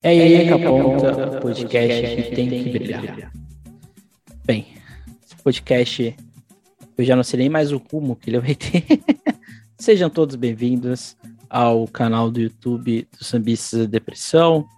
[0.00, 3.32] É aí que aponta o podcast que tem que brilhar.
[4.44, 4.68] Bem,
[5.24, 6.16] esse podcast
[6.96, 8.84] eu já não sei nem mais o rumo que ele vai ter.
[9.76, 11.16] Sejam todos bem-vindos
[11.50, 14.68] ao canal do YouTube do Sambistas da Depressão,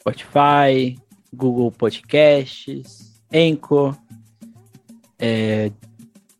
[0.00, 0.98] Spotify,
[1.30, 3.94] Google Podcasts, Anchor,
[5.18, 5.70] é,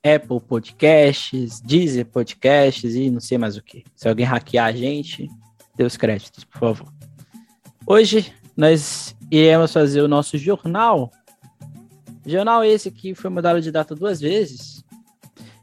[0.03, 3.85] Apple Podcasts, Deezer Podcasts e não sei mais o que.
[3.95, 5.29] Se alguém hackear a gente,
[5.77, 6.98] dê os créditos, por favor.
[7.91, 11.11] Hoje nós iremos fazer o nosso jornal.
[12.27, 14.85] Jornal esse que foi mudado de data duas vezes.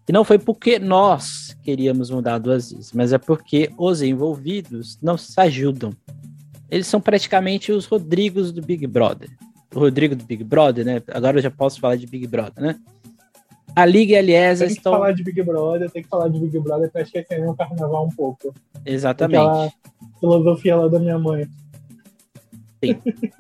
[0.10, 5.20] E não foi porque nós queríamos mudar duas vezes, mas é porque os envolvidos não
[5.20, 5.92] se ajudam.
[6.68, 9.30] Eles são praticamente os Rodrigos do Big Brother.
[9.76, 11.04] O Rodrigo do Big Brother, né?
[11.10, 12.80] Agora eu já posso falar de Big Brother, né?
[13.76, 14.68] A Liga e a estão.
[14.68, 17.54] Tem que falar de Big Brother, tem que falar de Big Brother pra esquecer o
[17.54, 18.52] carnaval um pouco.
[18.84, 19.38] Exatamente.
[19.38, 19.72] Aquela
[20.20, 21.48] filosofia lá da minha mãe.
[22.88, 23.32] Sim.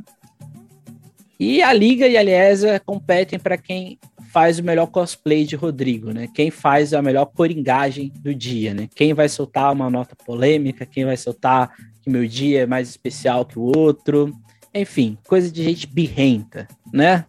[1.39, 3.99] e a Liga e a Liesa competem para quem
[4.35, 6.27] faz o melhor cosplay de Rodrigo, né?
[6.33, 8.89] Quem faz a melhor coringagem do dia, né?
[8.93, 13.45] Quem vai soltar uma nota polêmica, quem vai soltar que meu dia é mais especial
[13.45, 14.37] que o outro.
[14.73, 17.25] Enfim, coisa de gente birrenta, né?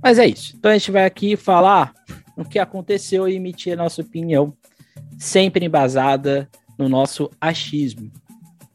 [0.00, 0.54] Mas é isso.
[0.56, 1.92] Então a gente vai aqui falar
[2.36, 4.56] o que aconteceu e emitir a nossa opinião,
[5.18, 8.12] sempre embasada no nosso achismo.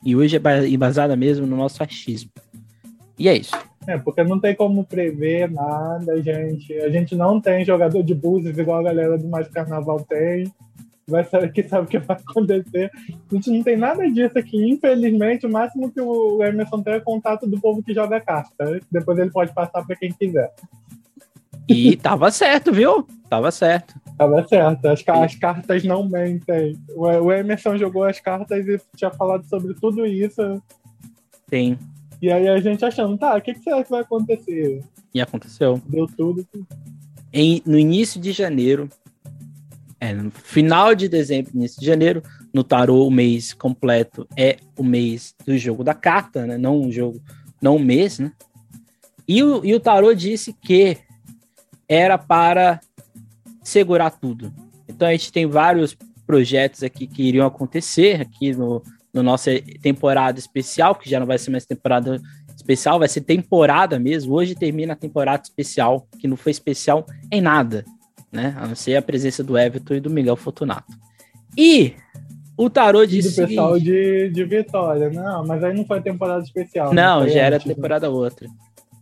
[0.03, 2.31] E hoje é embasada mesmo no nosso achismo.
[3.17, 3.55] E é isso.
[3.87, 6.73] É, porque não tem como prever nada, gente.
[6.79, 10.51] A gente não tem jogador de buses igual a galera do Mais Carnaval tem.
[11.07, 12.91] Vai saber que sabe o que vai acontecer.
[13.09, 14.57] A gente não tem nada disso aqui.
[14.69, 18.79] Infelizmente, o máximo que o Emerson tem é contato do povo que joga carta.
[18.91, 20.51] Depois ele pode passar para quem quiser.
[21.67, 23.07] E tava certo, viu?
[23.27, 23.95] Tava certo.
[24.19, 24.85] Tava certo.
[24.85, 26.77] As, as cartas não mentem.
[26.89, 30.61] O, o Emerson jogou as cartas e tinha falado sobre tudo isso.
[31.49, 31.79] Sim.
[32.21, 34.83] E aí a gente achando, tá, o que, que será que vai acontecer?
[35.13, 35.81] E aconteceu.
[35.87, 36.45] Deu tudo.
[37.31, 38.89] Em, no início de janeiro,
[40.01, 42.21] é, no final de dezembro, início de janeiro,
[42.53, 46.57] no tarô, o mês completo é o mês do jogo da carta, né?
[46.57, 47.21] Não um jogo,
[47.61, 48.33] não um mês, né?
[49.25, 50.97] E o, e o tarô disse que
[51.87, 52.81] era para
[53.69, 54.51] segurar tudo.
[54.87, 60.37] Então a gente tem vários projetos aqui que iriam acontecer aqui no, no nossa temporada
[60.39, 62.19] especial, que já não vai ser mais temporada
[62.55, 64.33] especial, vai ser temporada mesmo.
[64.33, 67.85] Hoje termina a temporada especial, que não foi especial em nada,
[68.31, 68.55] né?
[68.57, 70.93] A não ser a presença do Everton e do Miguel Fortunato.
[71.57, 71.93] E
[72.57, 73.41] o tarô disse.
[73.41, 76.93] Do pessoal de, de Vitória, não, mas aí não foi temporada especial.
[76.93, 77.63] Não, já era né?
[77.63, 78.47] temporada outra.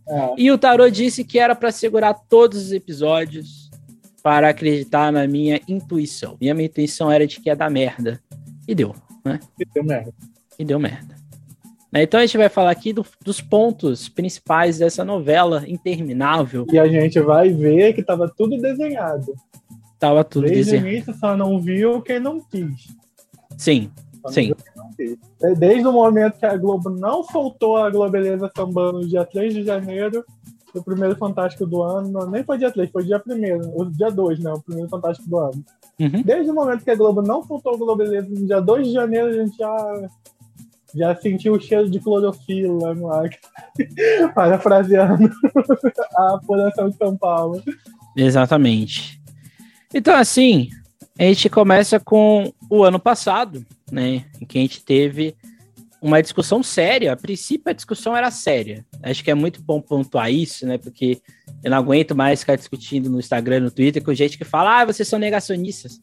[0.08, 0.34] É.
[0.38, 3.67] E o tarô disse que era para segurar todos os episódios
[4.22, 6.36] para acreditar na minha intuição.
[6.40, 8.20] Minha, minha intuição era de que ia dar merda.
[8.66, 9.40] E deu né?
[9.58, 10.14] E deu merda.
[10.58, 11.16] E deu merda.
[11.92, 16.66] Né, então a gente vai falar aqui do, dos pontos principais dessa novela interminável.
[16.70, 19.34] E a gente vai ver que tava tudo desenhado.
[19.98, 20.84] Tava tudo Desde desenhado.
[20.84, 22.88] Desde o início só não viu quem não quis.
[23.56, 23.90] Sim,
[24.28, 24.52] sim.
[25.58, 29.64] Desde o momento que a Globo não soltou a Globeleza sambando no dia 3 de
[29.64, 30.24] janeiro,
[30.74, 34.10] o primeiro Fantástico do ano, não, nem foi dia 3, foi dia 1 o dia
[34.10, 34.52] 2, né?
[34.52, 35.64] O primeiro Fantástico do ano.
[35.98, 36.22] Uhum.
[36.22, 39.28] Desde o momento que a Globo não soltou o Globeleza no dia 2 de janeiro,
[39.28, 40.08] a gente já,
[40.94, 43.28] já sentiu o cheiro de clorofila no ar.
[44.34, 45.30] Parafraseando
[46.16, 47.62] a apuração de São Paulo.
[48.16, 49.20] Exatamente.
[49.92, 50.68] Então, assim,
[51.18, 54.24] a gente começa com o ano passado, né?
[54.40, 55.34] Em que a gente teve
[56.00, 57.12] uma discussão séria.
[57.12, 58.84] A princípio, a discussão era séria.
[59.02, 60.78] Acho que é muito bom pontuar isso, né?
[60.78, 61.20] Porque
[61.62, 64.84] eu não aguento mais ficar discutindo no Instagram, no Twitter, com gente que fala: ah,
[64.84, 66.00] vocês são negacionistas.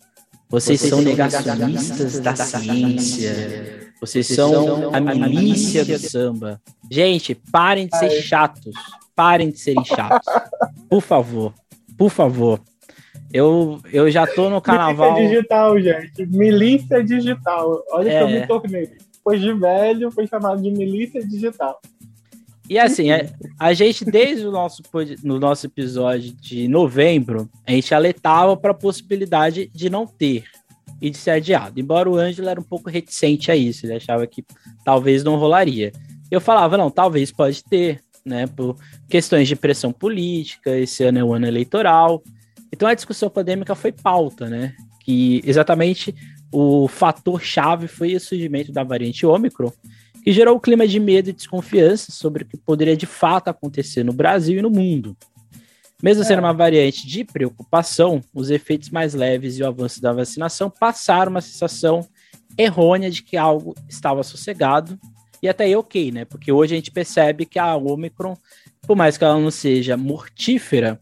[0.49, 3.93] Vocês, vocês são negacionistas da ciência.
[3.99, 6.61] Vocês são a milícia do samba.
[6.91, 8.75] Gente, parem de ser chatos.
[9.15, 10.31] Parem de serem chatos.
[10.89, 11.53] Por favor.
[11.97, 12.59] Por favor.
[13.33, 15.13] Eu, eu já tô no carnaval.
[15.13, 16.25] Milícia digital, gente.
[16.27, 17.83] Milícia digital.
[17.91, 18.17] Olha é...
[18.17, 18.87] que eu me tornei
[19.25, 21.81] depois de velho, foi chamado de milícia digital.
[22.69, 23.27] E assim, a,
[23.59, 24.83] a, gente, desde o nosso,
[25.23, 30.45] no nosso episódio de novembro, a gente alertava para a possibilidade de não ter
[31.01, 31.79] e de ser adiado.
[31.79, 34.45] Embora o Ângelo era um pouco reticente a isso, ele achava que
[34.83, 35.91] talvez não rolaria.
[36.29, 38.75] Eu falava, não, talvez pode ter, né, por
[39.09, 42.23] questões de pressão política, esse ano é o ano eleitoral.
[42.71, 46.15] Então a discussão pandêmica foi pauta, né, que exatamente
[46.57, 49.73] o fator chave foi o surgimento da variante Ômicron,
[50.23, 54.05] que gerou um clima de medo e desconfiança sobre o que poderia de fato acontecer
[54.05, 55.17] no Brasil e no mundo.
[56.01, 56.25] Mesmo é.
[56.25, 61.29] sendo uma variante de preocupação, os efeitos mais leves e o avanço da vacinação passaram
[61.29, 62.07] uma sensação
[62.57, 64.97] errônea de que algo estava sossegado
[65.43, 66.23] E até aí ok, né?
[66.23, 68.37] Porque hoje a gente percebe que a Omicron,
[68.83, 70.97] por mais que ela não seja mortífera,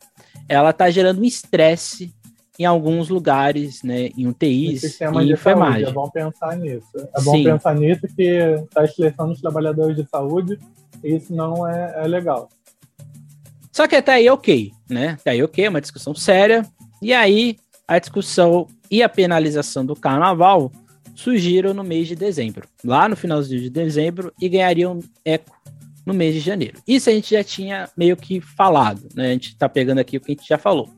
[0.49, 2.11] ela está gerando um estresse
[2.59, 5.87] em alguns lugares, né, em UTIs e enfermagem.
[5.87, 6.87] é bom pensar nisso.
[6.95, 7.43] É bom Sim.
[7.43, 10.59] pensar nisso que está estressando os trabalhadores de saúde
[11.03, 12.49] e isso não é, é legal.
[13.71, 15.17] Só que até aí ok, né?
[15.19, 16.63] Até aí ok, é uma discussão séria.
[17.01, 17.57] E aí
[17.87, 20.71] a discussão e a penalização do carnaval
[21.15, 25.55] surgiram no mês de dezembro, lá no finalzinho de dezembro, e ganhariam eco
[26.05, 26.79] no mês de janeiro.
[26.87, 29.29] Isso a gente já tinha meio que falado, né?
[29.29, 30.89] A gente está pegando aqui o que a gente já falou.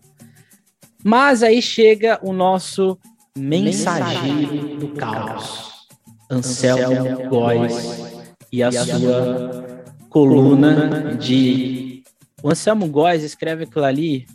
[1.08, 2.98] Mas aí chega o nosso
[3.38, 5.88] mensageiro do caos,
[6.32, 12.02] Anselmo Góes e a sua coluna de.
[12.42, 14.26] O Anselmo Góes escreve aquilo ali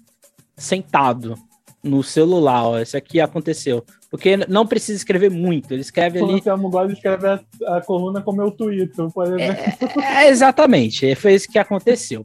[0.56, 1.34] sentado
[1.82, 2.64] no celular.
[2.64, 2.78] Ó.
[2.78, 3.84] Isso aqui aconteceu.
[4.08, 6.34] Porque não precisa escrever muito, ele escreve ali.
[6.34, 10.02] O Anselmo Góes escreve a, a, coluna como eu Twitter, por exemplo.
[10.02, 12.22] É, é, exatamente, foi isso que aconteceu.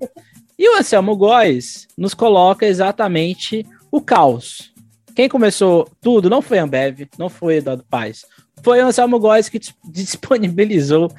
[0.57, 3.65] E o Anselmo Góes nos coloca exatamente
[3.95, 4.73] o caos.
[5.15, 8.25] Quem começou tudo não foi a Ambev, não foi Eduardo Paz.
[8.61, 9.59] Foi o Anselmo Góes que
[9.89, 11.09] disponibilizou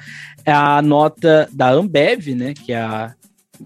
[0.45, 3.15] a nota da Ambev, né, que é a,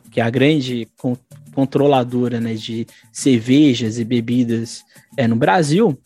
[0.10, 1.18] que é a grande con
[1.54, 4.86] controladora né, de cervejas e bebidas
[5.18, 6.00] é, no Brasil.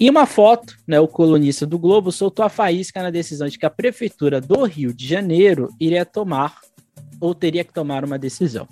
[0.00, 3.64] E uma foto, né, o colunista do Globo soltou a faísca na decisão de que
[3.64, 6.58] a prefeitura do Rio de Janeiro iria tomar
[7.20, 8.66] ou teria que tomar uma decisão.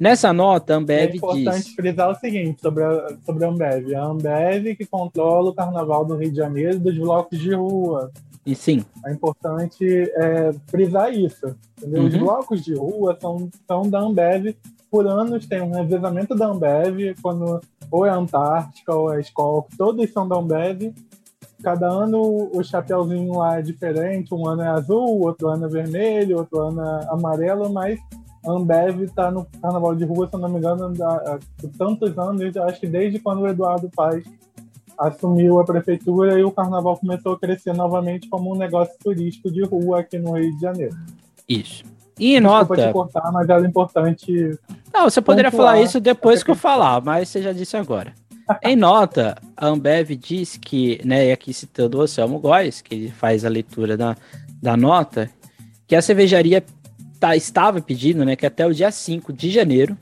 [0.00, 1.12] Nessa nota, a Ambev diz...
[1.12, 1.74] É importante diz...
[1.74, 3.94] frisar o seguinte sobre a, sobre a Ambev.
[3.94, 8.10] A Ambev que controla o carnaval do Rio de Janeiro dos blocos de rua.
[8.46, 8.82] E sim.
[9.04, 11.54] É importante é, frisar isso.
[11.82, 12.06] Uhum.
[12.06, 14.56] Os blocos de rua são, são da Ambev.
[14.90, 17.60] Por anos tem um revezamento da Ambev, quando
[17.90, 20.94] ou é a Antártica ou é a Skol, todos são da Ambev.
[21.62, 26.38] Cada ano o chapeuzinho lá é diferente, um ano é azul, outro ano é vermelho,
[26.38, 28.00] outro ano é amarelo, mas
[28.44, 31.38] a Ambev está no carnaval de rua, se eu não me engano, há,
[31.76, 34.24] tantos anos, acho que desde quando o Eduardo Paz
[34.98, 39.62] assumiu a prefeitura e o carnaval começou a crescer novamente como um negócio turístico de
[39.64, 40.96] rua aqui no Rio de Janeiro.
[41.48, 41.84] Isso.
[42.18, 42.86] E Desculpa nota.
[42.86, 44.58] te cortar, mas era importante.
[44.92, 48.12] Não, você poderia falar isso depois que eu falar, mas você já disse agora.
[48.62, 53.10] em nota, a Ambev diz que, né, e aqui citando o Anselmo Góes, que ele
[53.10, 54.14] faz a leitura da,
[54.62, 55.30] da nota,
[55.86, 56.62] que a cervejaria
[57.20, 59.96] tá, estava pedindo né, que até o dia 5 de janeiro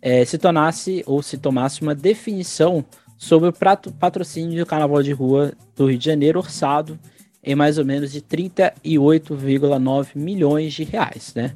[0.00, 2.84] é, se tornasse ou se tomasse uma definição
[3.16, 6.98] sobre o prato, patrocínio do Carnaval de Rua do Rio de Janeiro, orçado
[7.42, 11.32] em mais ou menos de 38,9 milhões de reais.
[11.34, 11.54] Né?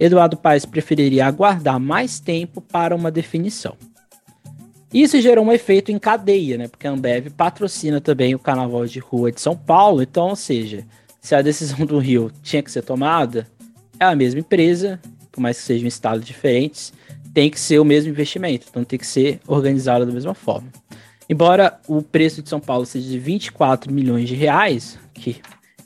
[0.00, 3.76] Eduardo Paes preferiria aguardar mais tempo para uma definição.
[4.92, 6.68] Isso gerou um efeito em cadeia, né?
[6.68, 10.86] Porque a Ambev patrocina também o Carnaval de Rua de São Paulo, então, ou seja,
[11.20, 13.46] se a decisão do Rio tinha que ser tomada,
[13.98, 15.00] é a mesma empresa,
[15.30, 16.92] por mais que sejam estados diferentes,
[17.34, 20.68] tem que ser o mesmo investimento, então tem que ser organizado da mesma forma.
[21.28, 25.40] Embora o preço de São Paulo seja de 24 milhões de reais, que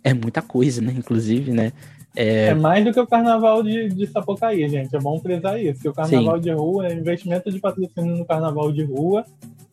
[0.05, 0.95] é muita coisa, né?
[0.97, 1.73] Inclusive, né?
[2.15, 2.47] É...
[2.47, 4.95] é mais do que o carnaval de, de Sapucaí, gente.
[4.95, 5.81] É bom frisar isso.
[5.81, 6.43] Que o carnaval Sim.
[6.43, 9.25] de rua, o investimento de patrocínio no carnaval de rua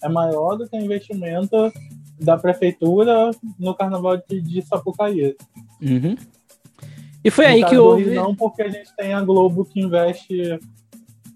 [0.01, 1.71] é maior do que o investimento
[2.19, 5.35] da prefeitura no carnaval de, de Sapucaí.
[5.81, 6.15] Uhum.
[7.27, 8.05] E foi aí que houve.
[8.11, 10.57] Não, porque a gente tem a Globo que investe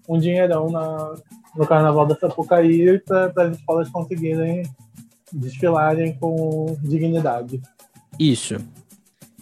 [0.08, 1.14] um dinheirão na,
[1.54, 4.62] no Carnaval da Sapucaí para as escolas conseguirem
[5.30, 7.60] desfilarem com dignidade.
[8.18, 8.56] Isso.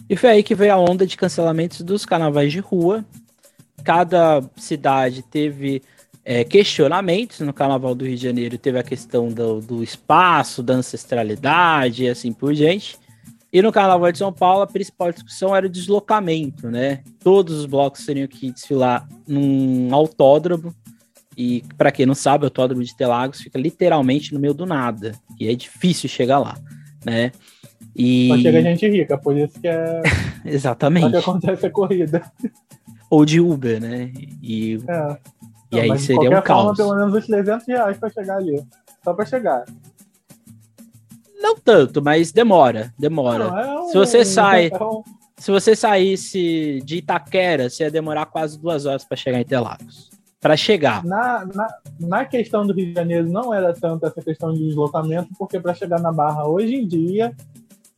[0.09, 3.05] E foi aí que veio a onda de cancelamentos dos carnavais de rua.
[3.81, 5.81] Cada cidade teve
[6.25, 7.39] é, questionamentos.
[7.39, 12.09] No Carnaval do Rio de Janeiro teve a questão do, do espaço, da ancestralidade e
[12.09, 12.99] assim por diante.
[13.53, 17.03] E no Carnaval de São Paulo, a principal discussão era o deslocamento, né?
[17.19, 20.73] Todos os blocos teriam que desfilar num autódromo.
[21.37, 25.13] E para quem não sabe, o autódromo de Telagos fica literalmente no meio do nada.
[25.39, 26.57] E é difícil chegar lá,
[27.05, 27.31] né?
[27.95, 28.29] E...
[28.29, 30.01] Só chega gente rica, por isso que é.
[30.45, 31.05] Exatamente.
[31.05, 32.31] Só que acontece a corrida.
[33.09, 34.11] Ou de Uber, né?
[34.41, 35.17] E, é.
[35.73, 36.63] e aí seria um caos.
[36.63, 38.63] Forma, pelo menos uns 300 reais para chegar ali.
[39.03, 39.65] Só para chegar.
[41.41, 43.47] Não tanto, mas demora, demora.
[43.47, 45.03] Não, é um, se você sai, é um...
[45.37, 50.09] se você saísse de Itaquera, você ia demorar quase duas horas para chegar em Interlagos.
[50.39, 51.03] Para chegar.
[51.05, 51.67] Na, na,
[51.99, 55.73] na, questão do Rio de Janeiro não era tanto essa questão de deslocamento, porque para
[55.73, 57.35] chegar na Barra hoje em dia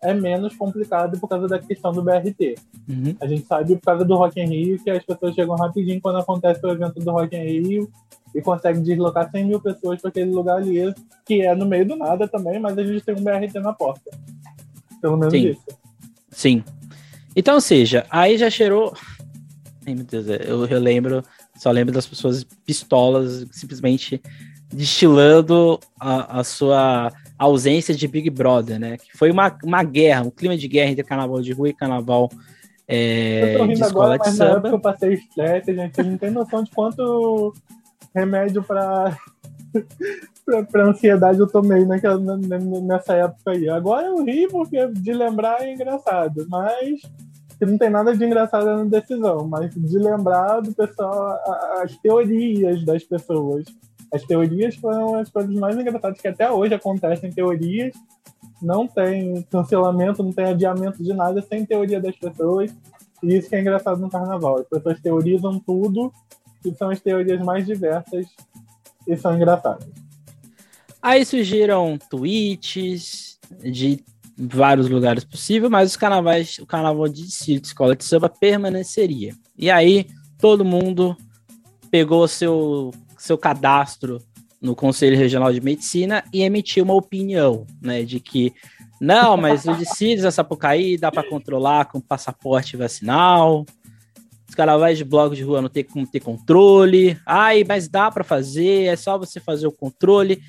[0.01, 2.55] é menos complicado por causa da questão do BRT.
[2.89, 3.15] Uhum.
[3.21, 6.19] A gente sabe por causa do Rock in Rio que as pessoas chegam rapidinho quando
[6.19, 7.89] acontece o evento do Rock in Rio
[8.33, 10.93] e consegue deslocar 100 mil pessoas para aquele lugar ali,
[11.25, 14.11] que é no meio do nada também, mas a gente tem um BRT na porta.
[15.01, 15.49] Pelo menos Sim.
[15.49, 15.61] isso.
[16.31, 16.63] Sim.
[17.35, 18.93] Então, ou seja, aí já cheirou.
[19.85, 21.23] Ai, meu Deus, eu, eu lembro,
[21.55, 24.21] só lembro das pessoas pistolas simplesmente
[24.71, 28.97] destilando a, a sua ausência de Big Brother, né?
[28.97, 32.29] Que foi uma, uma guerra, um clima de guerra entre carnaval de rua e carnaval
[32.87, 34.57] é, eu tô rindo de escola agora, de mas na samba.
[34.57, 36.03] época eu passei estresse, gente.
[36.03, 37.53] Não tem noção de quanto
[38.13, 39.15] remédio pra,
[40.71, 43.69] pra ansiedade eu tomei naquela, na- na- nessa época aí.
[43.69, 47.01] Agora eu ri porque de lembrar é engraçado, mas
[47.61, 51.39] não tem nada de engraçado na decisão, mas de lembrar do pessoal,
[51.81, 53.63] as teorias das pessoas.
[54.13, 57.95] As teorias foram as coisas mais engraçadas que até hoje acontecem teorias.
[58.61, 62.75] Não tem cancelamento, não tem adiamento de nada sem teoria das pessoas.
[63.23, 64.59] E isso que é engraçado no carnaval.
[64.59, 66.11] As pessoas teorizam tudo
[66.65, 68.27] e são as teorias mais diversas
[69.07, 69.87] e são engraçadas.
[71.01, 74.03] Aí surgiram tweets de
[74.37, 79.35] vários lugares possíveis, mas os carnavais, o carnaval de distrito, escola de samba permaneceria.
[79.57, 80.07] E aí
[80.39, 81.15] todo mundo
[81.91, 84.21] pegou seu seu cadastro
[84.61, 88.53] no Conselho Regional de Medicina e emitiu uma opinião, né, de que
[88.99, 93.65] não, mas o Dicílios, a Sapucaí dá para controlar com passaporte vacinal.
[94.53, 97.17] Os carnavais de bloco de rua não tem como ter controle.
[97.25, 100.43] Ai, mas dá para fazer, é só você fazer o controle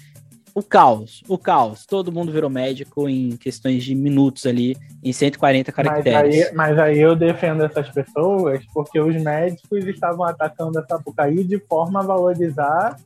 [0.54, 1.87] o caos, o caos.
[1.87, 6.46] Todo mundo virou médico em questões de minutos ali, em 140 Mas caracteres.
[6.46, 11.58] aí, mas aí eu defendo essas pessoas porque os médicos estavam atacando a Sapucaí de
[11.61, 13.00] forma a valorizar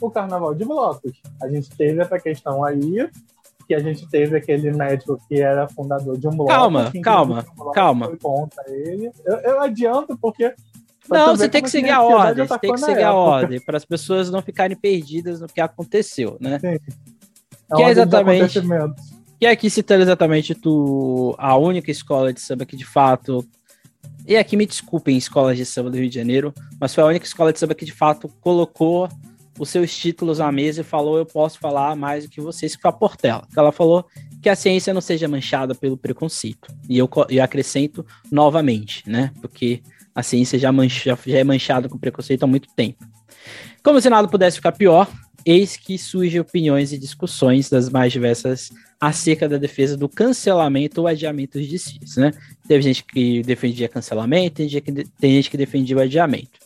[0.00, 1.12] o carnaval de blocos.
[1.40, 3.08] A gente teve essa questão aí,
[3.66, 6.48] que a gente teve aquele médico que era fundador de um bloco.
[6.50, 8.12] Calma, que calma, bloco calma.
[9.26, 10.54] Eu, eu adianto porque.
[11.08, 13.84] Não, você tem que seguir a ordem, você tem que seguir a ordem, para as
[13.84, 16.60] pessoas não ficarem perdidas no que aconteceu, né?
[16.62, 16.78] É
[17.76, 19.12] Que é dos exatamente- acontecimentos.
[19.40, 23.44] E aqui citando exatamente tu, a única escola de samba que de fato.
[24.24, 27.26] E aqui me desculpem, escolas de samba do Rio de Janeiro, mas foi a única
[27.26, 29.08] escola de samba que de fato colocou
[29.62, 32.88] os seus títulos na mesa e falou: Eu posso falar mais do que vocês, foi
[32.88, 33.46] a Portela.
[33.56, 34.04] Ela falou
[34.42, 36.68] que a ciência não seja manchada pelo preconceito.
[36.88, 39.30] E eu, eu acrescento novamente, né?
[39.40, 39.80] Porque
[40.12, 43.04] a ciência já, mancha, já é manchada com preconceito há muito tempo.
[43.84, 45.08] Como se nada pudesse ficar pior,
[45.46, 51.06] eis que surgem opiniões e discussões das mais diversas acerca da defesa do cancelamento ou
[51.06, 52.32] adiamento dos desfiles, né?
[52.66, 56.61] Teve gente que defendia cancelamento, tem gente que, de- tem gente que defendia o adiamento.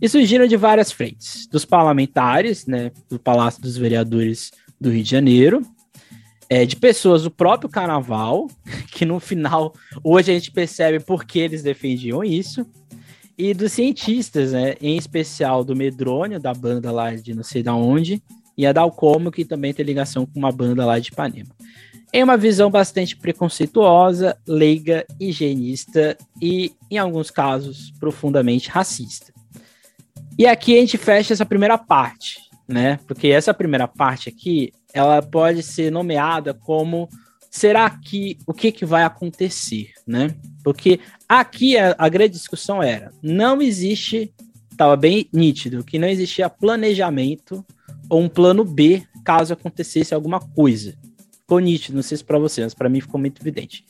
[0.00, 5.10] E surgiram de várias frentes, dos parlamentares, né, do Palácio dos Vereadores do Rio de
[5.10, 5.62] Janeiro,
[6.48, 8.48] é, de pessoas do próprio carnaval,
[8.92, 12.64] que no final, hoje a gente percebe por que eles defendiam isso,
[13.36, 17.74] e dos cientistas, né, em especial do Medrônio, da banda lá de não sei da
[17.74, 18.22] onde,
[18.56, 21.50] e a Dalcomo, que também tem ligação com uma banda lá de Ipanema.
[22.12, 29.32] Em uma visão bastante preconceituosa, leiga, higienista e, em alguns casos, profundamente racista.
[30.38, 33.00] E aqui a gente fecha essa primeira parte, né?
[33.08, 37.08] Porque essa primeira parte aqui, ela pode ser nomeada como
[37.50, 40.36] será que o que, que vai acontecer, né?
[40.62, 44.32] Porque aqui a, a grande discussão era, não existe,
[44.70, 47.66] estava bem nítido, que não existia planejamento
[48.08, 50.94] ou um plano B caso acontecesse alguma coisa.
[51.40, 53.84] Ficou nítido, não sei se para você, mas para mim ficou muito evidente.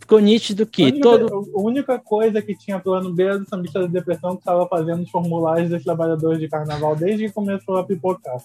[0.00, 1.52] Ficou nítido A que única, todo.
[1.54, 5.02] a única coisa que tinha plano B era do sambista da depressão que estava fazendo
[5.02, 8.36] os formulários dos trabalhadores de carnaval desde que começou a pipocar.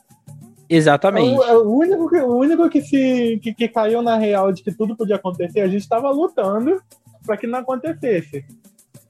[0.70, 1.38] Exatamente.
[1.38, 4.72] O, o único, que, o único que, se, que, que caiu na real de que
[4.72, 6.80] tudo podia acontecer, a gente estava lutando
[7.26, 8.46] para que não acontecesse.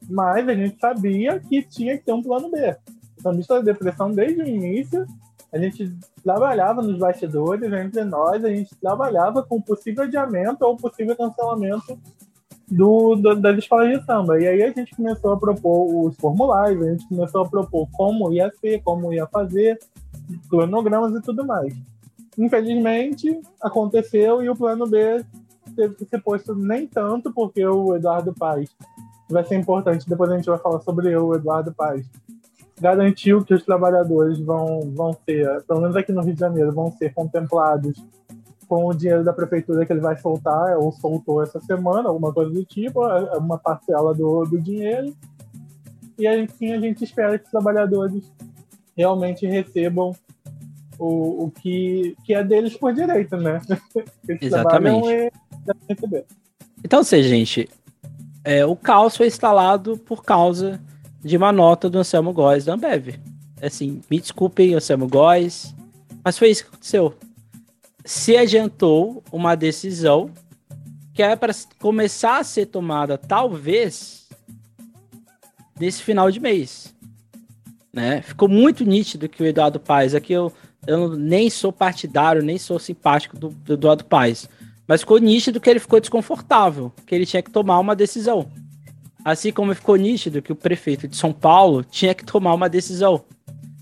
[0.10, 2.75] Mas a gente sabia que tinha que ter um plano B.
[3.17, 5.05] O sambista da depressão, desde o início,
[5.51, 5.91] a gente
[6.24, 12.00] trabalhava nos bastidores entre nós, a gente trabalhava com possível adiamento ou possível cancelamento
[12.70, 14.40] do, do, das escolas de samba.
[14.40, 18.32] E aí a gente começou a propor os formulários, a gente começou a propor como
[18.32, 19.80] ia ser, como ia fazer,
[20.50, 21.74] cronogramas e tudo mais.
[22.38, 25.24] Infelizmente, aconteceu e o plano B
[25.76, 28.70] teve que ser posto nem tanto, porque o Eduardo Paz
[29.30, 32.06] vai ser importante, depois a gente vai falar sobre o Eduardo Paz.
[32.80, 36.92] Garantiu que os trabalhadores vão, vão ser, pelo menos aqui no Rio de Janeiro, vão
[36.92, 38.02] ser contemplados
[38.70, 42.52] com o dinheiro da prefeitura que ele vai soltar, ou soltou essa semana, alguma coisa
[42.52, 45.12] do tipo, é uma parcela do, do dinheiro.
[46.20, 48.32] E aí sim a gente espera que os trabalhadores
[48.96, 50.16] realmente recebam
[51.00, 53.60] o, o que, que é deles por direito, né?
[54.30, 55.08] Eles Exatamente.
[55.08, 55.32] e
[55.66, 56.26] devem receber.
[56.84, 57.68] Então, ou seja, gente,
[58.44, 60.80] é, o caos foi instalado por causa
[61.22, 63.16] de uma nota do Anselmo Góes da Ambev.
[63.62, 65.76] Assim, me desculpem, Anselmo Góes,
[66.24, 67.16] mas foi isso que aconteceu.
[68.06, 70.32] Se adiantou uma decisão
[71.13, 74.29] que é para começar a ser tomada, talvez,
[75.79, 76.96] nesse final de mês.
[77.91, 78.22] Né?
[78.22, 80.51] Ficou muito nítido que o Eduardo Paes, aqui eu,
[80.88, 84.48] eu nem sou partidário, nem sou simpático do, do Eduardo Paes,
[84.88, 88.50] mas ficou nítido que ele ficou desconfortável, que ele tinha que tomar uma decisão.
[89.24, 93.24] Assim como ficou nítido que o prefeito de São Paulo tinha que tomar uma decisão.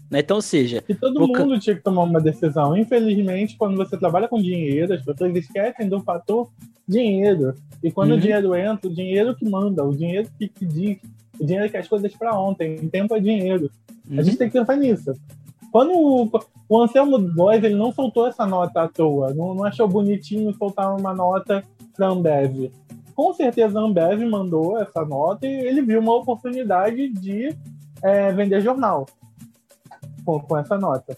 [0.09, 0.19] Né?
[0.19, 0.83] Então, seja.
[0.87, 2.77] E todo mundo tinha que tomar uma decisão.
[2.77, 6.49] Infelizmente, quando você trabalha com dinheiro, as pessoas esquecem do fator
[6.87, 7.53] dinheiro.
[7.83, 8.17] E quando uhum.
[8.17, 10.97] o dinheiro entra, o dinheiro que manda, o dinheiro que, que diz,
[11.39, 12.75] o dinheiro que as coisas para ontem.
[12.75, 13.69] Em tempo é dinheiro.
[14.09, 14.19] Uhum.
[14.19, 14.37] A gente uhum.
[14.39, 15.13] tem que pensar nisso.
[15.71, 16.31] Quando o,
[16.69, 20.95] o Anselmo Góes, ele não soltou essa nota à toa, não, não achou bonitinho soltar
[20.95, 21.63] uma nota
[21.95, 22.71] para Ambev.
[23.13, 27.53] Com certeza a Ambev mandou essa nota e ele viu uma oportunidade de
[28.01, 29.05] é, vender jornal
[30.27, 31.15] com, com essa nota.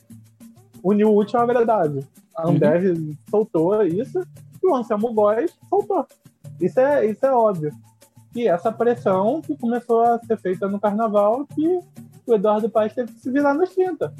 [0.83, 2.03] Uniu o útil ao agradável.
[2.37, 2.53] A uhum.
[2.53, 3.17] Ambev uhum.
[3.27, 4.21] soltou isso
[4.63, 6.05] e o Anselmo Góes soltou.
[6.61, 7.73] Isso é, isso é óbvio.
[8.35, 11.79] E essa pressão que começou a ser feita no carnaval que
[12.27, 14.13] o Eduardo Paes teve que se virar nos 30.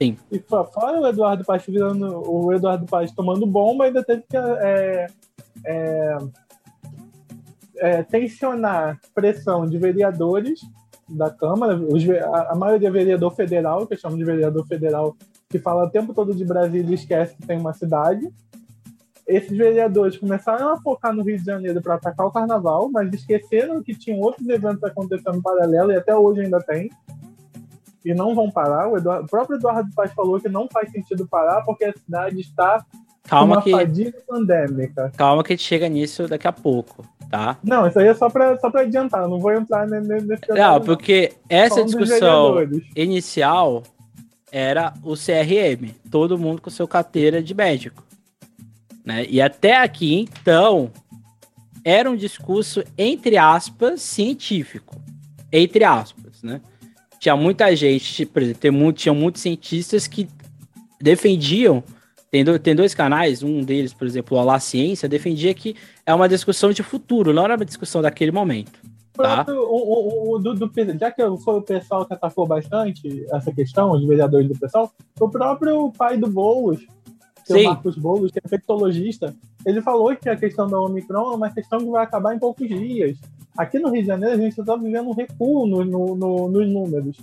[0.00, 0.16] Sim.
[0.30, 5.06] E fora o Eduardo Paes virando, o Eduardo Paes tomando bomba, ainda teve que é,
[5.66, 6.18] é,
[7.78, 10.60] é, tensionar pressão de vereadores
[11.10, 15.16] da Câmara, os, a, a maioria é vereador federal, que chamo de vereador federal,
[15.48, 18.28] que fala o tempo todo de Brasília e esquece que tem uma cidade.
[19.26, 23.82] Esses vereadores começaram a focar no Rio de Janeiro para atacar o carnaval, mas esqueceram
[23.82, 26.90] que tinham outros eventos acontecendo em paralelo, e até hoje ainda tem
[28.04, 28.88] e não vão parar.
[28.88, 32.40] O, Eduardo, o próprio Eduardo Paz falou que não faz sentido parar porque a cidade
[32.40, 32.84] está
[33.24, 35.12] calma uma que, fadiga pandêmica.
[35.16, 37.56] Calma que a gente chega nisso daqui a pouco, tá?
[37.62, 41.84] Não, isso aí é só para só adiantar, não vou entrar nesse Não, porque essa
[41.84, 42.56] discussão
[42.96, 43.84] inicial
[44.52, 48.04] era o CRM, todo mundo com seu carteira de médico.
[49.04, 49.24] Né?
[49.28, 50.90] E até aqui, então,
[51.84, 55.00] era um discurso, entre aspas, científico.
[55.52, 56.60] Entre aspas, né?
[57.20, 60.28] tinha muita gente, por exemplo, muito, tinha muitos cientistas que
[61.00, 61.84] defendiam,
[62.30, 65.74] tem, do, tem dois canais, um deles, por exemplo, o Olá Ciência, defendia que
[66.06, 68.78] é uma discussão de futuro, não era uma discussão daquele momento.
[69.14, 69.44] Tá?
[69.48, 73.90] O, o, o, do, do, já que foi o pessoal que atacou bastante essa questão,
[73.90, 76.80] os vereadores do pessoal, o próprio pai do Boulos,
[77.44, 79.34] que é o Marcos Boulos, que é infectologista,
[79.66, 82.66] ele falou que a questão da Omicron é uma questão que vai acabar em poucos
[82.68, 83.18] dias.
[83.58, 86.68] Aqui no Rio de Janeiro, a gente está vivendo um recuo no, no, no, nos
[86.68, 87.16] números.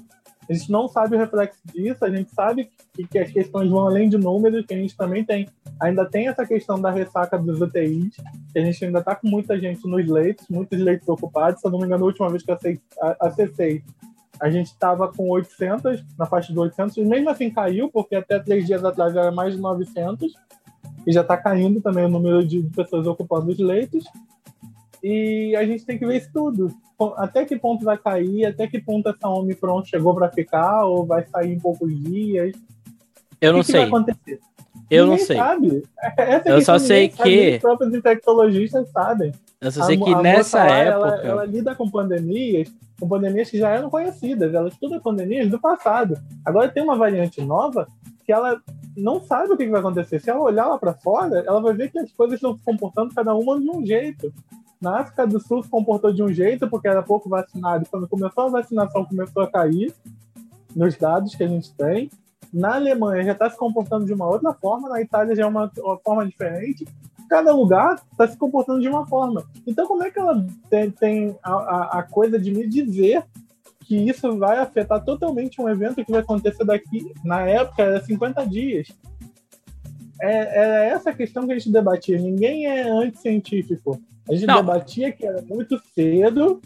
[0.49, 3.85] A gente não sabe o reflexo disso, a gente sabe que, que, as questões vão
[3.85, 5.47] além de números, que a gente também tem.
[5.79, 8.15] Ainda tem essa questão da ressaca dos UTIs,
[8.51, 11.59] que a gente ainda está com muita gente nos leitos, muitos leitos ocupados.
[11.59, 12.57] Se eu não me engano, a última vez que eu
[13.19, 13.83] acessei,
[14.39, 18.39] a gente estava com 800, na faixa de 800, e mesmo assim caiu, porque até
[18.39, 20.33] três dias atrás era mais de 900,
[21.05, 24.05] e já está caindo também o número de pessoas ocupando os leitos.
[25.03, 26.71] E a gente tem que ver isso tudo.
[27.15, 31.25] Até que ponto vai cair, até que ponto essa Omicron chegou para ficar, ou vai
[31.25, 32.55] sair em poucos dias.
[33.39, 33.85] Eu não que sei.
[34.25, 34.39] Que?
[34.89, 35.37] Eu Ninguém não sei.
[35.37, 35.83] Sabe.
[36.17, 37.55] Essa eu só sei que.
[37.55, 39.31] Os próprios infectologistas sabem.
[39.59, 41.07] Eu só sei a, que nessa lá, época.
[41.07, 44.53] Ela, ela, lida com pandemias, com pandemias que já eram conhecidas.
[44.53, 46.17] Ela estuda pandemias do passado.
[46.45, 47.87] Agora tem uma variante nova
[48.23, 48.61] que ela
[48.95, 50.19] não sabe o que vai acontecer.
[50.19, 53.15] Se ela olhar lá para fora, ela vai ver que as coisas estão se comportando
[53.15, 54.33] cada uma de um jeito.
[54.81, 57.87] Na África do Sul se comportou de um jeito, porque era pouco vacinado.
[57.89, 59.93] Quando começou a vacinação, começou a cair
[60.75, 62.11] nos dados que a gente tem.
[62.53, 65.71] Na Alemanha já está se comportando de uma outra forma, na Itália já é uma,
[65.77, 66.85] uma forma diferente.
[67.29, 69.45] Cada lugar está se comportando de uma forma.
[69.65, 73.23] Então, como é que ela tem, tem a, a, a coisa de me dizer
[73.81, 78.45] que isso vai afetar totalmente um evento que vai acontecer daqui, na época, era 50
[78.45, 78.87] dias?
[80.21, 82.17] É, é essa questão que a gente debatia.
[82.17, 84.01] Ninguém é anticientífico.
[84.29, 84.57] A gente Não.
[84.57, 86.61] debatia que era muito cedo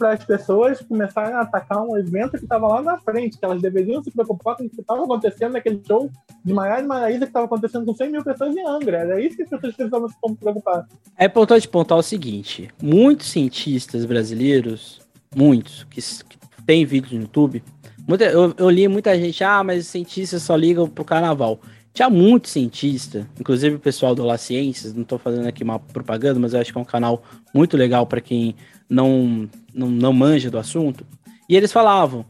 [0.00, 3.60] para as pessoas começarem a atacar um evento que estava lá na frente, que elas
[3.60, 6.10] deveriam se preocupar com o que estava acontecendo naquele show
[6.42, 8.96] de Maiara e Maraísa que estava acontecendo com 100 mil pessoas em Angra.
[8.96, 10.88] Era isso que as pessoas precisavam se preocupar.
[11.18, 15.02] É importante pontuar o seguinte: muitos cientistas brasileiros,
[15.36, 17.62] muitos, que, que têm vídeos no YouTube,
[18.08, 21.60] muita, eu, eu li muita gente, ah, mas cientistas só ligam pro carnaval.
[21.92, 26.40] Tinha muito cientista, inclusive o pessoal do La Ciências, não estou fazendo aqui uma propaganda,
[26.40, 28.54] mas eu acho que é um canal muito legal para quem
[28.90, 31.06] não, não, não manja do assunto.
[31.48, 32.26] E eles falavam: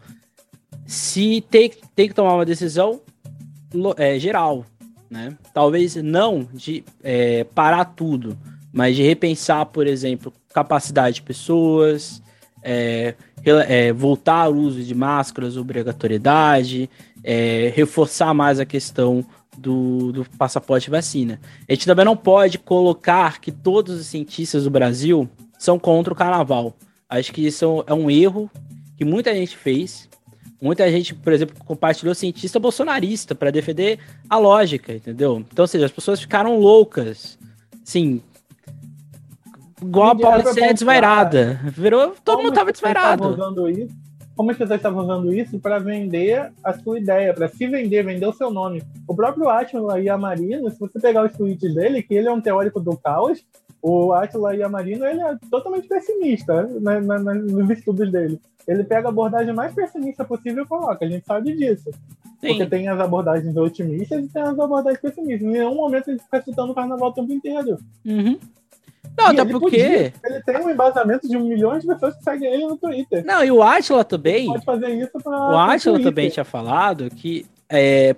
[0.86, 3.00] se tem, tem que tomar uma decisão
[3.96, 4.66] é, geral,
[5.10, 5.36] né?
[5.54, 8.38] Talvez não de é, parar tudo,
[8.72, 12.22] mas de repensar, por exemplo, capacidade de pessoas,
[12.62, 16.90] é, é, voltar ao uso de máscaras, obrigatoriedade,
[17.24, 19.24] é, reforçar mais a questão
[19.56, 21.40] do, do passaporte vacina.
[21.68, 25.28] A gente também não pode colocar que todos os cientistas do Brasil
[25.60, 26.74] são contra o carnaval.
[27.06, 28.50] Acho que isso é um erro
[28.96, 30.08] que muita gente fez.
[30.60, 35.44] Muita gente, por exemplo, compartilhou cientista bolsonarista para defender a lógica, entendeu?
[35.52, 37.38] Então, ou seja, as pessoas ficaram loucas.
[37.84, 38.22] Sim.
[39.82, 41.60] Igual a Paulicéia desvairada.
[41.64, 43.36] Virou, todo mundo tava desvairado.
[43.70, 43.94] Isso,
[44.34, 48.26] como as pessoas estavam usando isso para vender a sua ideia, para se vender, vender
[48.26, 48.82] o seu nome.
[49.06, 52.32] O próprio Atila e a Marina, se você pegar os tweets dele, que ele é
[52.32, 53.44] um teórico do caos,
[53.82, 58.40] o Atila Yamarino ele é totalmente pessimista né, na, na, nos estudos dele.
[58.68, 61.04] Ele pega a abordagem mais pessimista possível e coloca.
[61.04, 61.90] A gente sabe disso.
[62.40, 62.48] Sim.
[62.48, 65.42] Porque tem as abordagens otimistas e tem as abordagens pessimistas.
[65.42, 67.78] Em nenhum momento ele fica citando o carnaval o tempo inteiro.
[68.04, 68.38] Uhum.
[69.16, 69.60] Não, até porque.
[69.60, 73.24] Podia, ele tem um embasamento de um milhão de pessoas que seguem ele no Twitter.
[73.24, 74.44] Não, e o Atila também.
[74.44, 78.14] Ele pode fazer isso pra, O Atila também tinha falado que é,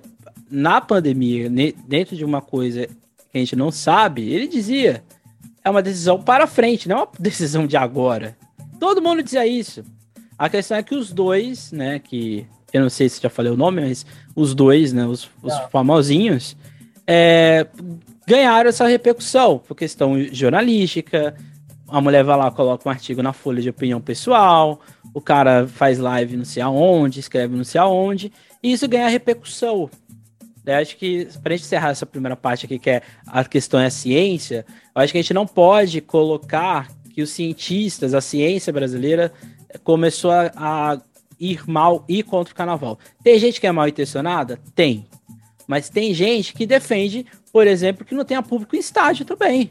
[0.51, 1.49] na pandemia,
[1.87, 5.03] dentro de uma coisa que a gente não sabe, ele dizia
[5.65, 8.37] é uma decisão para frente, não é uma decisão de agora.
[8.79, 9.85] Todo mundo dizia isso.
[10.39, 13.57] A questão é que os dois, né, que eu não sei se já falei o
[13.57, 16.57] nome, mas os dois, né, os, os famosinhos,
[17.07, 17.67] é,
[18.27, 21.35] ganharam essa repercussão por questão jornalística.
[21.87, 24.81] A mulher vai lá, coloca um artigo na folha de opinião pessoal,
[25.13, 29.91] o cara faz live não sei aonde, escreve não sei aonde, e isso ganha repercussão.
[30.65, 33.81] Eu acho que, para a gente encerrar essa primeira parte aqui, que é a questão
[33.81, 38.21] é a ciência, eu acho que a gente não pode colocar que os cientistas, a
[38.21, 39.33] ciência brasileira,
[39.83, 41.01] começou a, a
[41.39, 42.99] ir mal, ir contra o carnaval.
[43.23, 44.59] Tem gente que é mal intencionada?
[44.75, 45.07] Tem.
[45.67, 49.71] Mas tem gente que defende, por exemplo, que não tenha público em estádio também.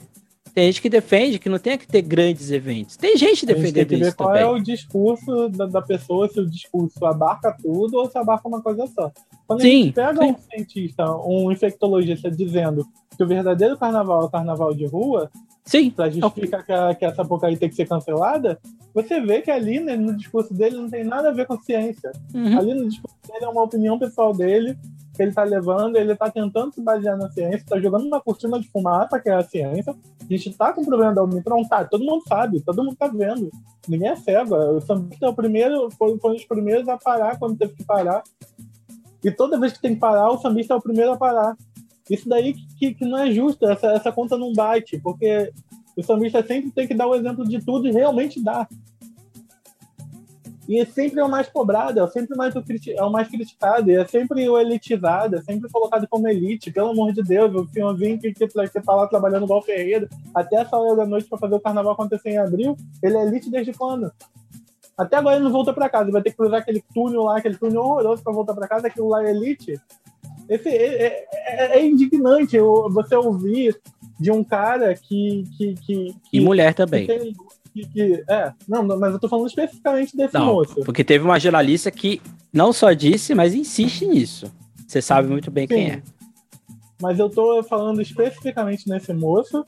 [0.54, 2.98] Tem gente que defende que não tenha que ter grandes eventos.
[2.98, 4.44] Tem gente defendendo tem que ver isso qual também.
[4.44, 8.62] é o discurso da, da, pessoa, se o discurso abarca tudo ou se abarca uma
[8.62, 9.12] coisa só.
[9.48, 10.32] Quando sim, a gente pega sim.
[10.32, 12.86] um cientista, um infectologista dizendo
[13.16, 15.30] que o verdadeiro carnaval é o carnaval de rua,
[15.64, 15.92] Sim.
[15.92, 18.60] Pra justificar que, a, que essa porcaria tem que ser cancelada,
[18.94, 22.12] você vê que ali né, no discurso dele não tem nada a ver com ciência.
[22.34, 22.58] Uhum.
[22.58, 24.78] Ali no discurso dele é uma opinião pessoal dele,
[25.21, 28.60] que ele tá levando, ele tá tentando se basear na ciência, tá jogando uma cortina
[28.60, 29.93] de fumaça, que é a ciência.
[30.19, 33.07] A gente tá com o problema da Omicron, tá, todo mundo sabe, todo mundo tá
[33.07, 33.51] vendo.
[33.88, 34.55] Ninguém é cego.
[34.55, 37.84] O Sambista é o primeiro, foi, foi um dos primeiros a parar quando teve que
[37.84, 38.23] parar.
[39.23, 41.55] E toda vez que tem que parar, o sambista é o primeiro a parar.
[42.10, 45.53] Isso daí que, que não é justo, essa, essa conta não bate, porque
[45.95, 48.67] o sambista sempre tem que dar o exemplo de tudo e realmente dá.
[50.71, 52.63] E é sempre é o mais cobrado, é sempre mais o,
[52.95, 57.12] é o mais criticado, é sempre o elitizado, é sempre colocado como elite, pelo amor
[57.12, 60.95] de Deus, o Fionzinho que, que, que tá lá trabalhando igual Ferreira, até essa hora
[60.95, 64.13] da noite para fazer o carnaval acontecer em abril, ele é elite desde quando?
[64.97, 67.38] Até agora ele não volta para casa, ele vai ter que cruzar aquele túnel lá,
[67.38, 69.77] aquele túnel horroroso para voltar para casa, aquilo lá é elite.
[70.47, 72.57] Esse, é, é, é, é indignante
[72.89, 73.77] você ouvir
[74.17, 75.43] de um cara que.
[75.57, 77.05] que, que, que e mulher também.
[77.05, 77.36] Que tem,
[77.73, 80.75] que, que, é, não, mas eu tô falando especificamente desse não, moço.
[80.84, 84.51] Porque teve uma jornalista que não só disse, mas insiste nisso.
[84.88, 85.73] Você sabe muito bem Sim.
[85.73, 86.03] quem é.
[87.01, 89.65] Mas eu tô falando especificamente nesse moço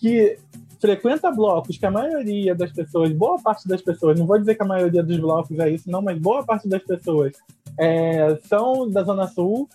[0.00, 0.36] que
[0.80, 4.62] frequenta blocos que a maioria das pessoas, boa parte das pessoas, não vou dizer que
[4.62, 7.32] a maioria dos blocos é isso, não, mas boa parte das pessoas
[7.78, 9.68] é, são da Zona Sul,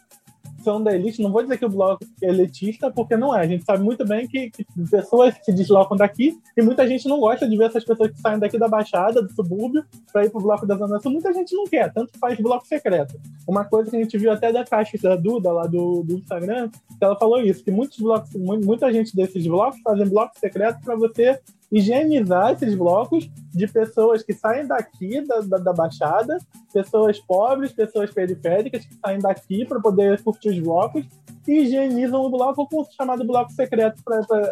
[0.66, 1.22] são da elite.
[1.22, 3.42] Não vou dizer que o bloco é elitista, porque não é.
[3.42, 7.20] A gente sabe muito bem que, que pessoas se deslocam daqui e muita gente não
[7.20, 10.40] gosta de ver essas pessoas que saem daqui da Baixada, do subúrbio, para ir para
[10.40, 11.12] o bloco da Zona Sul.
[11.12, 13.16] Muita gente não quer, tanto faz bloco secreto.
[13.48, 16.70] Uma coisa que a gente viu até da caixa da Duda, lá do, do Instagram,
[17.00, 21.40] ela falou isso, que muitos blocos, muita gente desses blocos fazem bloco secreto para você
[21.72, 26.38] higienizar esses blocos de pessoas que saem daqui da, da, da, Baixada,
[26.74, 31.06] pessoas pobres, pessoas periféricas que saem daqui para poder curtir os blocos
[31.48, 34.02] e higienizam o bloco com o chamado bloco secreto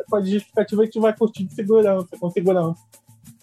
[0.10, 2.82] com a justificativa que gente vai curtir de segurança, com segurança.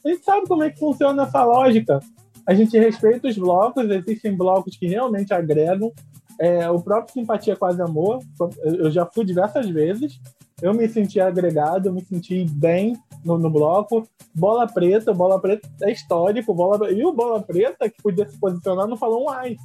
[0.05, 2.01] A gente sabe como é que funciona essa lógica.
[2.47, 5.93] A gente respeita os blocos, existem blocos que realmente agregam.
[6.39, 8.21] É, o próprio Simpatia Quase Amor,
[8.65, 10.19] eu já fui diversas vezes,
[10.63, 14.09] eu me senti agregado, eu me senti bem no, no, bloco.
[14.35, 16.55] Bola preta, bola preta é histórico.
[16.55, 19.57] Bola, e o bola preta, que podia se posicionar, não falou um ai.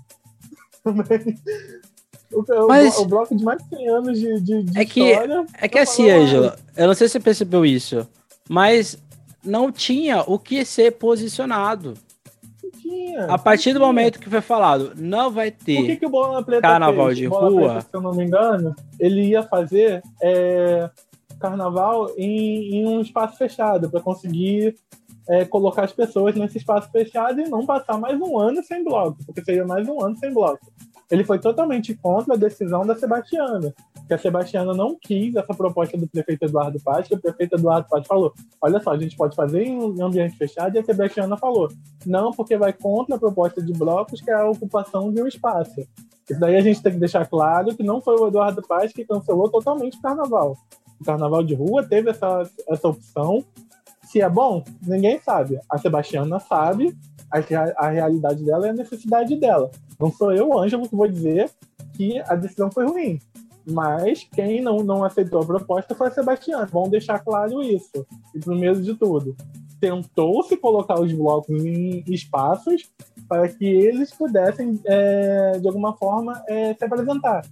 [2.31, 5.01] o, Mas, o, o, bloco de mais de 100 anos de, de, de é que,
[5.01, 5.45] história.
[5.59, 8.07] É que assim, Ângela, eu não sei se você percebeu isso,
[8.49, 8.97] mas
[9.43, 11.93] não tinha o que ser posicionado.
[12.81, 16.43] Tinha, a partir do momento que foi falado, não vai ter que que o Bola
[16.43, 17.17] Preta carnaval fez?
[17.17, 17.69] de Bola rua.
[17.69, 20.89] Preta, se eu não me engano, ele ia fazer é,
[21.39, 24.75] carnaval em, em um espaço fechado para conseguir
[25.27, 29.17] é, colocar as pessoas nesse espaço fechado e não passar mais um ano sem bloco,
[29.25, 30.65] porque seria mais um ano sem bloco.
[31.09, 33.73] ele foi totalmente contra a decisão da Sebastiana.
[34.07, 37.87] Que a Sebastiana não quis essa proposta do prefeito Eduardo Paz, que o prefeito Eduardo
[37.89, 41.69] Paz falou: olha só, a gente pode fazer em ambiente fechado, e a Sebastiana falou:
[42.05, 45.81] não, porque vai contra a proposta de blocos, que é a ocupação de um espaço.
[46.29, 49.05] Isso daí a gente tem que deixar claro que não foi o Eduardo Paz que
[49.05, 50.55] cancelou totalmente o carnaval.
[50.99, 53.43] O carnaval de rua teve essa, essa opção.
[54.03, 55.59] Se é bom, ninguém sabe.
[55.69, 56.95] A Sebastiana sabe,
[57.31, 59.69] a, a realidade dela é a necessidade dela.
[59.99, 61.49] Não sou eu, Ângelo, que vou dizer
[61.93, 63.19] que a decisão foi ruim.
[63.67, 66.69] Mas quem não, não aceitou a proposta foi a Sebastiana.
[66.71, 68.05] Vamos deixar claro isso.
[68.33, 69.35] E primeiro de tudo,
[69.79, 72.89] tentou se colocar os blocos em espaços
[73.27, 77.43] para que eles pudessem, é, de alguma forma, é, se apresentar.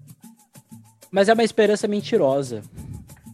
[1.12, 2.62] Mas é uma esperança mentirosa.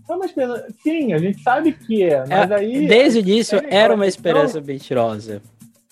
[0.10, 0.68] É uma esperança.
[0.82, 2.88] Sim, a gente sabe que é, mas é, aí.
[2.88, 5.42] Desde o início era uma esperança mentirosa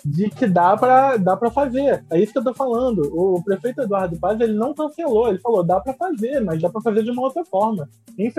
[0.10, 2.04] de que dá para dá para fazer.
[2.10, 3.02] É isso que eu tô falando.
[3.14, 6.82] O prefeito Eduardo Paz ele não cancelou, ele falou dá para fazer, mas dá para
[6.82, 7.90] fazer de uma outra forma.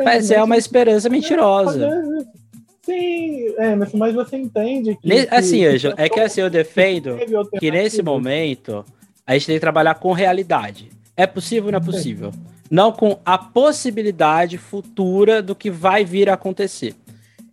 [0.04, 1.88] Mas é uma esperança mentirosa.
[2.82, 5.06] Sim, é, mas, mas você entende que.
[5.06, 7.18] Ne assim, Ângelo, é que assim eu defendo
[7.58, 8.84] que nesse momento
[9.26, 10.88] a gente tem que trabalhar com realidade.
[11.14, 12.32] É possível ou não é possível?
[12.70, 16.94] Não com a possibilidade futura do que vai vir a acontecer.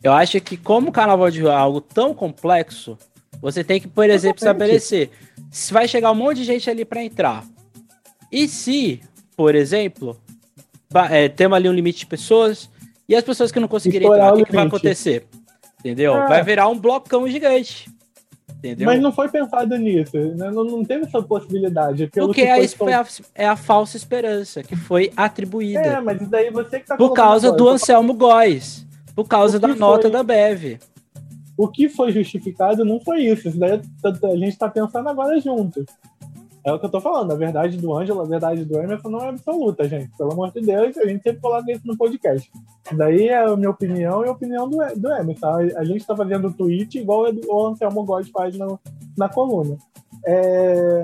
[0.04, 2.98] Eu acho que, como o carnaval de rua é algo tão complexo,
[3.42, 5.10] você tem que, por exemplo, estabelecer
[5.50, 7.46] se vai chegar um monte de gente ali para entrar.
[8.32, 9.02] E se,
[9.38, 10.20] por exemplo,
[11.10, 12.70] é, temos ali um limite de pessoas
[13.08, 15.26] e as pessoas que não conseguirem entrar, o que, que, vai acontecer?
[15.80, 16.14] Entendeu?
[16.14, 16.28] Ah.
[16.28, 17.90] Vai virar um blocão gigante.
[18.68, 18.88] Entendeu?
[18.88, 20.50] Mas não foi pensado nisso, né?
[20.52, 22.08] não, não teve essa possibilidade.
[22.08, 22.94] Pelo que, que é, foi...
[22.94, 25.80] a, é a falsa esperança que foi atribuída.
[25.80, 28.86] É, mas daí você que tá Por causa do Anselmo Góes.
[29.16, 30.12] Por causa da nota foi...
[30.12, 30.80] da Bev.
[31.58, 33.48] O que foi justificado não foi isso.
[33.48, 35.86] Isso daí a gente está pensando agora juntos.
[36.66, 37.32] É o que eu tô falando.
[37.32, 40.10] A verdade do Ângelo, a verdade do Emerson não é absoluta, gente.
[40.18, 42.52] Pelo amor de Deus, a gente sempre coloca isso no podcast.
[42.92, 45.46] Daí é a minha opinião e a opinião do, do Emerson.
[45.46, 48.80] A, a gente tá fazendo tweet igual o Anselmo God faz na,
[49.16, 49.78] na coluna.
[50.26, 51.04] É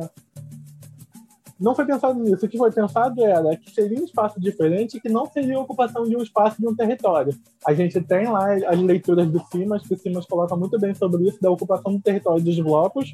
[1.62, 2.44] não foi pensado nisso.
[2.44, 6.04] O que foi pensado era que seria um espaço diferente que não seria a ocupação
[6.04, 7.36] de um espaço de um território.
[7.68, 11.28] A gente tem lá as leituras do Simas, que o Simas coloca muito bem sobre
[11.28, 13.14] isso, da ocupação do território dos blocos,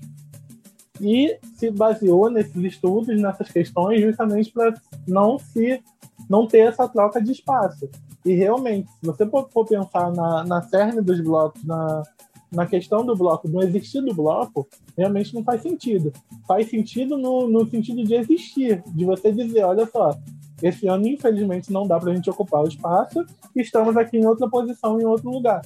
[1.01, 4.73] e se baseou nesses estudos, nessas questões, justamente para
[5.07, 5.81] não se
[6.29, 7.89] não ter essa troca de espaço.
[8.25, 12.03] E realmente, se você for pensar na, na cerne dos blocos, na,
[12.51, 16.12] na questão do bloco, no existir do bloco, realmente não faz sentido.
[16.47, 20.17] Faz sentido no, no sentido de existir, de você dizer, olha só,
[20.62, 24.49] esse ano, infelizmente, não dá para a gente ocupar o espaço, estamos aqui em outra
[24.49, 25.62] posição, em outro lugar.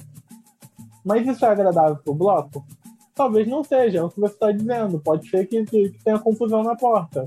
[1.04, 2.64] Mas isso é agradável para o bloco?
[3.14, 4.98] Talvez não seja, é o que você está dizendo.
[4.98, 7.24] Pode ser que, que, tenha confusão na porta.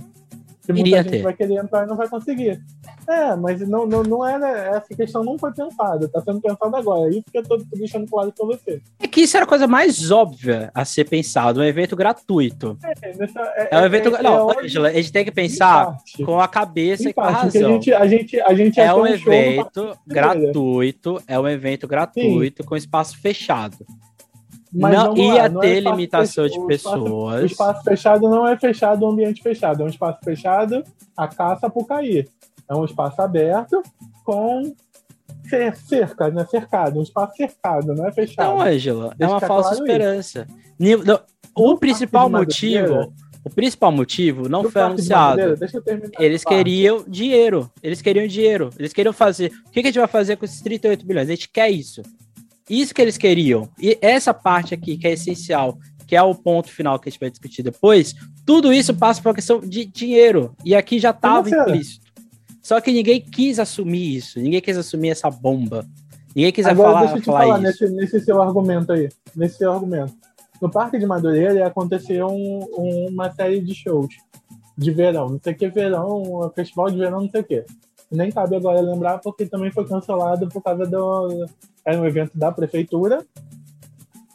[0.65, 1.21] Que muita Iria gente ter.
[1.21, 2.59] vai querer entrar e não vai conseguir.
[3.07, 7.07] É, mas não, não, não era, essa questão não foi pensada, tá sendo pensada agora.
[7.07, 8.81] É isso que eu tô deixando claro pra você.
[8.99, 12.75] É que isso era a coisa mais óbvia a ser pensado, um evento gratuito.
[12.83, 14.15] É, é, é um evento.
[14.15, 15.95] É, não, é Angela, a gente tem que pensar
[16.25, 17.69] com a cabeça e com a razão.
[17.69, 22.67] A gente, a gente, a gente é um evento gratuito, é um evento gratuito Sim.
[22.67, 23.85] com espaço fechado.
[24.75, 26.95] Mas não ia não ter é limitação de pessoas.
[26.97, 29.81] O espaço, o espaço, fechado não é fechado, o ambiente fechado.
[29.81, 30.83] É um espaço fechado,
[31.15, 32.27] a caça por cair.
[32.69, 33.81] É um espaço aberto
[34.23, 34.73] com
[35.87, 36.45] cerca, né?
[36.45, 38.55] Cercado, um espaço cercado, não é fechado.
[38.55, 40.47] Não, Ângela, é uma falsa claro esperança.
[40.79, 41.03] Isso.
[41.55, 43.13] O principal motivo,
[43.45, 45.39] o principal motivo não foi anunciado.
[46.19, 47.71] Eles queriam dinheiro.
[47.81, 48.71] Eles queriam dinheiro.
[48.77, 49.51] Eles queriam fazer.
[49.67, 51.29] O que a gente vai fazer com esses 38 bilhões?
[51.29, 52.01] A gente quer isso.
[52.69, 53.69] Isso que eles queriam.
[53.79, 57.19] E essa parte aqui, que é essencial, que é o ponto final que a gente
[57.19, 60.55] vai discutir depois, tudo isso passa por uma questão de dinheiro.
[60.63, 62.05] E aqui já estava implícito.
[62.61, 64.39] Só que ninguém quis assumir isso.
[64.39, 65.85] Ninguém quis assumir essa bomba.
[66.35, 69.09] Ninguém quis Agora, falar, deixa eu te falar, falar nesse, nesse, seu argumento aí.
[69.35, 70.13] Nesse seu argumento.
[70.61, 74.13] No Parque de Madureira aconteceu um, um, uma série de shows
[74.77, 75.29] de verão.
[75.29, 77.63] Não sei o que verão, festival de verão, não sei o que.
[78.11, 81.45] Nem cabe agora lembrar porque também foi cancelado por causa do,
[81.85, 83.25] era um evento da prefeitura.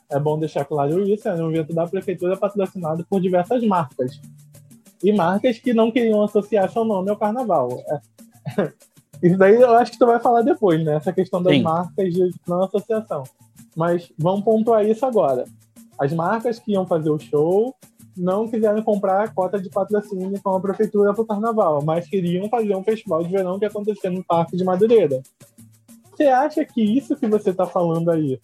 [0.08, 4.20] É bom deixar claro isso, era um evento da prefeitura patrocinado por diversas marcas.
[5.02, 7.82] E marcas que não queriam associar seu nome ao carnaval.
[7.88, 8.72] É.
[9.22, 10.94] Isso daí eu acho que tu vai falar depois, né?
[10.96, 11.62] Essa questão das Sim.
[11.62, 13.22] marcas de não associação.
[13.76, 15.44] Mas vamos pontuar isso agora.
[15.98, 17.74] As marcas que iam fazer o show
[18.16, 22.48] não quiseram comprar a cota de patrocínio com a prefeitura para o carnaval, mas queriam
[22.48, 25.22] fazer um festival de verão que ia acontecer no Parque de Madureira.
[26.20, 28.38] Você acha que isso que você está falando aí,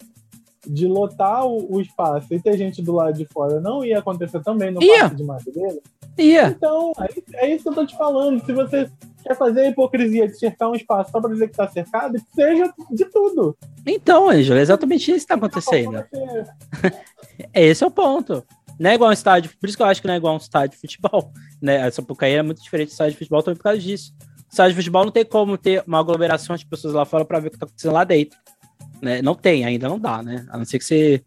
[0.65, 4.41] de lotar o, o, espaço e ter gente do lado de fora, não ia acontecer
[4.41, 5.01] também no ia.
[5.01, 5.79] Parque de Madureira?
[6.17, 6.47] Ia.
[6.47, 8.43] Então, é, é isso que eu tô te falando.
[8.43, 8.89] Se você
[9.23, 12.73] quer fazer a hipocrisia de cercar um espaço só pra dizer que tá cercado, seja
[12.89, 13.55] de tudo.
[13.85, 15.97] Então, Ângelo, é exatamente isso que tá acontecendo.
[15.97, 18.43] É, Esse é o ponto.
[18.79, 20.37] Não é igual um estádio, por isso que eu acho que não é igual um
[20.37, 21.31] estádio de futebol.
[21.61, 21.75] Né?
[21.75, 24.15] Essa Sapucaí é muito diferente do estádio de futebol também por causa disso.
[24.49, 27.49] Estádio de futebol não tem como ter uma aglomeração de pessoas lá fora para ver
[27.49, 28.37] o que tá acontecendo lá dentro.
[29.01, 29.21] Né?
[29.21, 30.45] Não tem, ainda não dá, né?
[30.49, 31.23] A não ser que você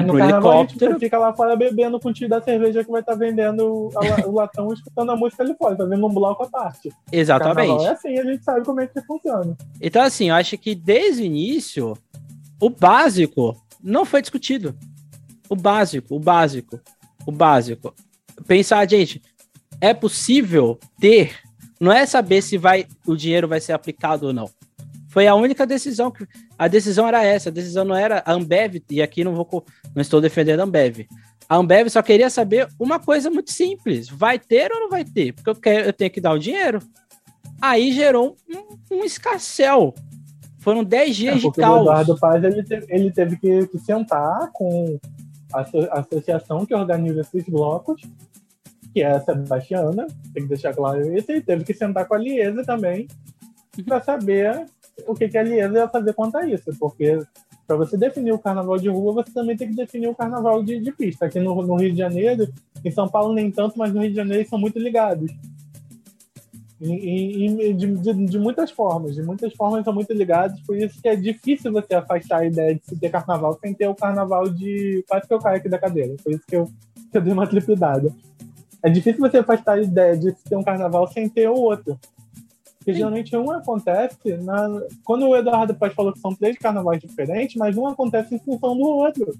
[0.00, 0.98] no um carnaval helicóptero.
[0.98, 4.32] fica lá fora bebendo com o tio da cerveja que vai estar vendendo a o
[4.32, 6.88] latão e escutando a música ali fora, tá vendo um bloco à parte.
[6.88, 7.84] Carnaval Exatamente.
[7.84, 9.56] é assim, a gente sabe como é que funciona.
[9.80, 11.96] Então, assim, eu acho que desde o início,
[12.60, 14.74] o básico não foi discutido.
[15.48, 16.80] O básico, o básico,
[17.26, 17.94] o básico.
[18.46, 19.20] Pensar, gente,
[19.80, 21.36] é possível ter,
[21.82, 24.48] não é saber se vai o dinheiro vai ser aplicado ou não.
[25.08, 26.24] Foi a única decisão que
[26.56, 30.00] a decisão era essa, a decisão não era a Ambev e aqui não vou não
[30.00, 31.08] estou defendendo a Ambev.
[31.48, 35.32] A Ambev só queria saber uma coisa muito simples, vai ter ou não vai ter?
[35.32, 36.78] Porque eu quero, eu tenho que dar o dinheiro.
[37.60, 39.92] Aí gerou um, um escarcel.
[40.60, 41.80] Foram 10 dias É, de porque o caos.
[41.80, 45.00] Eduardo Paz ele teve, ele teve que, que sentar com
[45.52, 48.00] a associação que organiza esses blocos,
[48.92, 52.18] que é a Sebastiana, tem que deixar claro isso, e teve que sentar com a
[52.18, 53.08] Liesa também
[53.86, 54.66] para saber
[55.06, 57.18] o que, que a Liesa ia fazer quanto a isso, porque
[57.66, 60.78] para você definir o carnaval de rua, você também tem que definir o carnaval de,
[60.80, 61.24] de pista.
[61.26, 62.46] Aqui no, no Rio de Janeiro,
[62.84, 65.30] em São Paulo nem tanto, mas no Rio de Janeiro eles são muito ligados.
[66.80, 70.76] E, e- e de, de- de muitas formas, de muitas formas são muito ligados, por
[70.76, 73.94] isso que é difícil você afastar a ideia de se ter carnaval sem ter o
[73.94, 75.04] carnaval de.
[75.08, 76.68] Quase que eu caio aqui da cadeira, por isso que eu,
[77.12, 78.12] que eu dei uma tripidada.
[78.82, 81.98] É difícil você afastar a ideia de ter um carnaval sem ter o outro.
[82.78, 82.98] Porque Sim.
[82.98, 84.82] geralmente um acontece na...
[85.04, 88.76] quando o Eduardo Paz falou que são três carnavais diferentes, mas um acontece em função
[88.76, 89.32] do outro.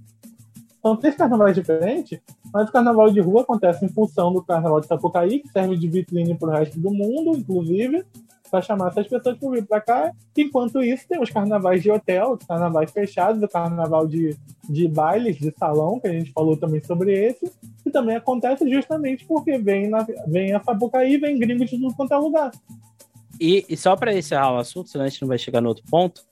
[0.80, 2.20] São três carnavais diferentes,
[2.52, 5.88] mas o carnaval de rua acontece em função do carnaval de Sapucaí, que serve de
[5.88, 8.04] vitrine para o resto do mundo, inclusive,
[8.52, 10.12] para chamar essas pessoas para vir para cá.
[10.36, 14.36] Enquanto isso, tem os carnavais de hotel, os carnavais fechados, o carnaval de,
[14.68, 17.50] de bailes, de salão, que a gente falou também sobre esse,
[17.82, 22.12] que também acontece justamente porque vem, na, vem a Sapucaí, vem gringos de tudo quanto
[22.12, 22.50] é lugar.
[23.40, 25.84] E, e só para encerrar o assunto, senão a gente não vai chegar no outro
[25.90, 26.22] ponto,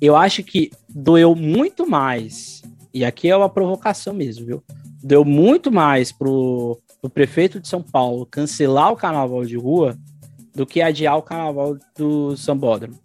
[0.00, 2.62] eu acho que doeu muito mais,
[2.94, 4.62] e aqui é uma provocação mesmo, viu?
[5.02, 9.98] Deu muito mais pro, pro prefeito de São Paulo cancelar o carnaval de rua
[10.56, 12.98] do que adiar o carnaval do Sambódromo.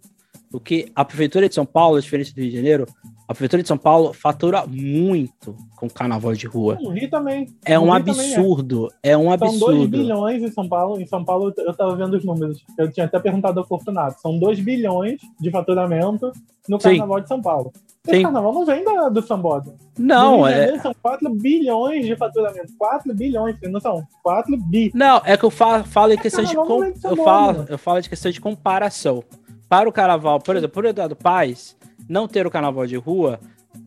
[0.50, 2.86] Porque a prefeitura de São Paulo, diferente do Rio de Janeiro,
[3.26, 6.78] a prefeitura de São Paulo fatura muito com o carnaval de rua.
[6.80, 7.46] No Rio também.
[7.64, 7.96] É um é.
[7.96, 9.88] absurdo, é um São 2 absurdo.
[9.88, 11.00] bilhões em São Paulo.
[11.00, 12.62] Em São Paulo, eu estava vendo os números.
[12.78, 14.20] Eu tinha até perguntado ao Fortunato.
[14.20, 16.32] São 2 bilhões de faturamento
[16.68, 16.90] no Sim.
[16.90, 17.72] Carnaval de São Paulo.
[18.06, 18.22] Esse Sim.
[18.24, 19.78] carnaval não vem da, do Sambódromo.
[19.96, 22.72] Não, no de é, São 4 bilhões de faturamento.
[22.76, 24.02] 4 bilhões, tem noção?
[24.24, 24.90] 4 bi.
[24.92, 27.58] Não, é que eu falo, falo em questão com- não é de São eu falo,
[27.58, 27.66] né?
[27.68, 29.22] eu falo de questão de comparação.
[29.68, 31.76] Para o carnaval, por exemplo, por Eduardo Paz,
[32.08, 33.40] não ter o carnaval de rua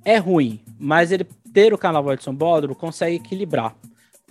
[0.04, 3.75] é ruim, mas ele ter o carnaval de São Bódromo consegue equilibrar.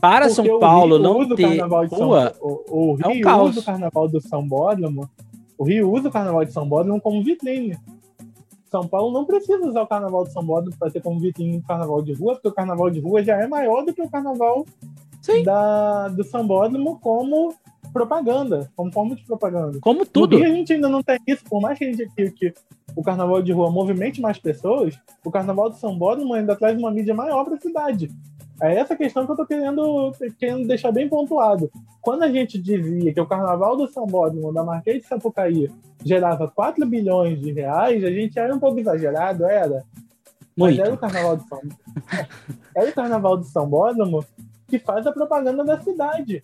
[0.01, 3.51] Para Porque São Paulo não ter rua, o, o é um Rio caos.
[3.51, 5.09] usa o carnaval do São Bódromo.
[5.57, 7.79] O Rio usa o carnaval de São Bódromo como vitrine.
[8.71, 11.63] São Paulo não precisa usar o carnaval de São Bódromo para ter como vitrine o
[11.63, 14.67] carnaval de rua, porque o carnaval de rua já é maior do que o carnaval
[15.23, 15.45] Sim.
[15.45, 17.55] da, do São Bódromo como
[17.93, 19.79] propaganda, como forma de propaganda.
[19.81, 20.37] como tudo.
[20.37, 22.55] Rio a gente ainda não tem isso, por mais que, a gente, que, que
[22.97, 26.91] o carnaval de rua movimente mais pessoas, o carnaval de São Bódromo ainda traz uma
[26.91, 28.11] mídia maior para a cidade.
[28.61, 31.71] É essa questão que eu tô querendo, querendo deixar bem pontuado.
[32.01, 35.71] Quando a gente dizia que o carnaval do São Bódromo, da Marquês de Sapucaí,
[36.05, 39.85] gerava 4 bilhões de reais, a gente era um pouco exagerado, era.
[40.57, 40.83] Mas Muito.
[40.83, 41.61] era o carnaval de São
[42.77, 44.25] Era o carnaval de São Bódromo
[44.69, 46.43] que faz a propaganda da cidade.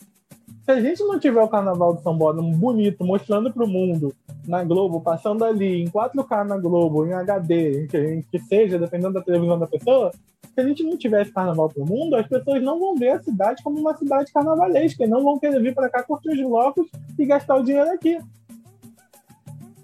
[0.65, 4.15] Se a gente não tiver o carnaval de São Bódromo bonito, mostrando para o mundo
[4.47, 8.79] na Globo, passando ali em 4K na Globo, em HD, em que, em que seja,
[8.79, 10.11] dependendo da televisão da pessoa,
[10.55, 13.11] se a gente não tiver esse carnaval para o mundo, as pessoas não vão ver
[13.11, 16.41] a cidade como uma cidade carnavalesca e não vão querer vir para cá curtir os
[16.41, 18.19] blocos e gastar o dinheiro aqui.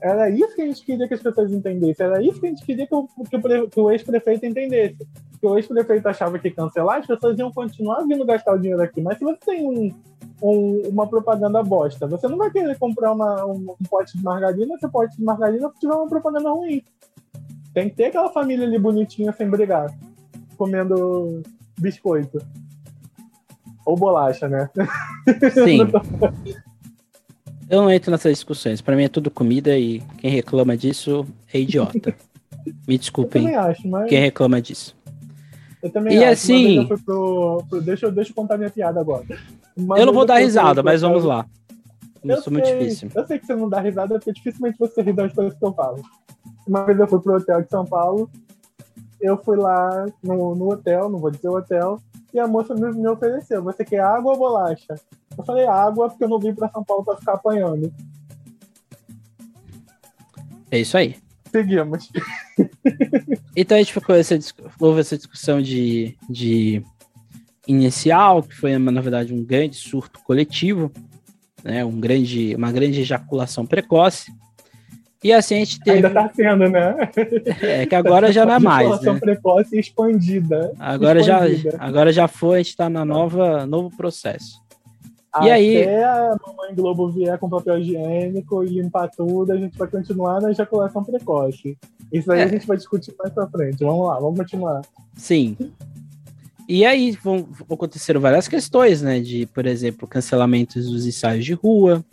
[0.00, 2.64] Era isso que a gente queria que as pessoas entendessem, era isso que a gente
[2.64, 3.08] queria que o,
[3.70, 5.06] que o ex-prefeito entendesse.
[5.40, 9.00] Que o ex-prefeito achava que cancelar, as pessoas iam continuar vindo gastar o dinheiro aqui.
[9.00, 9.92] Mas se você tem um,
[10.42, 14.76] um- uma propaganda bosta, você não vai querer comprar uma- um, um pote de margarina
[14.78, 16.82] se o pote de margarina tiver uma propaganda ruim.
[17.72, 19.92] Tem que ter aquela família ali bonitinha sem brigar,
[20.56, 21.42] comendo
[21.78, 22.38] biscoito.
[23.84, 24.68] Ou bolacha, né?
[25.52, 25.78] Sim.
[27.68, 28.80] Eu não entro nessas discussões.
[28.80, 32.14] Pra mim é tudo comida e quem reclama disso é idiota.
[32.86, 34.08] Me Eu desculpem acho, mas.
[34.08, 34.96] quem reclama disso.
[35.82, 36.32] Eu também E acho.
[36.32, 39.24] assim- eu pro, pro- deixa, eu- deixa eu contar minha piada agora.
[39.76, 41.46] Uma eu não vou dar risada, mas vamos lá.
[42.24, 43.10] Eu Eu sou muito sei, difícil.
[43.14, 45.72] Eu sei que você não dá risada, porque dificilmente você ri das coisas que eu
[45.72, 46.02] falo.
[46.66, 48.30] Uma vez eu fui pro hotel de São Paulo,
[49.20, 52.00] eu fui lá no, no hotel, não vou dizer o hotel,
[52.32, 54.94] e a moça me, me ofereceu, você quer água ou bolacha?
[55.36, 57.92] Eu falei água, porque eu não vim pra São Paulo pra ficar apanhando.
[60.70, 61.16] É isso aí.
[61.50, 62.10] Seguimos.
[63.54, 64.38] Então a gente ficou essa,
[64.78, 66.82] houve essa discussão de, de
[67.66, 70.90] inicial, que foi, na verdade, um grande surto coletivo,
[71.64, 71.84] né?
[71.84, 74.32] Um grande, uma grande ejaculação precoce.
[75.24, 75.96] E assim a gente teve.
[75.96, 76.94] Ainda tá sendo, né?
[77.62, 79.20] É que agora já não é mais, Ejaculação né?
[79.20, 80.72] precoce e expandida.
[80.78, 81.76] Agora já, expandida.
[81.80, 84.60] agora já foi, a gente tá na nova, novo processo.
[85.42, 89.76] E Até aí- a mamãe Globo vier com papel higiênico e limpar tudo, a gente
[89.76, 91.76] vai continuar na ejaculação precoce.
[92.12, 92.44] Isso aí É.
[92.44, 93.82] a gente vai discutir mais pra frente.
[93.84, 94.82] Vamos lá, vamos continuar.
[95.14, 95.56] Sim.
[96.68, 99.20] E aí vão, aconteceram várias questões, né?
[99.20, 102.04] De, por exemplo, cancelamentos dos ensaios de rua,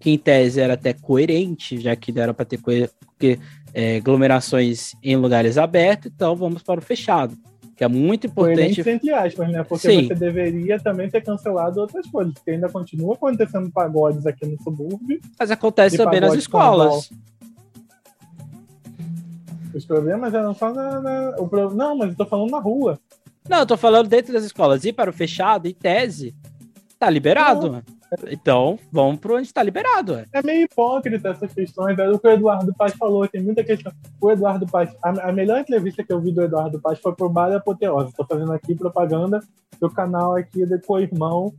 [0.00, 3.38] que em tese era até coerente, já que era para ter coe- que,
[3.72, 7.36] é, aglomerações em lugares abertos, então vamos para o fechado.
[7.76, 8.90] Que é muito Coerente importante.
[9.04, 9.64] entre aspas, né?
[9.64, 10.06] Porque Sim.
[10.06, 15.20] você deveria também ter cancelado outras coisas, porque ainda continua acontecendo pagodes aqui no subúrbio.
[15.36, 17.10] Mas acontece também nas escolas.
[19.74, 21.00] Os problemas eram só na.
[21.00, 22.98] na- o Não, mas eu tô falando na rua.
[23.48, 24.84] Não, eu tô falando dentro das escolas.
[24.84, 26.34] Ir para o fechado, em tese,
[26.98, 27.70] tá liberado.
[27.70, 27.82] né?
[28.30, 30.14] Então, vamos para onde está liberado.
[30.14, 30.24] é.
[30.32, 31.98] É meio hipócrita essas questões.
[31.98, 33.92] É o que o Eduardo Paz falou, tem muita questão.
[34.20, 37.28] O Eduardo Paz, a, a melhor entrevista que eu vi do Eduardo Paz foi pro
[37.28, 38.10] Bar Apoteose.
[38.10, 39.40] Estou fazendo aqui propaganda
[39.80, 41.52] do canal aqui do Co-Irmão.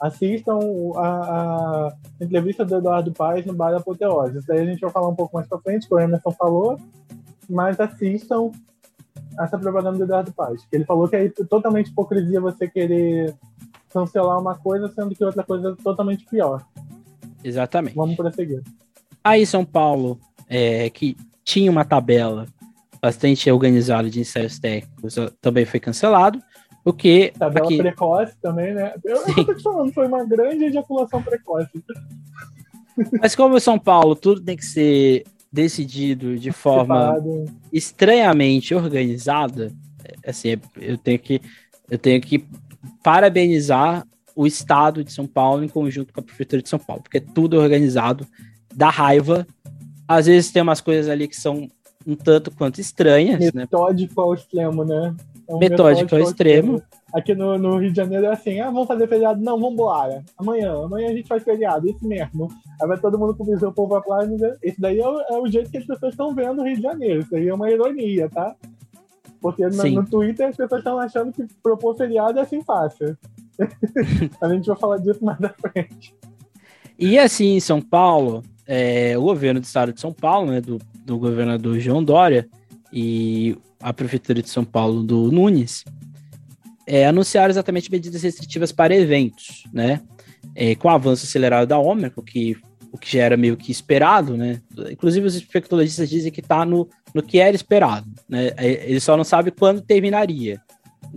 [0.00, 0.58] Assistam
[0.96, 4.38] a, a entrevista do Eduardo Paz no Bar Apoteose.
[4.38, 6.78] Isso aí a gente vai falar um pouco mais pra frente, que o Emerson falou.
[7.48, 8.50] Mas assistam
[9.38, 10.64] essa propaganda do Eduardo Paz.
[10.64, 13.34] que Ele falou que é totalmente hipocrisia você querer
[13.92, 16.64] cancelar uma coisa, sendo que outra coisa é totalmente pior.
[17.44, 17.94] Exatamente.
[17.94, 18.62] Vamos prosseguir.
[19.22, 20.18] Aí São Paulo,
[20.48, 22.46] é, que tinha uma tabela
[23.00, 26.40] bastante organizada de ensaios técnicos, também foi cancelado,
[26.84, 28.94] o que Tabela aqui, precoce também, né?
[29.04, 29.34] Eu, Sim.
[29.36, 31.70] eu tô te falando, foi uma grande ejaculação precoce.
[33.20, 37.44] mas como São Paulo tudo tem que ser decidido de forma Separado.
[37.72, 39.70] estranhamente organizada,
[40.04, 41.40] é, assim, eu tenho que
[41.90, 42.46] eu tenho que
[43.02, 47.20] parabenizar o estado de São Paulo em conjunto com a prefeitura de São Paulo, porque
[47.20, 48.26] tudo é organizado,
[48.74, 49.46] dá raiva.
[50.08, 51.68] Às vezes tem umas coisas ali que são
[52.06, 53.62] um tanto quanto estranhas, né?
[53.62, 55.14] Metódico ao extremo, né?
[55.46, 56.82] É um Metódico ao extremo.
[57.12, 59.42] Aqui no, no Rio de Janeiro é assim, ah, vamos fazer feriado?
[59.42, 60.24] Não, vamos embora.
[60.38, 62.48] Amanhã, amanhã a gente faz feriado, isso mesmo.
[62.80, 64.24] Aí vai todo mundo com o povo pra lá.
[64.62, 66.82] Esse daí é o, é o jeito que as pessoas estão vendo o Rio de
[66.82, 67.20] Janeiro.
[67.20, 68.56] Isso aí é uma ironia, tá?
[69.42, 73.16] Porque no, no Twitter as pessoas estão achando que propor feriado é assim fácil.
[74.40, 76.14] a gente vai falar disso mais da frente.
[76.98, 80.78] E assim, em São Paulo, é, o governo do estado de São Paulo, né, do,
[81.04, 82.48] do governador João Dória
[82.92, 85.84] e a prefeitura de São Paulo do Nunes,
[86.86, 90.00] é, anunciaram exatamente medidas restritivas para eventos, né?
[90.54, 92.56] É, com o avanço acelerado da Ômicron, que
[92.92, 94.60] o que já era meio que esperado, né?
[94.90, 98.52] Inclusive os espectologistas dizem que está no, no que era esperado, né?
[98.56, 100.60] É, Ele só não sabe quando terminaria.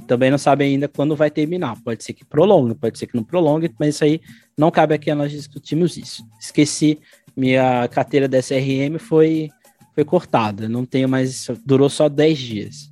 [0.08, 1.82] Também não sabe ainda quando vai terminar.
[1.82, 4.22] Pode ser que prolongue, pode ser que não prolongue, mas isso aí
[4.58, 6.26] não cabe aqui a nós discutirmos isso.
[6.40, 7.00] Esqueci,
[7.36, 9.50] minha carteira da SRM foi,
[9.94, 10.70] foi cortada.
[10.70, 11.48] Não tenho mais.
[11.66, 12.92] Durou só 10 dias.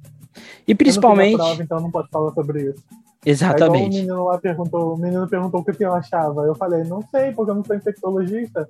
[0.67, 1.35] E principalmente.
[1.35, 2.83] prova, então não posso falar sobre isso.
[2.89, 3.95] É igual o Exatamente.
[3.95, 6.43] menino lá perguntou, o menino perguntou o que eu achava.
[6.43, 8.69] Eu falei, não sei, porque eu não sou infectologista.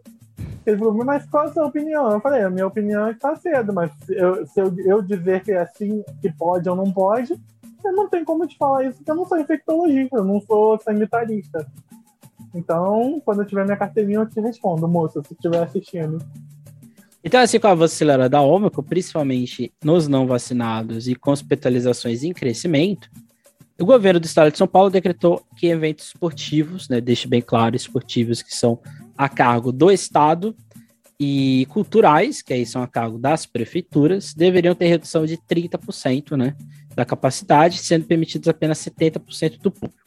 [0.65, 2.11] Ele falou, mas qual a sua opinião?
[2.11, 5.01] Eu falei, a minha opinião é que tá cedo, mas se eu, se eu, eu
[5.01, 7.33] dizer que é assim, que pode ou não pode,
[7.83, 10.79] eu não tenho como te falar isso, porque eu não sou infectologista, eu não sou
[10.79, 11.67] sanitarista.
[12.55, 16.19] Então, quando eu tiver minha carteirinha, eu te respondo, moça, se estiver assistindo.
[17.23, 22.33] Então, assim, com a acelerado da Ômicron, principalmente nos não vacinados e com hospitalizações em
[22.33, 23.09] crescimento,
[23.79, 27.75] o governo do estado de São Paulo decretou que eventos esportivos, né, deixe bem claro,
[27.75, 28.79] esportivos que são
[29.17, 30.55] a cargo do estado
[31.19, 36.55] e culturais, que aí são a cargo das prefeituras, deveriam ter redução de 30%, né,
[36.93, 40.03] da capacidade, sendo permitidos apenas 70% do público.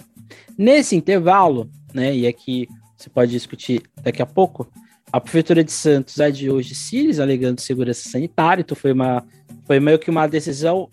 [0.56, 4.68] Nesse intervalo, né, e aqui você pode discutir daqui a pouco,
[5.12, 9.24] a Prefeitura de Santos adiou os desfiles alegando segurança sanitária, então foi, uma,
[9.64, 10.88] foi meio que uma decisão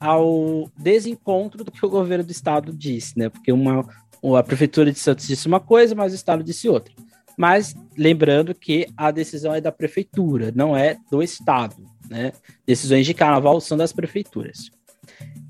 [0.00, 3.28] ao desencontro do que o governo do estado disse, né?
[3.28, 3.86] Porque uma,
[4.38, 6.92] a Prefeitura de Santos disse uma coisa, mas o estado disse outra.
[7.36, 11.76] Mas lembrando que a decisão é da Prefeitura, não é do estado,
[12.08, 12.32] né?
[12.66, 14.70] Decisões de carnaval são das prefeituras.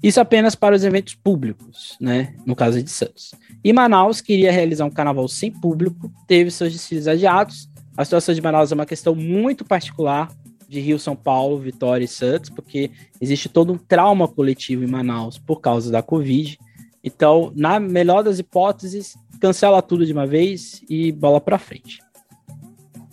[0.02, 2.34] Isso apenas para os eventos públicos, né?
[2.44, 3.32] No caso de Santos.
[3.62, 7.70] E Manaus queria realizar um carnaval sem público, teve seus desfiles adiados.
[7.96, 10.30] A situação de Manaus é uma questão muito particular
[10.68, 12.90] de Rio, São Paulo, Vitória e Santos, porque
[13.20, 16.58] existe todo um trauma coletivo em Manaus por causa da Covid.
[17.04, 22.00] Então, na melhor das hipóteses, cancela tudo de uma vez e bola para frente.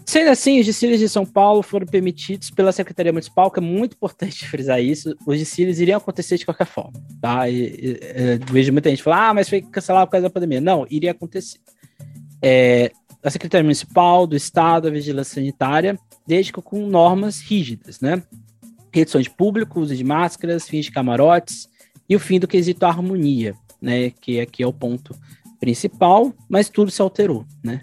[0.05, 3.93] Sendo assim, os desfiles de São Paulo foram permitidos pela Secretaria Municipal, que é muito
[3.93, 5.15] importante frisar isso.
[5.25, 7.47] Os desfiles iriam acontecer de qualquer forma, tá?
[7.49, 10.61] E, e, e, vejo muita gente falar, ah, mas foi cancelado por causa da pandemia.
[10.61, 11.59] Não, iria acontecer.
[12.41, 12.91] É,
[13.23, 18.23] a Secretaria Municipal, do Estado, a Vigilância Sanitária, desde que com normas rígidas, né?
[18.91, 21.67] Redução de público, uso de máscaras, fins de camarotes
[22.07, 24.09] e o fim do quesito harmonia, né?
[24.09, 25.15] Que aqui é o ponto
[25.59, 27.81] principal, mas tudo se alterou, né?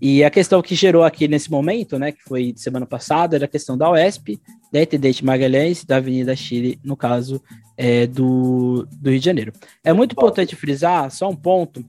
[0.00, 3.48] E a questão que gerou aqui nesse momento, né, que foi semana passada, era a
[3.48, 4.38] questão da UESP,
[4.70, 7.40] da Intendente Magalhães, da Avenida Chile, no caso
[7.76, 9.52] é, do, do Rio de Janeiro.
[9.82, 11.82] É muito importante frisar, só um ponto,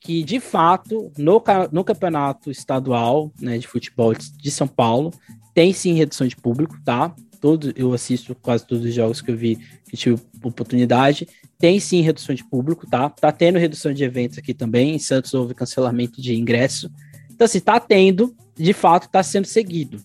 [0.00, 5.12] que de fato, no, no campeonato estadual né, de futebol de São Paulo,
[5.54, 7.14] tem sim redução de público, tá?
[7.40, 9.56] Todo, eu assisto quase todos os jogos que eu vi,
[9.88, 11.28] que tive oportunidade.
[11.58, 13.10] Tem sim redução de público, tá?
[13.10, 14.94] Tá tendo redução de eventos aqui também.
[14.94, 16.90] Em Santos houve cancelamento de ingresso.
[17.30, 20.02] Então, assim, está tendo, de fato, está sendo seguido.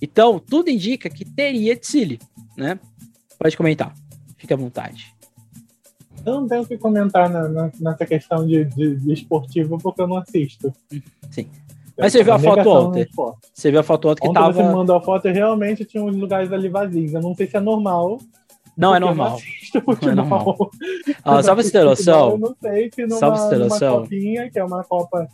[0.00, 2.20] Então, tudo indica que teria desfile,
[2.56, 2.78] né?
[3.38, 3.94] Pode comentar,
[4.36, 5.17] fique à vontade.
[6.28, 10.02] Eu não tenho o que comentar na, na, nessa questão de, de, de, esportivo porque
[10.02, 10.72] eu não assisto.
[11.30, 11.48] Sim.
[11.96, 13.06] Mas você viu a foto ontem?
[13.52, 14.52] Você viu a foto ontem que ontem tava.
[14.52, 17.12] Você me mandou a foto e realmente tinha uns lugares ali vazios.
[17.12, 18.18] Eu não sei se é normal.
[18.76, 19.38] Não é normal.
[20.02, 20.70] Não é normal.
[21.24, 22.30] Ah, só pra você ter noção.
[22.30, 24.02] Eu não sei se numa, só pra você ter noção.
[24.02, 25.26] Copinha, que é uma Copa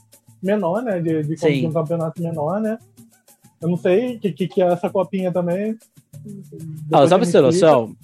[0.43, 0.99] menor, né?
[1.01, 2.79] De, de, de um campeonato menor, né?
[3.61, 5.77] Eu não sei o que, que, que, é essa copinha também.
[6.93, 7.95] Ah, só pra você ter noção,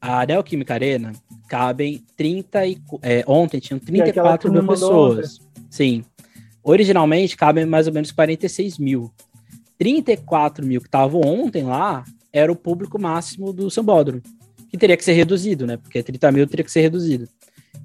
[0.00, 1.12] a Neoquímica Arena
[1.50, 5.40] cabem 30 e, é, ontem tinham 34 mil pessoas.
[5.68, 6.04] Sim.
[6.62, 9.12] Originalmente cabem mais ou menos 46 mil.
[9.76, 14.22] 34 mil que estavam ontem lá era o público máximo do Sambódromo,
[14.68, 15.76] que teria que ser reduzido, né?
[15.76, 17.28] Porque 30 mil teria que ser reduzido.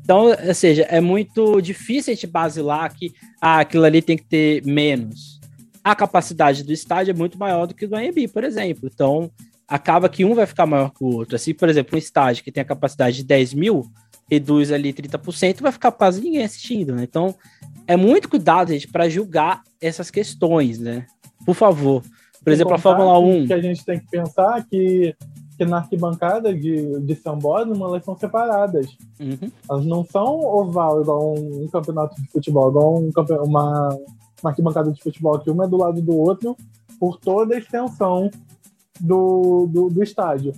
[0.03, 4.25] Então, ou seja, é muito difícil a gente basilar que ah, aquilo ali tem que
[4.25, 5.39] ter menos.
[5.83, 8.87] A capacidade do estádio é muito maior do que do AMB, por exemplo.
[8.93, 9.31] Então,
[9.67, 11.35] acaba que um vai ficar maior que o outro.
[11.35, 13.85] Assim, por exemplo, um estádio que tem a capacidade de 10 mil,
[14.29, 17.03] reduz ali 30%, vai ficar quase ninguém assistindo, né?
[17.03, 17.35] Então,
[17.87, 21.05] é muito cuidado, gente, para julgar essas questões, né?
[21.45, 22.03] Por favor.
[22.43, 23.47] Por exemplo, a Fórmula 1.
[23.47, 25.15] que a gente tem que pensar que
[25.57, 28.87] que na arquibancada de, de Sambódromo elas são separadas.
[29.19, 29.51] Uhum.
[29.69, 33.09] Elas não são oval igual um, um campeonato de futebol, igual um,
[33.43, 33.89] uma,
[34.41, 36.57] uma arquibancada de futebol que uma é do lado do outro
[36.99, 38.29] por toda a extensão
[38.99, 40.53] do, do, do estádio.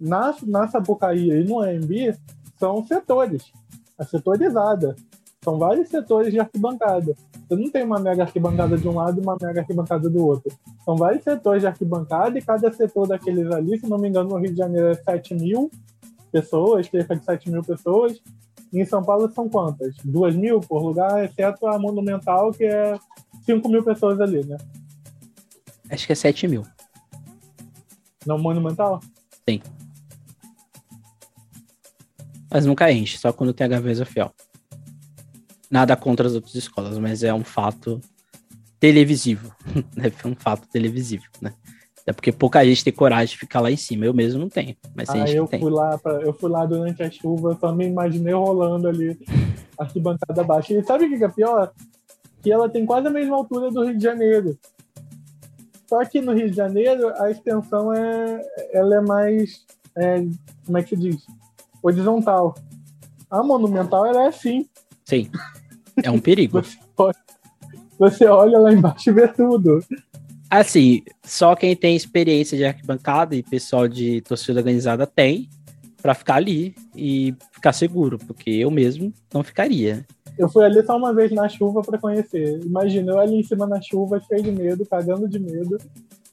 [0.00, 2.14] Na, na Sapucaí e no AMB
[2.58, 3.52] são setores,
[3.98, 4.96] é setorizada.
[5.42, 7.14] São vários setores de arquibancada.
[7.46, 10.50] Você não tem uma mega arquibancada de um lado e uma mega arquibancada do outro.
[10.84, 14.38] São vários setores de arquibancada e cada setor daqueles ali, se não me engano, no
[14.38, 15.70] Rio de Janeiro é 7 mil
[16.32, 18.20] pessoas, cerca de 7 mil pessoas.
[18.72, 19.94] E em São Paulo são quantas?
[20.02, 22.98] 2 mil por lugar, exceto a Monumental, que é
[23.44, 24.56] 5 mil pessoas ali, né?
[25.90, 26.62] Acho que é 7 mil.
[28.26, 29.00] Não Monumental?
[29.48, 29.60] Sim.
[32.50, 34.32] Mas nunca enche, só quando tem a Gaveza Fiel.
[35.70, 38.00] Nada contra as outras escolas, mas é um fato
[38.78, 39.54] televisivo,
[39.96, 40.12] né?
[40.22, 41.52] É um fato televisivo, né?
[42.06, 44.04] É porque pouca gente tem coragem de ficar lá em cima.
[44.04, 47.10] Eu mesmo não tenho, mas ah, eu fui lá pra, eu fui lá durante a
[47.10, 49.18] chuva, só me imaginei rolando ali,
[49.78, 50.74] arquibancada baixa.
[50.74, 51.72] E sabe o que é pior?
[52.42, 54.58] Que ela tem quase a mesma altura do Rio de Janeiro.
[55.94, 58.42] Só que no Rio de Janeiro a extensão é,
[58.72, 59.64] ela é mais,
[59.96, 60.26] é,
[60.66, 61.24] como é que se diz?
[61.80, 62.52] Horizontal.
[63.30, 64.68] A monumental ela é assim.
[65.04, 65.30] Sim.
[66.02, 66.60] É um perigo.
[67.96, 69.84] Você olha lá embaixo e vê tudo.
[70.50, 75.48] Assim, só quem tem experiência de arquibancada e pessoal de torcida organizada tem
[76.04, 80.04] para ficar ali e ficar seguro, porque eu mesmo não ficaria.
[80.36, 82.60] Eu fui ali só uma vez na chuva para conhecer.
[82.62, 85.78] Imagina eu ali em cima na chuva, cheio de medo, cagando de medo,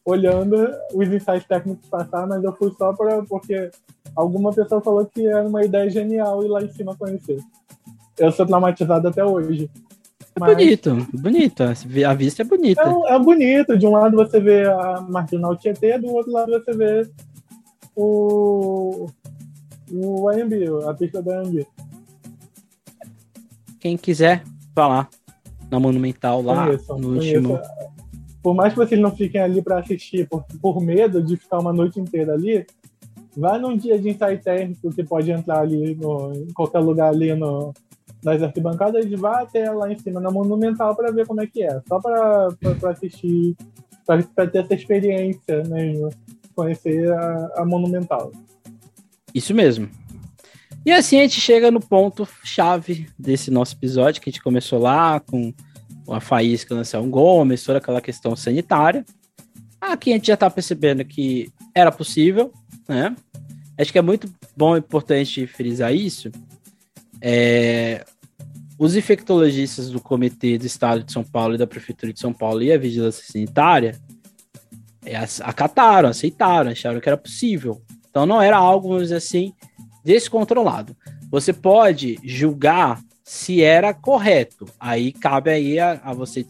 [0.04, 3.72] olhando os ensaios técnicos passar, mas eu fui só para porque
[4.14, 7.38] alguma pessoa falou que era uma ideia genial ir lá em cima conhecer
[8.22, 9.70] eu sou traumatizado até hoje.
[10.36, 10.56] É Mas...
[10.56, 11.64] bonito, bonito.
[11.64, 12.82] A vista é bonita.
[12.82, 13.78] É, é, bonito.
[13.78, 17.10] De um lado você vê a Marginal Tietê, do outro lado você vê
[17.96, 19.08] o,
[19.94, 20.54] o AMB,
[20.88, 21.66] a pista da AMB.
[23.80, 24.44] Quem quiser
[24.76, 25.10] falar
[25.70, 27.60] na Monumental lá conheçam, no último.
[28.44, 31.72] Por mais que vocês não fiquem ali para assistir por, por medo de ficar uma
[31.72, 32.66] noite inteira ali,
[33.36, 37.34] vai num dia de ensaio técnico que pode entrar ali no, em qualquer lugar ali
[37.34, 37.74] no,
[38.24, 41.82] nas arquibancadas, vai até lá em cima na Monumental para ver como é que é.
[41.88, 42.50] Só para
[42.92, 43.56] assistir,
[44.06, 46.10] para ter essa experiência mesmo,
[46.56, 48.32] conhecer a, a Monumental.
[49.34, 49.90] Isso mesmo.
[50.86, 54.80] E assim a gente chega no ponto chave desse nosso episódio, que a gente começou
[54.80, 55.54] lá com
[56.10, 59.06] a faísca no Anselmo Gomes, toda aquela questão sanitária.
[59.80, 62.52] Aqui a gente já está percebendo que era possível,
[62.88, 63.16] né?
[63.78, 66.32] Acho que é muito bom e importante frisar isso.
[67.22, 68.04] É,
[68.78, 72.64] os infectologistas do Comitê do Estado de São Paulo e da Prefeitura de São Paulo
[72.64, 74.00] e a Vigilância Sanitária
[75.06, 77.82] é, acataram, aceitaram, acharam que era possível.
[78.12, 79.54] Então não era algo, vamos dizer assim,
[80.04, 80.96] descontrolado.
[81.32, 84.68] Você pode julgar se era correto.
[84.80, 86.46] Aí cabe aí a, a você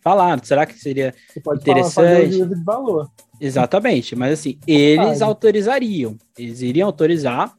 [0.00, 0.44] falar.
[0.44, 1.14] Será que seria
[1.56, 2.38] interessante?
[2.38, 3.10] Falar, de valor.
[3.40, 7.54] Exatamente, mas assim, eles autorizariam, eles iriam autorizar,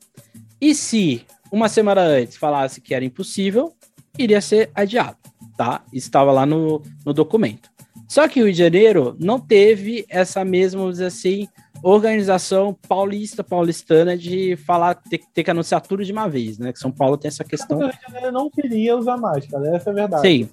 [0.60, 3.74] e se uma semana antes falasse que era impossível,
[4.18, 5.18] iria ser adiado,
[5.58, 5.82] tá?
[5.94, 7.70] Estava lá no, no documento.
[8.10, 11.48] Só que o Rio de Janeiro não teve essa mesma, vamos dizer assim,
[11.84, 16.74] organização paulista, paulistana de falar, ter, ter, que anunciar tudo de uma vez, né?
[16.74, 17.80] Que São Paulo tem essa questão.
[18.08, 20.28] Janeiro não queria usar máscara, essa é a verdade.
[20.28, 20.50] Sim.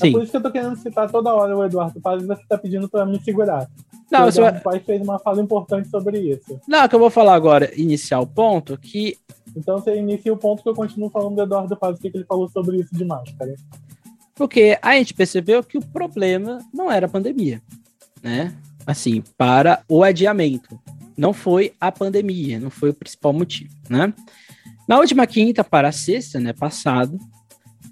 [0.00, 0.12] É Sim.
[0.12, 2.58] por isso que eu tô querendo citar toda hora o Eduardo Paz e você tá
[2.58, 3.68] pedindo para me segurar.
[4.10, 4.74] Não, o Eduardo vai...
[4.74, 6.60] Paz fez uma fala importante sobre isso.
[6.66, 9.16] Não, que eu vou falar agora, iniciar o ponto, que.
[9.56, 12.24] Então você inicia o ponto que eu continuo falando do Eduardo Paz, o que ele
[12.24, 13.54] falou sobre isso de máscara.
[14.34, 17.62] Porque a gente percebeu que o problema não era a pandemia,
[18.20, 18.52] né?
[18.86, 20.80] Assim, para o adiamento.
[21.16, 24.12] Não foi a pandemia, não foi o principal motivo, né?
[24.86, 27.18] Na última quinta para sexta, né, passado,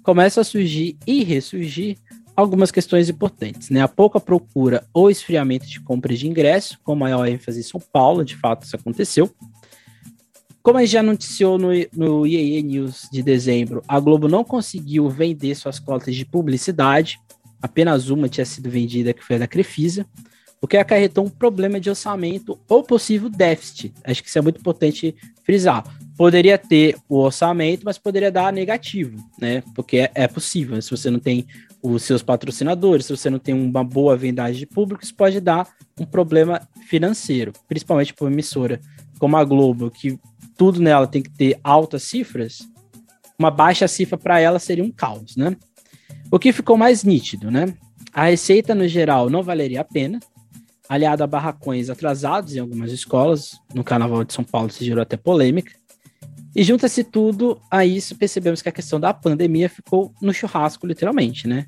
[0.03, 1.97] começa a surgir e ressurgir
[2.35, 3.81] algumas questões importantes, né?
[3.81, 8.25] A pouca procura ou esfriamento de compras de ingresso, com maior ênfase em São Paulo,
[8.25, 9.33] de fato isso aconteceu.
[10.61, 15.09] Como a gente já noticiou no, no IEE News de dezembro, a Globo não conseguiu
[15.09, 17.19] vender suas cotas de publicidade,
[17.61, 20.05] apenas uma tinha sido vendida, que foi a da Crefisa,
[20.63, 23.93] o que acarretou um problema de orçamento ou possível déficit.
[24.01, 25.83] Acho que isso é muito importante frisar.
[26.15, 29.61] Poderia ter o orçamento, mas poderia dar negativo, né?
[29.75, 30.81] Porque é, é possível.
[30.81, 31.45] Se você não tem
[31.81, 35.67] os seus patrocinadores, se você não tem uma boa vendagem de público, isso pode dar
[35.99, 38.79] um problema financeiro, principalmente para uma emissora
[39.19, 40.17] como a Globo, que
[40.55, 42.59] tudo nela tem que ter altas cifras,
[43.37, 45.57] uma baixa cifra para ela seria um caos, né?
[46.31, 47.65] O que ficou mais nítido, né?
[48.13, 50.21] A receita no geral não valeria a pena,
[50.87, 55.17] aliado a barracões atrasados em algumas escolas, no Carnaval de São Paulo se gerou até
[55.17, 55.73] polêmica.
[56.55, 61.47] E junta-se tudo a isso, percebemos que a questão da pandemia ficou no churrasco, literalmente,
[61.47, 61.65] né?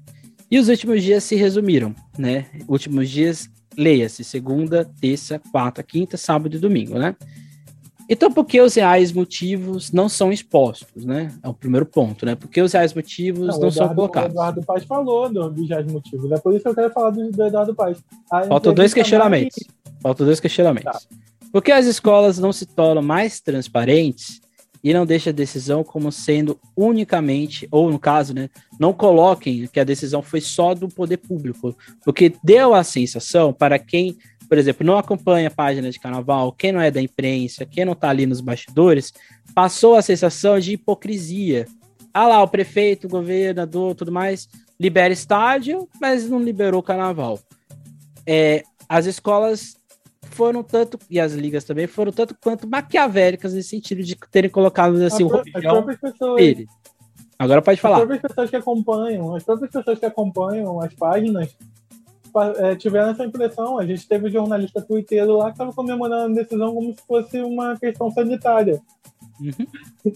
[0.50, 2.46] E os últimos dias se resumiram, né?
[2.68, 7.16] Últimos dias, leia-se, segunda, terça, quarta, quinta, sábado e domingo, né?
[8.08, 11.32] Então, por que os reais motivos não são expostos, né?
[11.42, 12.36] É o primeiro ponto, né?
[12.36, 14.30] Por que os reais motivos não, não Eduardo, são colocados?
[14.30, 16.32] O Eduardo Paz falou dos reais motivos.
[16.32, 17.98] É por isso que eu quero falar do, do Eduardo Paz.
[18.48, 19.58] Faltam dois questionamentos.
[19.68, 19.96] Mais...
[20.02, 20.92] Faltam dois questionamentos.
[20.92, 21.00] Tá.
[21.52, 24.40] Por que as escolas não se tornam mais transparentes
[24.84, 29.80] e não deixam a decisão como sendo unicamente, ou no caso, né, não coloquem que
[29.80, 34.16] a decisão foi só do poder público, porque deu a sensação para quem
[34.56, 37.92] por exemplo, não acompanha a página de carnaval, quem não é da imprensa, quem não
[37.92, 39.14] está ali nos bastidores,
[39.54, 41.66] passou a sensação de hipocrisia.
[42.14, 44.48] Ah lá, o prefeito, o governador, tudo mais,
[44.80, 47.38] libera estádio, mas não liberou carnaval.
[48.26, 49.76] É, as escolas
[50.32, 54.96] foram tanto, e as ligas também, foram tanto quanto maquiavélicas nesse sentido de terem colocado
[55.04, 55.86] assim, o Ropijão
[56.38, 56.66] ele.
[57.38, 57.98] Agora pode falar.
[57.98, 61.54] As próprias pessoas que acompanham, as próprias pessoas que acompanham as páginas
[62.58, 63.78] é, tiveram essa impressão.
[63.78, 67.42] A gente teve um jornalista twitteiro lá que estava comemorando a decisão como se fosse
[67.42, 68.82] uma questão sanitária.
[69.40, 70.14] Uhum.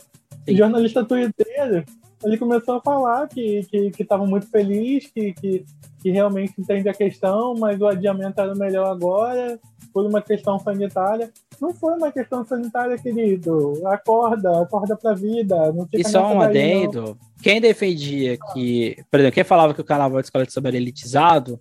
[0.48, 1.84] O jornalista twitteiro
[2.24, 3.66] ele começou a falar que
[3.98, 5.66] estava que, muito feliz, que, que,
[6.02, 9.58] que realmente entende a questão, mas o adiamento era melhor agora,
[9.94, 11.32] por uma questão sanitária.
[11.62, 13.82] Não foi uma questão sanitária, querido.
[13.86, 15.72] Acorda, acorda pra vida.
[15.72, 17.18] Não e só um adendo.
[17.42, 20.78] Quem defendia que, por exemplo, quem falava que o carnaval de escola de samba era
[20.78, 21.60] elitizado,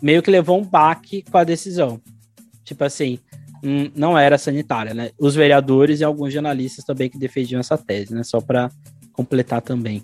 [0.00, 2.00] meio que levou um baque com a decisão.
[2.64, 3.18] Tipo assim,
[3.62, 5.10] hum, não era sanitária, né?
[5.18, 8.22] Os vereadores e alguns jornalistas também que defendiam essa tese, né?
[8.22, 8.70] Só para
[9.12, 10.02] completar também.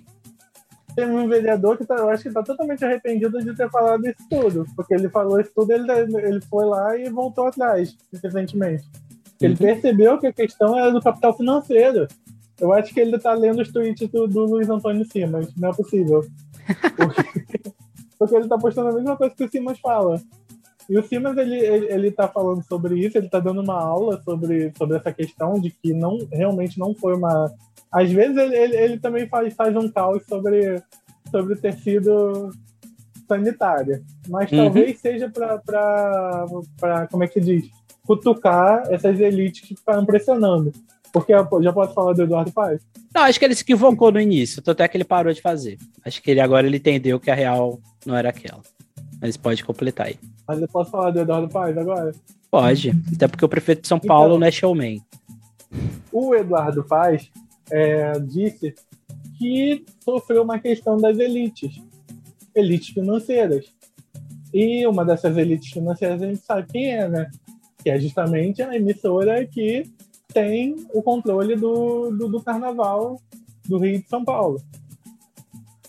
[0.94, 4.26] Tem um vereador que tá, eu acho que está totalmente arrependido de ter falado isso
[4.30, 8.84] tudo, porque ele falou isso tudo, ele, ele foi lá e voltou atrás recentemente.
[9.40, 9.58] Ele uhum.
[9.58, 12.08] percebeu que a questão era do capital financeiro.
[12.58, 15.74] Eu acho que ele está lendo os tweets do, do Luiz Antônio Simas, não é
[15.74, 16.24] possível.
[16.96, 17.55] Porque,
[18.18, 20.20] porque ele tá postando a mesma coisa que o Simas fala.
[20.88, 24.20] E o Simas, ele, ele, ele tá falando sobre isso, ele tá dando uma aula
[24.22, 27.52] sobre, sobre essa questão de que não, realmente não foi uma...
[27.90, 30.80] Às vezes ele, ele, ele também faz, faz um caos sobre,
[31.30, 32.50] sobre o tecido
[33.26, 34.58] sanitário, mas uhum.
[34.58, 36.46] talvez seja para,
[37.10, 37.68] como é que diz,
[38.06, 40.72] cutucar essas elites que ficaram pressionando.
[41.16, 42.82] Porque já posso falar do Eduardo Paes?
[43.14, 45.78] Não, acho que ele se equivocou no início, até que ele parou de fazer.
[46.04, 48.60] Acho que ele agora ele entendeu que a real não era aquela.
[49.18, 50.18] Mas pode completar aí.
[50.46, 52.12] Mas eu posso falar do Eduardo Paes agora?
[52.50, 55.00] Pode, até porque o prefeito de São então, Paulo não é showman.
[56.12, 57.30] O Eduardo Paes
[57.70, 58.74] é, disse
[59.38, 61.80] que sofreu uma questão das elites,
[62.54, 63.64] elites financeiras.
[64.52, 67.30] E uma dessas elites financeiras a gente sabe quem é, né?
[67.82, 69.84] Que é justamente a emissora que
[70.36, 73.18] tem o controle do, do, do carnaval
[73.66, 74.60] do Rio de São Paulo.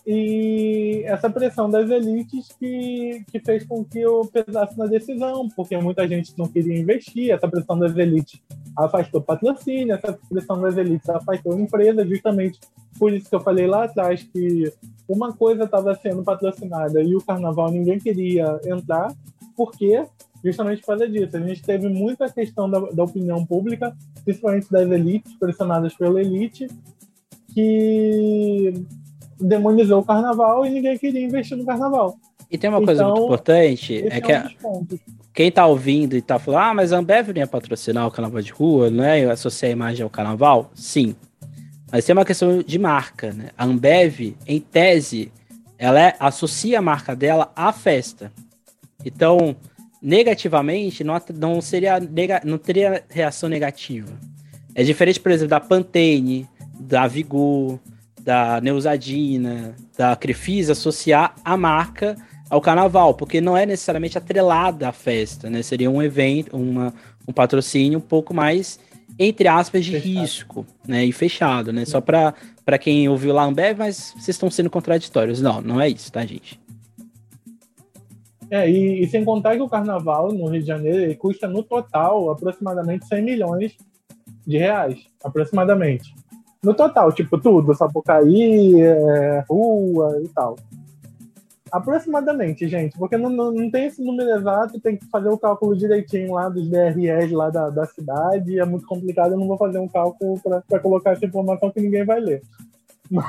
[0.06, 5.76] E essa pressão das elites que, que fez com que eu pesasse na decisão, porque
[5.76, 8.42] muita gente não queria investir, essa pressão das elites
[8.78, 12.58] afastou patrocínio, essa pressão das elites afastou empresa, justamente
[12.98, 14.72] por isso que eu falei lá atrás que
[15.10, 19.14] uma coisa estava sendo patrocinada e o carnaval ninguém queria entrar,
[19.58, 20.06] porque
[20.44, 21.36] justamente por causa disso.
[21.36, 26.68] A gente teve muita questão da, da opinião pública, principalmente das elites, pressionadas pela elite,
[27.54, 28.74] que
[29.40, 32.18] demonizou o carnaval e ninguém queria investir no carnaval.
[32.50, 34.86] E tem uma coisa então, muito importante, é que é um
[35.38, 38.42] quem tá ouvindo e tá falando, ah, mas a Ambev não ia patrocinar o carnaval
[38.42, 39.24] de rua, não é?
[39.24, 40.72] Eu associei a imagem ao carnaval?
[40.74, 41.16] Sim.
[41.92, 43.50] Mas tem uma questão de marca, né?
[43.56, 45.32] A Ambev, em tese,
[45.78, 48.32] ela é, associa a marca dela à festa.
[49.06, 49.56] Então,
[50.02, 52.00] negativamente, não, não, seria,
[52.44, 54.08] não teria reação negativa.
[54.76, 56.48] É diferente, por exemplo, da Pantene,
[56.80, 57.80] da Vigor,
[58.22, 62.16] da Neusadina, da Crefisa associar a marca
[62.50, 65.62] ao carnaval, porque não é necessariamente atrelada à festa, né?
[65.62, 66.94] Seria um evento, uma,
[67.28, 68.80] um patrocínio um pouco mais,
[69.18, 70.22] entre aspas, de fechado.
[70.22, 71.06] risco, né?
[71.06, 71.86] E fechado, né?
[71.86, 75.42] Só para quem ouviu lá Ambev, mas vocês estão sendo contraditórios.
[75.42, 76.60] Não, não é isso, tá, gente?
[78.50, 82.32] É, e, e, sem contar que o carnaval no Rio de Janeiro custa no total
[82.32, 83.76] aproximadamente 100 milhões
[84.46, 86.16] de reais, aproximadamente.
[86.64, 90.56] No total, tipo, tudo, Sapucaí, é, rua e tal.
[91.70, 95.76] Aproximadamente, gente, porque não, não, não, tem esse número exato, tem que fazer o cálculo
[95.76, 99.78] direitinho lá dos DRS lá da, da cidade, é muito complicado, eu não vou fazer
[99.78, 102.42] um cálculo para colocar essa informação que ninguém vai ler.
[103.10, 103.24] Mas,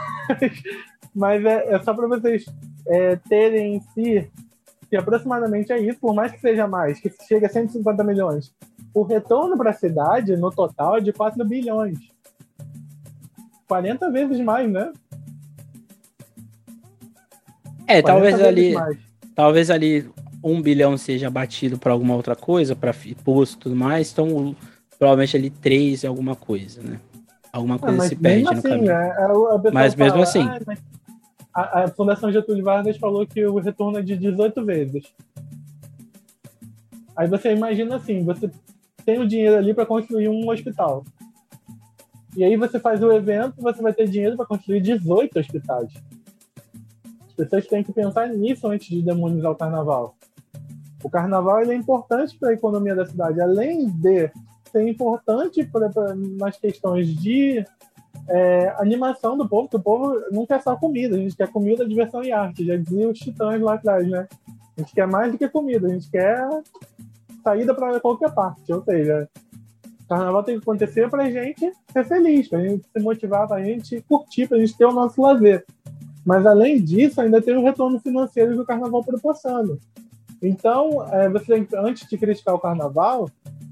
[1.14, 2.44] mas é, é só para vocês
[2.88, 4.28] é, terem em si
[4.88, 8.54] que aproximadamente é isso, por mais que seja mais, que chegue a 150 milhões.
[8.94, 11.98] O retorno para a cidade, no total, é de 4 bilhões.
[13.68, 14.92] 40 vezes mais, né?
[17.86, 18.74] É, talvez ali.
[18.74, 18.96] Mais.
[19.34, 20.10] Talvez ali
[20.42, 24.54] um bilhão seja batido para alguma outra coisa, para imposto e tudo mais, então
[24.98, 26.98] provavelmente ali três é alguma coisa, né?
[27.52, 28.90] Alguma ah, coisa se perde no assim, caminho.
[28.90, 30.42] É, é mas fala, mesmo assim.
[30.42, 30.78] Ah, mas
[31.54, 35.12] a, a, Fundação Getúlio Vargas falou que o retorno é de 18 vezes.
[37.16, 38.50] Aí você imagina assim, você
[39.04, 41.04] tem o dinheiro ali para construir um hospital.
[42.36, 45.92] E aí você faz o evento, você vai ter dinheiro para construir 18 hospitais.
[47.26, 50.14] As pessoas têm que pensar nisso antes de demonizar o carnaval.
[51.02, 54.30] O carnaval é importante para a economia da cidade, além de
[54.70, 57.64] ser importante pra, nas questões de
[58.28, 61.86] é, animação do povo, que o povo não quer só comida, a gente quer comida,
[61.86, 62.66] diversão e arte.
[62.66, 64.28] Já dizia os titãs lá atrás, né?
[64.76, 66.46] A gente quer mais do que comida, a gente quer
[67.42, 68.72] saída para qualquer parte.
[68.72, 69.28] Ou seja,
[70.08, 73.56] carnaval tem que acontecer para a gente ser feliz, para a gente se motivar, para
[73.56, 75.64] a gente curtir, para a gente ter o nosso lazer.
[76.24, 79.76] Mas além disso, ainda tem o retorno financeiro que o carnaval proporciona.
[80.42, 83.28] Então, é, você antes de criticar o carnaval,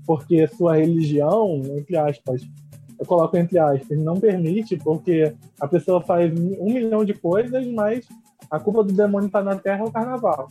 [0.07, 2.43] porque sua religião, entre aspas,
[2.99, 8.07] eu coloco entre aspas, não permite, porque a pessoa faz um milhão de coisas, mas
[8.51, 10.49] a culpa do demônio está na terra é o carnaval.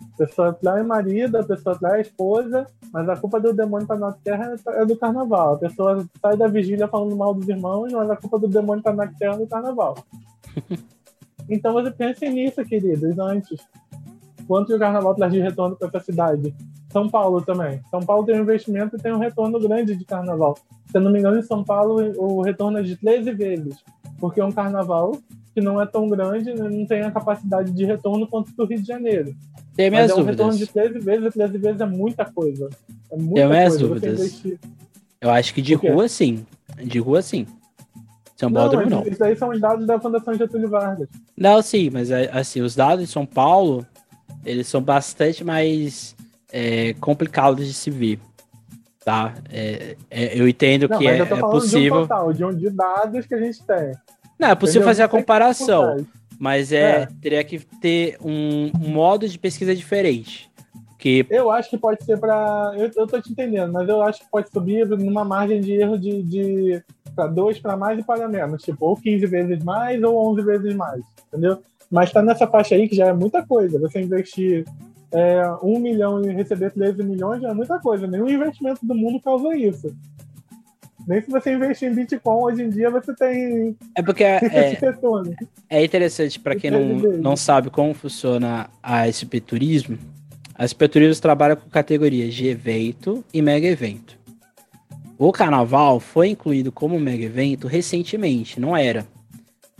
[0.00, 4.12] A pessoa trai marido, a pessoa trai esposa, mas a culpa do demônio tá na
[4.12, 5.54] terra é do carnaval.
[5.54, 8.92] A pessoa sai da vigília falando mal dos irmãos, mas a culpa do demônio tá
[8.92, 9.96] na terra é do carnaval.
[11.50, 13.60] então você pense nisso, queridos, antes.
[14.46, 16.54] Quanto o carnaval traz de retorno para essa cidade?
[16.92, 17.80] São Paulo também.
[17.90, 20.56] São Paulo tem um investimento e tem um retorno grande de carnaval.
[20.94, 23.74] Se eu não me engano, em São Paulo o retorno é de 13 vezes,
[24.20, 25.18] porque é um carnaval
[25.52, 28.64] que não é tão grande, né, não tem a capacidade de retorno quanto o do
[28.64, 29.34] Rio de Janeiro.
[29.74, 30.36] Tem minhas Mas é um dúvidas.
[30.36, 32.70] retorno de 13 vezes, 13 vezes é muita coisa.
[33.10, 33.88] É muita Tem minhas coisa.
[33.88, 34.44] dúvidas.
[35.20, 36.46] Eu acho que de rua, sim.
[36.84, 37.44] De rua, sim.
[38.36, 39.00] São Paulo não.
[39.00, 39.02] não.
[39.08, 41.08] Isso aí são os dados da Fundação Getúlio Vargas.
[41.36, 43.84] Não, sim, mas é, assim, os dados de São Paulo,
[44.46, 46.14] eles são bastante mais
[46.52, 48.20] é, complicados de se ver.
[49.04, 49.34] Tá?
[49.52, 51.80] É, é, eu entendo não, que é, é possível.
[51.80, 53.92] De, um total, de, um, de dados que a gente tem.
[54.38, 54.88] Não, é possível Entendeu?
[54.88, 56.06] fazer a comparação,
[56.38, 60.50] mas é, é, teria que ter um, um modo de pesquisa diferente.
[60.98, 61.26] Que...
[61.28, 62.72] Eu acho que pode ser para.
[62.78, 65.98] Eu, eu tô te entendendo, mas eu acho que pode subir numa margem de erro
[65.98, 66.82] de, de
[67.14, 68.62] para dois para mais e para menos.
[68.62, 71.02] Tipo, ou 15 vezes mais ou 11 vezes mais.
[71.28, 71.62] Entendeu?
[71.90, 73.78] Mas tá nessa faixa aí que já é muita coisa.
[73.78, 74.64] Você investir
[75.14, 78.06] é, um milhão e receber 13 milhões é muita coisa.
[78.06, 79.94] Nenhum investimento do mundo causa isso.
[81.06, 83.76] Nem se você investir em Bitcoin hoje em dia, você tem.
[83.94, 84.40] É porque é,
[85.70, 86.80] é interessante para quem não,
[87.18, 89.98] não sabe como funciona a SP Turismo.
[90.54, 94.18] A SP Turismo trabalha com categorias de evento e mega evento.
[95.16, 99.06] O carnaval foi incluído como mega evento recentemente, não era.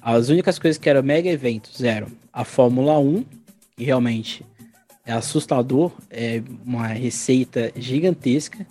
[0.01, 3.25] As únicas coisas que eram mega eventos eram a Fórmula 1,
[3.77, 4.45] que realmente
[5.07, 8.67] é assustador, é uma receita gigantesca,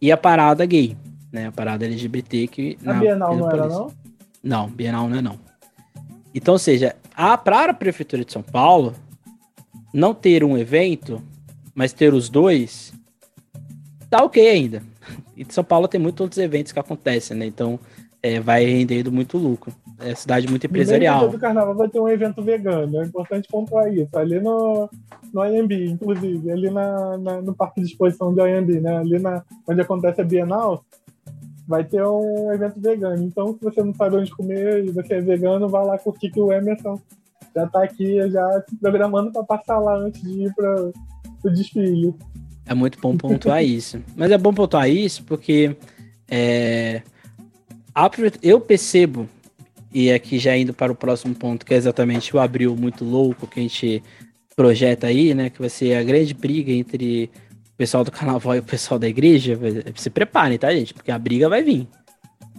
[0.00, 0.96] e a parada gay,
[1.32, 1.46] né?
[1.46, 2.78] A parada LGBT que.
[2.82, 3.92] A na, Bienal não era, não?
[4.42, 5.38] Não, Bienal não é não.
[6.34, 8.94] Então, ou seja, a, para a Prefeitura de São Paulo,
[9.92, 11.22] não ter um evento,
[11.74, 12.92] mas ter os dois,
[14.10, 14.82] tá ok ainda.
[15.36, 17.44] E São Paulo tem muitos outros eventos que acontecem, né?
[17.44, 17.80] Então,
[18.22, 19.74] é, vai rendendo muito lucro.
[20.04, 21.28] É cidade muito empresarial.
[21.28, 24.16] Do carnaval vai ter um evento vegano, é importante pontuar isso.
[24.16, 24.88] Ali no,
[25.32, 28.98] no IMB, inclusive, ali na, na, no parque de exposição do IMB, né?
[28.98, 30.84] Ali na, onde acontece a Bienal,
[31.66, 33.22] vai ter um evento vegano.
[33.22, 36.40] Então, se você não sabe onde comer e você é vegano, vai lá curtir que
[36.40, 37.00] o Emerson
[37.54, 40.90] já está aqui, já se programando para passar lá antes de ir para
[41.44, 42.14] o desfile.
[42.66, 44.02] É muito bom pontuar isso.
[44.16, 45.76] Mas é bom pontuar isso porque
[46.28, 47.02] é,
[48.42, 49.28] eu percebo,
[49.94, 53.46] e aqui já indo para o próximo ponto, que é exatamente o abril muito louco
[53.46, 54.02] que a gente
[54.56, 55.48] projeta aí, né?
[55.48, 57.30] Que vai ser a grande briga entre
[57.72, 59.56] o pessoal do carnaval e o pessoal da igreja,
[59.94, 60.92] se preparem, tá, gente?
[60.92, 61.86] Porque a briga vai vir.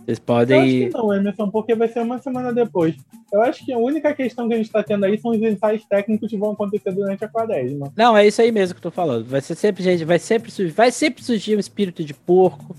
[0.06, 0.58] Vocês podem.
[0.58, 2.96] Eu acho que não, Emerson, porque vai ser uma semana depois.
[3.34, 5.84] Eu acho que a única questão que a gente está tendo aí são os ensaios
[5.84, 7.92] técnicos que vão acontecer durante a quaresma.
[7.98, 9.26] Não, é isso aí mesmo que eu tô falando.
[9.26, 12.76] Vai ser sempre, gente, vai sempre surgir, vai sempre surgir um espírito de porco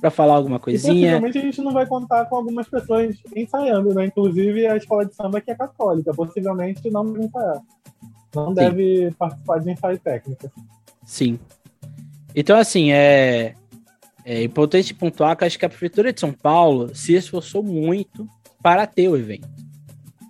[0.00, 0.92] para falar alguma coisinha.
[0.92, 4.06] E possivelmente a gente não vai contar com algumas pessoas ensaiando, né?
[4.06, 7.62] Inclusive a escola de samba que é católica, possivelmente não vai ensaiar.
[8.34, 8.54] Não Sim.
[8.54, 10.50] deve participar de ensaio técnico.
[11.04, 11.38] Sim.
[12.34, 13.54] Então, assim, é,
[14.24, 18.28] é importante pontuar que acho que a Prefeitura de São Paulo se esforçou muito
[18.62, 19.48] para ter o evento.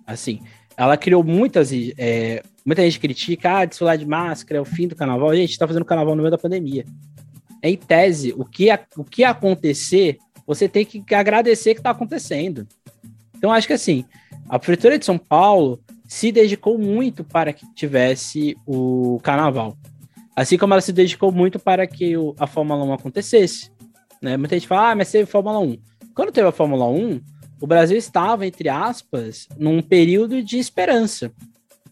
[0.07, 0.41] Assim,
[0.77, 1.71] ela criou muitas.
[1.97, 5.35] É, muita gente critica, ah, desfilar de máscara é o fim do carnaval.
[5.35, 6.85] Gente, está fazendo carnaval no meio da pandemia.
[7.61, 12.67] Em tese, o que, o que acontecer, você tem que agradecer que está acontecendo.
[13.37, 14.05] Então, acho que assim,
[14.47, 19.77] a Prefeitura de São Paulo se dedicou muito para que tivesse o carnaval.
[20.35, 23.71] Assim como ela se dedicou muito para que o, a Fórmula 1 acontecesse.
[24.21, 24.37] Né?
[24.37, 25.77] Muita gente fala, ah, mas teve Fórmula 1.
[26.15, 27.21] Quando teve a Fórmula 1,
[27.61, 31.31] o Brasil estava, entre aspas, num período de esperança.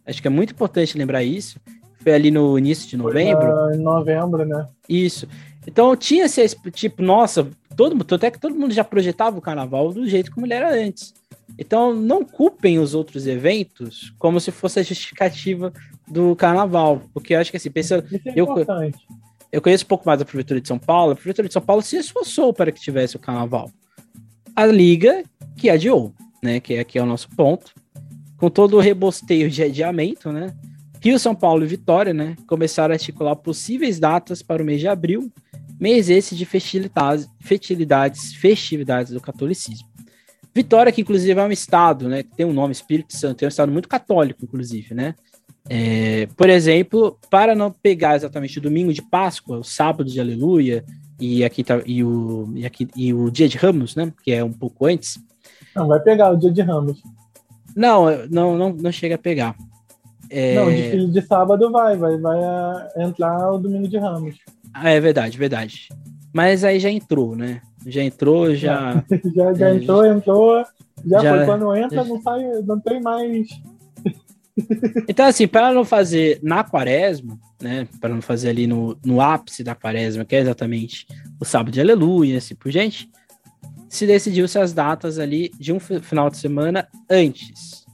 [0.06, 1.60] Acho que é muito importante lembrar isso.
[2.00, 3.42] Foi ali no início de novembro.
[3.42, 4.66] Foi, uh, em novembro, né?
[4.88, 5.28] Isso.
[5.68, 9.92] Então tinha esse tipo, nossa, todo mundo, até que todo mundo já projetava o carnaval
[9.92, 11.14] do jeito como ele era antes.
[11.60, 15.74] Então não culpem os outros eventos como se fosse a justificativa
[16.08, 18.48] do carnaval, porque eu acho que assim, pensa, é eu,
[19.52, 21.82] eu conheço um pouco mais da prefeitura de São Paulo, a prefeitura de São Paulo
[21.82, 23.70] se esforçou para que tivesse o carnaval.
[24.56, 25.24] A liga
[25.58, 27.74] que adiou, né, que aqui é o nosso ponto,
[28.38, 30.56] com todo o rebosteio de adiamento, né?
[31.02, 34.88] Rio, São Paulo e Vitória, né, começaram a articular possíveis datas para o mês de
[34.88, 35.32] abril,
[35.80, 39.88] mês esse de festividades, festividades, festividades do catolicismo.
[40.54, 43.50] Vitória, que inclusive é um estado, né, que tem um nome Espírito Santo, é um
[43.50, 45.14] estado muito católico, inclusive, né?
[45.70, 50.84] É, por exemplo, para não pegar exatamente o domingo de Páscoa, o sábado de Aleluia
[51.20, 54.44] e aqui tá, e o e aqui e o dia de Ramos, né, que é
[54.44, 55.20] um pouco antes.
[55.76, 57.04] Não vai pegar o dia de Ramos.
[57.76, 59.56] Não, não, não, não chega a pegar.
[60.30, 60.56] É...
[60.56, 62.38] Não, de, de sábado vai, vai, vai
[62.98, 64.36] entrar o domingo de Ramos.
[64.82, 65.90] Ah, é verdade, verdade.
[66.34, 67.62] Mas aí já entrou, né?
[67.86, 69.04] Já entrou, já.
[69.36, 70.14] já, já é, entrou, já...
[70.14, 70.66] entrou.
[71.06, 71.46] Já, já, foi.
[71.46, 73.48] Quando entra, não sai, não tem mais.
[75.08, 77.88] então, assim, para não fazer na quaresma, né?
[78.00, 81.08] Para não fazer ali no, no ápice da quaresma, que é exatamente
[81.40, 83.10] o sábado de aleluia, assim por gente,
[83.90, 87.86] se decidiu-se as datas ali de um final de semana antes.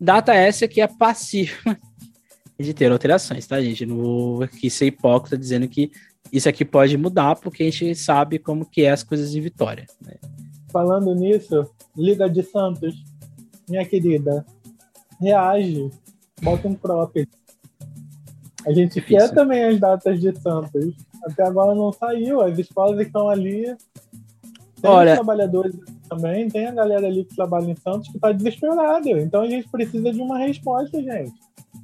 [0.00, 1.76] Data essa que é passiva
[2.58, 3.84] de ter alterações, tá, gente?
[3.84, 5.90] Não vou aqui ser hipócrita dizendo que
[6.32, 9.86] isso aqui pode mudar, porque a gente sabe como que é as coisas em Vitória.
[10.04, 10.14] Né?
[10.70, 12.94] Falando nisso, Liga de Santos,
[13.68, 14.44] minha querida,
[15.20, 15.90] reage,
[16.42, 17.26] bota um próprio.
[18.66, 19.18] A gente Difícil.
[19.18, 20.94] quer também as datas de Santos.
[21.24, 22.40] Até agora não saiu.
[22.40, 23.64] As escolas estão ali.
[24.80, 25.74] Tem Olha, trabalhadores
[26.08, 29.10] também, tem a galera ali que trabalha em Santos que está desesperada.
[29.10, 31.32] Então a gente precisa de uma resposta, gente.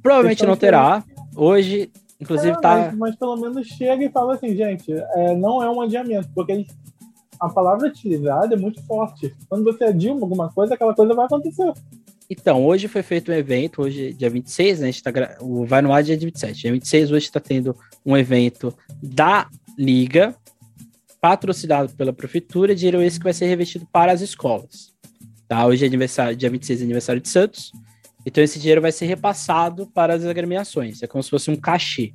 [0.01, 1.03] Provavelmente não terá.
[1.35, 2.77] Hoje, inclusive, é, tá.
[2.77, 6.65] Mas, mas, pelo menos chega e fala assim, gente, é, não é um adiamento, porque
[7.39, 9.35] a palavra utilizada é muito forte.
[9.49, 11.73] Quando você adia alguma coisa, aquela coisa vai acontecer.
[12.29, 14.87] Então, hoje foi feito um evento, hoje dia 26, né?
[14.87, 15.37] A gente tá gra...
[15.39, 16.61] o Vai no ar dia 27.
[16.61, 19.47] Dia 26, hoje está tendo um evento da
[19.77, 20.35] Liga,
[21.21, 24.93] patrocinado pela Prefeitura, dinheiro esse que vai ser revestido para as escolas.
[25.47, 25.65] Tá?
[25.67, 27.71] Hoje é aniversário, dia 26 é aniversário de Santos,
[28.25, 31.03] então esse dinheiro vai ser repassado para as agremiações.
[31.03, 32.13] É como se fosse um cachê,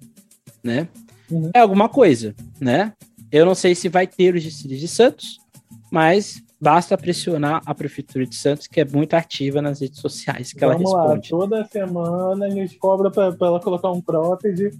[0.62, 0.88] né?
[1.30, 1.50] Uhum.
[1.54, 2.92] É alguma coisa, né?
[3.30, 5.38] Eu não sei se vai ter os desfiles de Santos,
[5.90, 10.60] mas basta pressionar a Prefeitura de Santos, que é muito ativa nas redes sociais, que
[10.60, 11.32] Vamos ela responde.
[11.32, 14.70] Lá, toda semana a gente cobra para ela colocar um prótese,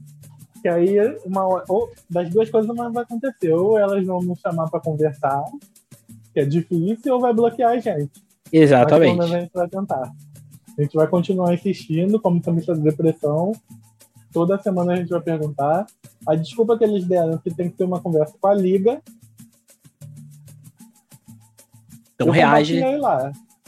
[0.60, 3.52] que aí uma, ou, das duas coisas uma vai acontecer.
[3.52, 5.42] Ou elas vão nos chamar para conversar,
[6.34, 8.10] que é difícil, ou vai bloquear a gente.
[8.52, 9.16] Exatamente.
[9.16, 10.12] Mas vai tentar.
[10.80, 13.52] A gente vai continuar insistindo, como camisa de depressão.
[14.32, 15.86] Toda semana a gente vai perguntar.
[16.26, 19.00] A desculpa que eles deram é que tem que ter uma conversa com a Liga
[22.20, 22.78] então eu reage.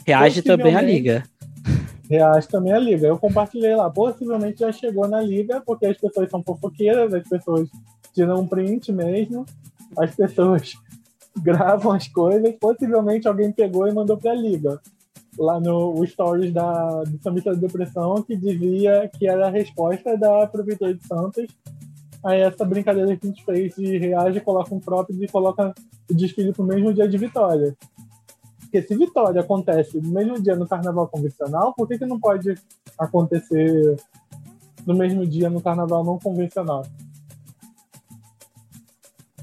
[0.05, 1.23] Reage também a liga.
[2.07, 3.07] Reage também a liga.
[3.07, 3.89] Eu compartilhei lá.
[3.89, 7.67] Possivelmente já chegou na liga, porque as pessoas são fofoqueiras, as pessoas
[8.13, 9.43] tiram um print mesmo,
[9.97, 10.73] as pessoas
[11.41, 12.53] gravam as coisas.
[12.59, 14.79] Possivelmente alguém pegou e mandou para a liga.
[15.37, 20.45] Lá no stories da, do Samita da Depressão, que dizia que era a resposta da
[20.47, 21.47] Prefeitura de Santos
[22.23, 25.73] a essa brincadeira que a gente fez de reage, coloca um próprio e coloca
[26.09, 27.75] o desfile pro mesmo dia de vitória.
[28.61, 32.55] Porque se Vitória acontece no mesmo dia no carnaval convencional, por que, que não pode
[32.97, 33.97] acontecer
[34.83, 36.83] no mesmo dia no carnaval não convencional?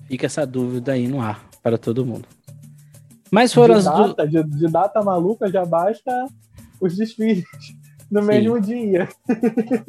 [0.08, 2.26] Fica essa dúvida aí no ar para todo mundo.
[3.30, 6.26] Mas foram de as data, de, de, data maluca já basta
[6.80, 7.44] os desfiles
[8.10, 8.26] no Sim.
[8.26, 9.08] mesmo dia.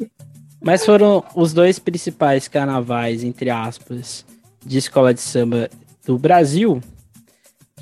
[0.64, 4.24] Mas foram os dois principais carnavais, entre aspas,
[4.64, 5.68] de escola de samba
[6.06, 6.80] do Brasil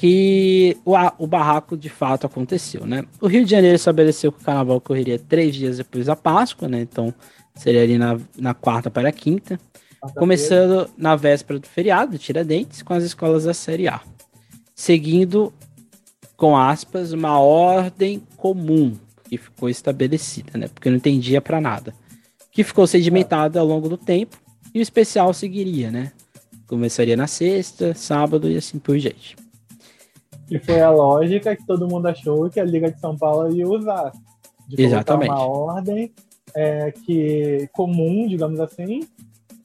[0.00, 3.04] que o, o barraco de fato aconteceu, né?
[3.20, 6.80] O Rio de Janeiro estabeleceu que o carnaval ocorreria três dias depois da Páscoa, né?
[6.80, 7.12] Então
[7.54, 9.60] seria ali na, na quarta para a quinta,
[10.16, 14.00] começando na véspera do feriado, Tiradentes, com as escolas da Série A,
[14.80, 15.52] seguindo
[16.38, 18.96] com aspas uma ordem comum
[19.28, 20.68] que ficou estabelecida, né?
[20.68, 21.94] Porque não entendia para nada,
[22.50, 24.38] que ficou sedimentada ao longo do tempo
[24.74, 26.12] e o especial seguiria, né?
[26.66, 29.36] Começaria na sexta, sábado e assim por diante.
[30.48, 33.68] Que foi a lógica que todo mundo achou que a Liga de São Paulo ia
[33.68, 34.12] usar.
[34.66, 35.30] De Exatamente.
[35.30, 36.10] uma ordem
[36.54, 39.00] é, que comum, digamos assim,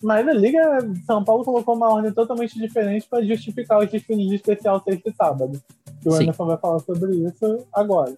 [0.06, 0.62] mas a Liga
[1.06, 5.14] São Paulo colocou uma ordem totalmente diferente para justificar o desfile de especial sexta e
[5.14, 5.62] sábado.
[6.04, 6.24] E o Sim.
[6.24, 8.16] Anderson vai falar sobre isso agora.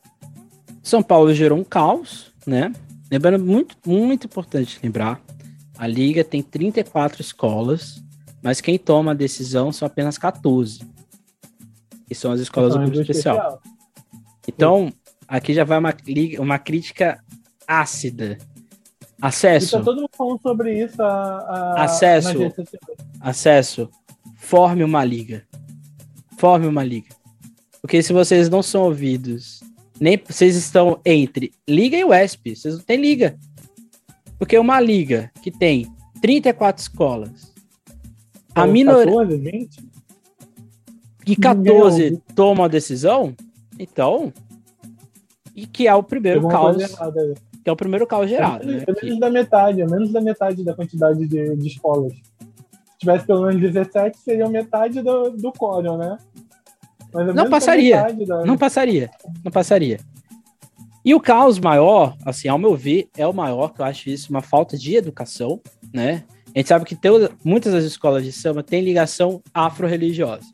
[0.83, 2.73] São Paulo gerou um caos, né?
[3.09, 5.21] Lembrando, muito, muito importante lembrar,
[5.77, 8.03] a Liga tem 34 escolas,
[8.43, 10.97] mas quem toma a decisão são apenas 14
[12.07, 13.35] que são as escolas do grupo especial.
[13.35, 13.61] especial.
[14.47, 14.93] Então,
[15.27, 15.93] aqui já vai uma,
[16.39, 17.21] uma crítica
[17.67, 18.37] ácida.
[19.21, 19.75] Acesso.
[19.75, 21.01] E tá todo mundo falando sobre isso.
[21.01, 22.53] A, a, acesso.
[23.19, 23.89] Acesso.
[24.35, 25.45] Forme uma liga.
[26.37, 27.15] Forme uma liga.
[27.81, 29.61] Porque se vocês não são ouvidos,
[29.99, 33.37] nem vocês estão entre liga e UESP, vocês não têm liga.
[34.37, 35.87] Porque uma liga que tem
[36.21, 37.53] 34 escolas,
[38.53, 39.05] a minoria.
[39.05, 39.87] 14, 20?
[41.27, 43.35] e 14 toma a decisão,
[43.77, 44.31] então.
[45.53, 46.77] E que é o primeiro caos.
[47.67, 48.63] Que é o primeiro caos gerado.
[48.63, 48.83] É, né?
[48.87, 52.13] é menos da metade, é menos da metade da quantidade de, de escolas.
[52.13, 56.17] Se tivesse pelo menos 17, seria metade do, do quórum, né?
[57.13, 58.07] É não passaria.
[58.25, 58.45] Da...
[58.45, 59.09] Não passaria.
[59.43, 59.99] Não passaria.
[61.03, 64.29] E o caos maior, assim, ao meu ver, é o maior, que eu acho isso
[64.29, 65.59] uma falta de educação,
[65.93, 66.23] né?
[66.55, 67.11] A gente sabe que tem,
[67.43, 70.45] muitas das escolas de samba têm ligação afro-religiosa.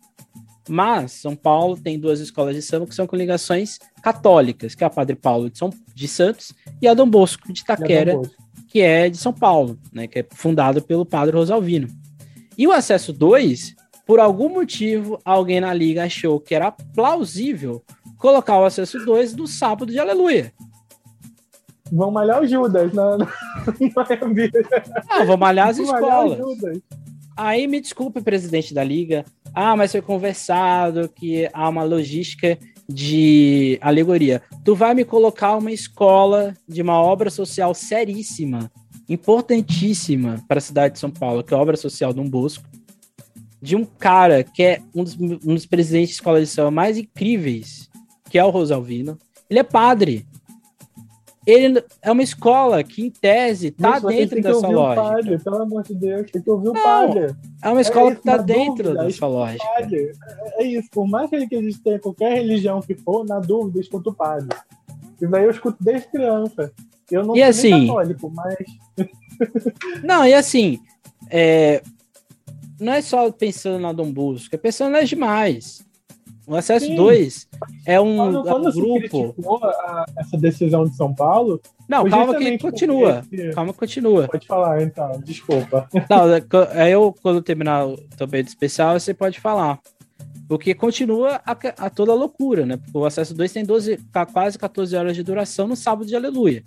[0.68, 4.88] Mas São Paulo tem duas escolas de samba que são com ligações católicas, que é
[4.88, 8.20] a Padre Paulo de, São, de Santos e a Dom Bosco de Itaquera,
[8.68, 11.88] que é de São Paulo, né, que é fundado pelo Padre Rosalvino.
[12.58, 17.84] E o acesso 2, por algum motivo, alguém na liga achou que era plausível
[18.18, 20.54] colocar o acesso 2 no sábado de Aleluia.
[21.92, 23.28] Vão malhar o Judas na, na,
[25.10, 26.40] Ah, vão malhar as escolas.
[27.36, 32.58] Aí me desculpe, presidente da liga, ah, mas foi conversado que há uma logística
[32.88, 34.42] de alegoria.
[34.64, 38.72] Tu vai me colocar uma escola de uma obra social seríssima
[39.08, 42.64] importantíssima para a cidade de São Paulo, que é a obra social Dom Bosco,
[43.62, 46.98] de um cara que é um dos, um dos presidentes de escola de samba mais
[46.98, 47.90] incríveis,
[48.30, 49.18] que é o Rosalvino.
[49.50, 50.26] Ele é padre.
[51.46, 55.02] Ele é uma escola que, em tese, tá Isso, dentro dessa lógica.
[55.04, 57.36] padre, pelo amor de Deus, tem que ouvir o Não, padre.
[57.62, 59.66] É uma escola É que tá dentro dúvida, dessa lógica.
[59.76, 60.12] Padre,
[60.58, 64.10] é isso, por mais que ele acredite em qualquer religião que for, na dúvida, escuta
[64.10, 64.56] o padre.
[65.22, 66.72] Isso daí eu escuto desde criança.
[67.12, 68.56] Eu não E sou assim- católico, mas
[70.04, 70.80] Não, e assim,
[71.30, 71.82] é,
[72.80, 75.86] não é só pensando na Dom Bosco, é pensando nas demais.
[76.46, 76.96] O Acesso Sim.
[76.96, 77.48] 2
[77.86, 79.36] é um, quando, é um quando grupo.
[79.64, 83.22] a- essa decisão de São Paulo, Não, calma que continua.
[83.30, 84.28] porque- Calma que continua.
[84.28, 85.88] Pode falar, então, desculpa.
[86.10, 86.44] Não, é
[86.84, 89.80] aí eu, quando terminar o- também do especial, você pode falar.
[90.48, 92.76] Porque continua a, a toda a loucura, né?
[92.76, 96.16] Porque o Acesso 2 tem 12, ca- quase 14 horas de duração no sábado de
[96.16, 96.62] aleluia.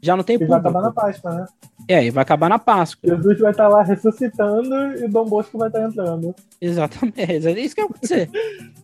[0.00, 1.06] Já não tem E vai acabar na público.
[1.22, 1.46] Páscoa, né?
[1.88, 3.10] É, e vai acabar na Páscoa.
[3.16, 4.72] Jesus vai estar lá ressuscitando
[5.04, 6.32] e Dom Bosco vai estar entrando.
[6.60, 7.48] Exatamente.
[7.48, 8.30] É isso que vai acontecer.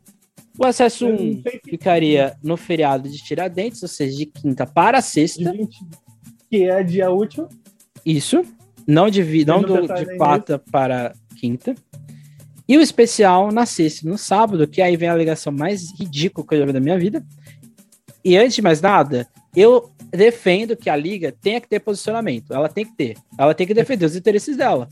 [0.59, 4.65] O acesso 1 Não sei se- ficaria no feriado de Tiradentes, ou seja, de quinta
[4.67, 5.51] para sexta.
[5.53, 5.79] 20,
[6.51, 7.49] que é dia útil.
[8.05, 8.45] Isso.
[8.87, 11.75] Não de, não do, de quarta para quinta.
[12.69, 16.55] E o especial na sexta no sábado, que aí vem a alegação mais ridícula que
[16.55, 17.25] eu já vi da minha vida.
[18.25, 19.27] E antes de mais nada,
[19.57, 22.55] eu defendo que a liga tenha que ter posicionamento.
[22.55, 23.17] Ela tem que ter.
[23.37, 24.89] Ela tem que defender os interesses dela.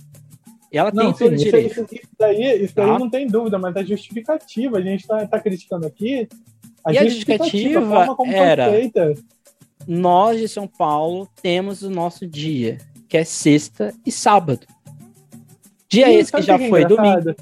[0.73, 1.71] E ela tem Não, todo sim, o isso, direito.
[1.73, 2.99] isso, isso daí, isso daí Tá.
[2.99, 6.27] não tem dúvida, mas a justificativa, a gente está tá criticando aqui.
[6.91, 9.15] E a justificativa forma como foi era- feita.
[9.87, 14.67] nós de São Paulo temos o nosso dia, que é sexta e sábado.
[15.89, 17.25] Dia Ih, esse que já o é foi engraçado?
[17.25, 17.37] domingo,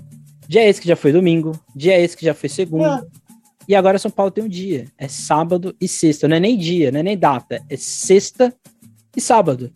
[0.49, 3.07] dia esse que já foi domingo, dia esse que já foi segunda.
[3.17, 3.21] É.
[3.69, 6.91] E agora São Paulo tem um dia, é sábado e sexta, não é nem dia,
[6.91, 8.53] não é nem data, é sexta
[9.17, 9.71] e sábado.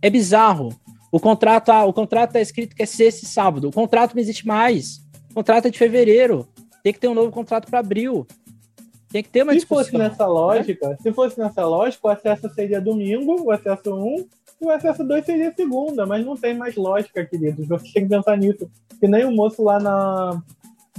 [0.00, 0.70] É bizarro.
[1.12, 3.68] O contrato, ah, o contrato tá escrito que é sexta e sábado.
[3.68, 4.96] O contrato não existe mais.
[5.30, 6.48] O contrato é de fevereiro.
[6.82, 8.26] Tem que ter um novo contrato para abril.
[9.10, 9.84] Tem que ter uma Se discussão.
[9.84, 14.26] fosse nessa lógica, se fosse nessa lógica, o acesso seria domingo, o acesso 1
[14.62, 17.68] e o acesso 2 seria segunda, mas não tem mais lógica, queridos.
[17.68, 18.70] Você tem que pensar nisso.
[18.98, 20.42] Que nem o moço lá na,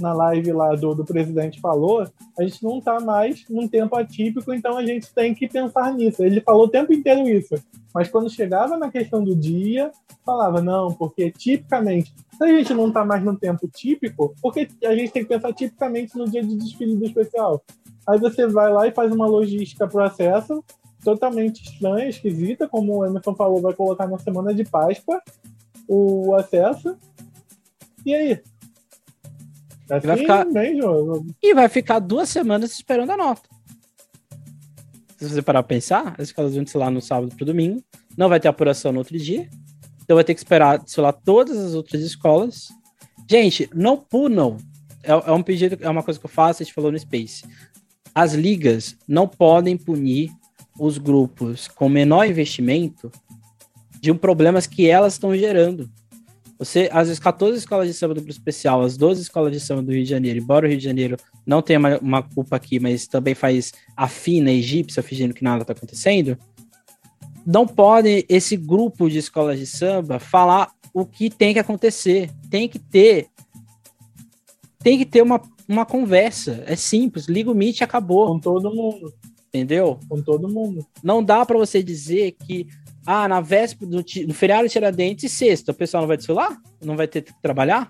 [0.00, 2.06] na live lá do, do presidente falou,
[2.38, 6.24] a gente não tá mais num tempo atípico, então a gente tem que pensar nisso.
[6.24, 7.54] Ele falou o tempo inteiro isso.
[7.94, 9.92] Mas quando chegava na questão do dia,
[10.24, 14.94] falava, não, porque tipicamente, se a gente não tá mais no tempo típico, porque a
[14.94, 17.62] gente tem que pensar tipicamente no dia de desfile do especial.
[18.06, 20.62] Aí você vai lá e faz uma logística pro acesso
[21.04, 25.22] totalmente estranha, esquisita, como o Emerson falou, vai colocar na semana de Páscoa
[25.86, 26.96] o acesso.
[28.04, 28.42] E aí?
[29.90, 31.26] Assim vai ficar- mesmo.
[31.42, 33.48] E vai ficar duas semanas esperando a nota.
[35.18, 37.82] Se você parar pra pensar, as escolas vão lá no sábado pro domingo,
[38.16, 39.48] não vai ter apuração no outro dia,
[40.02, 42.68] então vai ter que esperar desfilar todas as outras escolas.
[43.28, 44.58] Gente, não punam.
[45.02, 47.44] É, é um pedido, é uma coisa que eu faço, a gente falou no Space.
[48.14, 50.30] As ligas não podem punir
[50.78, 53.10] os grupos com menor investimento
[54.00, 55.88] de um problemas que elas estão gerando.
[56.64, 59.92] Você, as 14 escolas de samba do grupo especial, as 12 escolas de samba do
[59.92, 63.06] Rio de Janeiro, embora o Rio de Janeiro não tenha uma, uma culpa aqui, mas
[63.06, 66.38] também faz a fina egípcia fingindo que nada está acontecendo,
[67.46, 72.30] não pode esse grupo de escolas de samba falar o que tem que acontecer.
[72.48, 73.28] Tem que ter
[74.78, 76.62] tem que ter uma, uma conversa.
[76.66, 79.12] É simples, liga o Meet e acabou, Com todo mundo.
[79.54, 80.00] Entendeu?
[80.08, 80.84] Com todo mundo.
[81.02, 82.66] Não dá para você dizer que
[83.06, 86.60] ah, na véspera do, do feriado de Tiradentes e sexta, o pessoal não vai desfilar?
[86.84, 87.88] Não vai ter que trabalhar?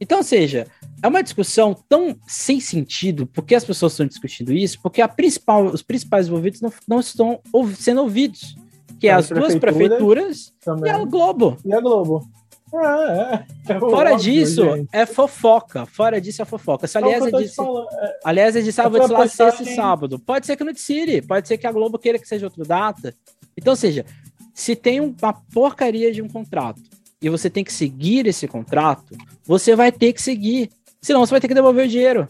[0.00, 0.66] Então, ou seja,
[1.02, 5.64] é uma discussão tão sem sentido, porque as pessoas estão discutindo isso, porque a principal,
[5.66, 8.54] os principais envolvidos não, não estão ouv- sendo ouvidos,
[9.00, 10.92] que é As as duas prefeituras prefeituras e Também.
[10.92, 11.56] a Globo.
[11.64, 12.30] E a Globo?
[12.74, 13.34] É,
[13.72, 13.72] é.
[13.76, 14.88] é Fora óbvio, disso, gente.
[14.92, 15.86] é fofoca.
[15.86, 16.86] Fora disso, é fofoca.
[16.86, 17.60] Se, É aliás, é te disse.
[17.60, 20.18] É, Aliás, eles disseram, Essa vou desfilar sexta e postagem- sábado.
[20.18, 23.14] Pode ser que não tire, pode ser que a Globo queira que seja outra data.
[23.56, 24.04] Então, ou seja,
[24.54, 26.80] se tem uma porcaria de um contrato
[27.20, 30.70] e você tem que seguir esse contrato, você vai ter que seguir.
[31.00, 32.26] Senão você vai ter que devolver o dinheiro.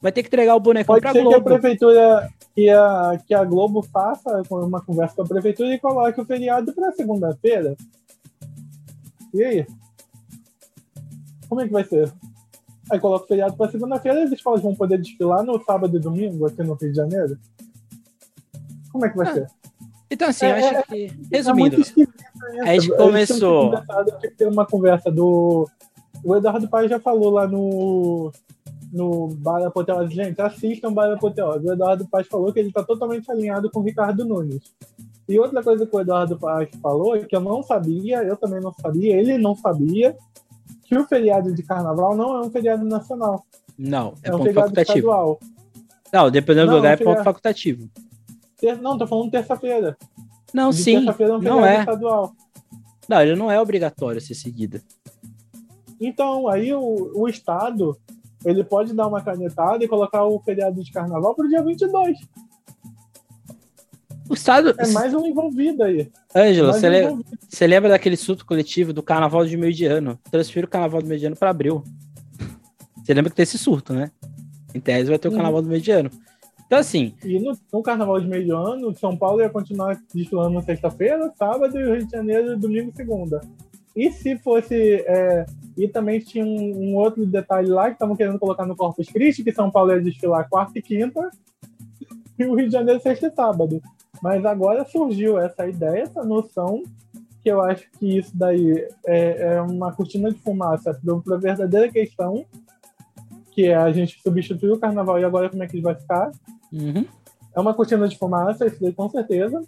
[0.00, 1.44] Vai ter que entregar o bonecão Pode pra ser que a Globo.
[1.44, 6.24] prefeitura, que a, que a Globo faça uma conversa com a prefeitura e coloque o
[6.24, 7.76] feriado para segunda-feira.
[9.34, 9.66] E aí?
[11.48, 12.12] Como é que vai ser?
[12.90, 16.00] Aí coloca o feriado para segunda-feira e as escolas vão poder desfilar no sábado e
[16.00, 17.38] domingo aqui no Rio de Janeiro?
[18.90, 19.46] Como é que vai Ah, ser?
[20.10, 21.06] Então, assim, É, eu acho é- que.
[21.30, 21.94] É Resumindo, isso.
[22.62, 25.68] a gente começou- tinha que ter uma conversa do.
[26.24, 28.32] O Eduardo Paes já falou lá no.
[28.90, 30.14] No Bar Apoteose.
[30.14, 31.66] Gente, assistam Bar Apoteose.
[31.66, 34.62] O Eduardo Paes falou que ele está totalmente alinhado com o Ricardo Nunes.
[35.28, 38.72] E outra coisa que o Eduardo Paz falou, que eu não sabia, eu também não
[38.72, 40.16] sabia, ele não sabia,
[40.84, 43.44] que o feriado de carnaval não é um feriado nacional.
[43.76, 44.98] Não, é, é um ponto facultativo.
[44.98, 45.40] Estadual.
[46.10, 47.88] Não, dependendo do lugar é, é ponto facultativo.
[48.80, 49.96] Não, tô falando terça-feira.
[50.52, 50.96] Não, de sim.
[50.96, 51.80] Terça-feira é um não é.
[51.80, 52.32] estadual.
[53.06, 54.82] Não, ele não é obrigatório ser seguida.
[56.00, 57.96] Então, aí o, o Estado,
[58.44, 62.18] ele pode dar uma canetada e colocar o feriado de carnaval pro dia 22.
[64.28, 64.74] O Estado.
[64.78, 66.10] É mais um envolvido aí.
[66.34, 67.22] Ângelo, você, um
[67.60, 67.66] le...
[67.66, 70.18] lembra daquele surto coletivo do carnaval de meio de ano?
[70.30, 71.82] Transfira o carnaval do meio de ano para abril.
[73.02, 74.10] Você lembra que tem esse surto, né?
[74.74, 76.10] Em tese vai ter o carnaval do meio de ano.
[76.66, 77.14] Então, assim.
[77.24, 81.32] E no, no, carnaval de meio de ano, São Paulo ia continuar desfilando na sexta-feira,
[81.38, 83.40] sábado, e o Rio de Janeiro, domingo e segunda.
[83.96, 85.02] E se fosse.
[85.06, 85.46] É...
[85.76, 89.42] e também tinha um, um, outro detalhe lá que estavam querendo colocar no Corpus Christi,
[89.42, 91.30] que São Paulo ia desfilar quarta e quinta,
[92.38, 93.80] e o Rio de Janeiro sexta e sábado.
[94.22, 96.82] Mas agora surgiu essa ideia, essa noção,
[97.42, 101.90] que eu acho que isso daí é, é uma cortina de fumaça para a verdadeira
[101.90, 102.44] questão,
[103.52, 106.30] que é a gente substituir o carnaval e agora como é que ele vai ficar.
[106.72, 107.04] Uhum.
[107.54, 109.62] É uma cortina de fumaça, isso daí com certeza.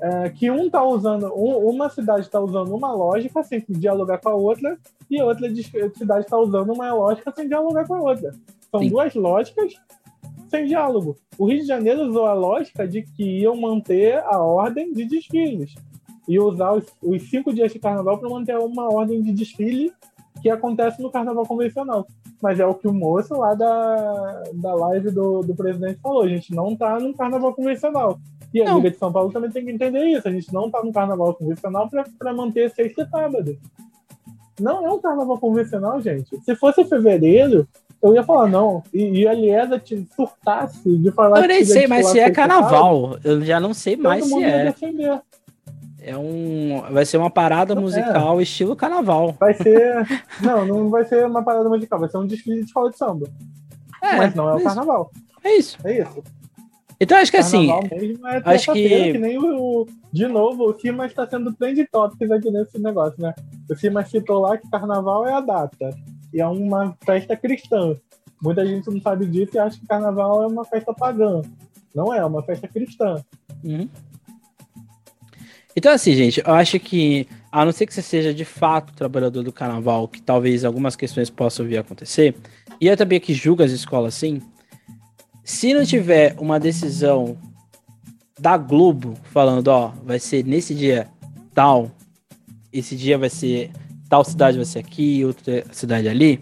[0.00, 4.28] É, que um tá usando, um, uma cidade está usando uma lógica sem dialogar com
[4.28, 4.78] a outra,
[5.10, 5.48] e outra
[5.94, 8.32] cidade está usando uma lógica sem dialogar com a outra.
[8.70, 8.90] São Sim.
[8.90, 9.74] duas lógicas
[10.56, 11.16] sem diálogo.
[11.38, 15.74] O Rio de Janeiro usou a lógica de que iam manter a ordem de desfiles
[16.26, 19.92] e usar os, os cinco dias de carnaval para manter uma ordem de desfile
[20.42, 22.06] que acontece no carnaval convencional.
[22.42, 26.28] Mas é o que o moço lá da, da live do, do presidente falou: a
[26.28, 28.18] gente não está no carnaval convencional.
[28.52, 28.76] E a não.
[28.76, 30.28] Liga de São Paulo também tem que entender isso.
[30.28, 31.88] A gente não está no carnaval convencional
[32.18, 33.58] para manter sexta e sábado.
[34.60, 36.38] Não é um carnaval convencional, gente.
[36.42, 37.66] Se fosse fevereiro,
[38.02, 38.82] eu ia falar, não.
[38.92, 43.18] E, e a Liesa te surtasse de falar Eu nem sei mais se é carnaval.
[43.24, 44.74] Eu já não sei mais se é.
[45.98, 46.82] É um.
[46.90, 47.76] Vai ser uma parada é.
[47.76, 48.42] musical é.
[48.42, 49.34] estilo carnaval.
[49.40, 50.06] Vai ser.
[50.40, 53.26] não, não vai ser uma parada musical, vai ser um desfile de escola de samba.
[54.00, 55.10] É, Mas não é o carnaval.
[55.42, 55.78] É isso.
[55.84, 56.22] É isso.
[57.00, 57.70] Então acho que assim.
[57.70, 59.12] É acho que...
[59.12, 63.34] que nem o, De novo, o Simas está sendo trend topics aqui nesse negócio, né?
[63.68, 65.90] O Simas citou lá que carnaval é a data
[66.36, 67.96] e é uma festa cristã.
[68.42, 71.40] Muita gente não sabe disso e acha que carnaval é uma festa pagã.
[71.94, 73.24] Não é, é uma festa cristã.
[73.64, 73.88] Uhum.
[75.74, 79.42] Então, assim, gente, eu acho que, a não ser que você seja de fato trabalhador
[79.42, 82.36] do carnaval, que talvez algumas questões possam vir a acontecer,
[82.78, 84.42] e eu também que julgo as escolas assim,
[85.42, 87.38] se não tiver uma decisão
[88.38, 91.08] da Globo falando, ó, vai ser nesse dia
[91.54, 91.90] tal,
[92.70, 93.70] esse dia vai ser
[94.08, 96.40] tal cidade vai ser aqui, outra cidade ali.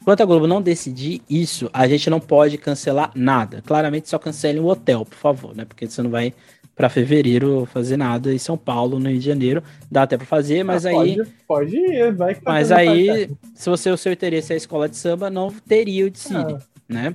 [0.00, 3.62] Enquanto a Globo não decidir isso, a gente não pode cancelar nada.
[3.62, 5.64] Claramente só cancele o hotel, por favor, né?
[5.64, 6.32] Porque você não vai
[6.74, 9.62] para fevereiro fazer nada em São Paulo, no Rio de Janeiro.
[9.90, 11.16] Dá até para fazer, mas ah, aí.
[11.16, 14.56] Pode, pode ir, vai que tá Mas aí, se você o seu interesse é a
[14.56, 16.58] escola de samba, não teria o de Cine, ah.
[16.88, 17.14] né?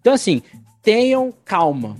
[0.00, 0.42] Então, assim,
[0.82, 1.96] tenham calma.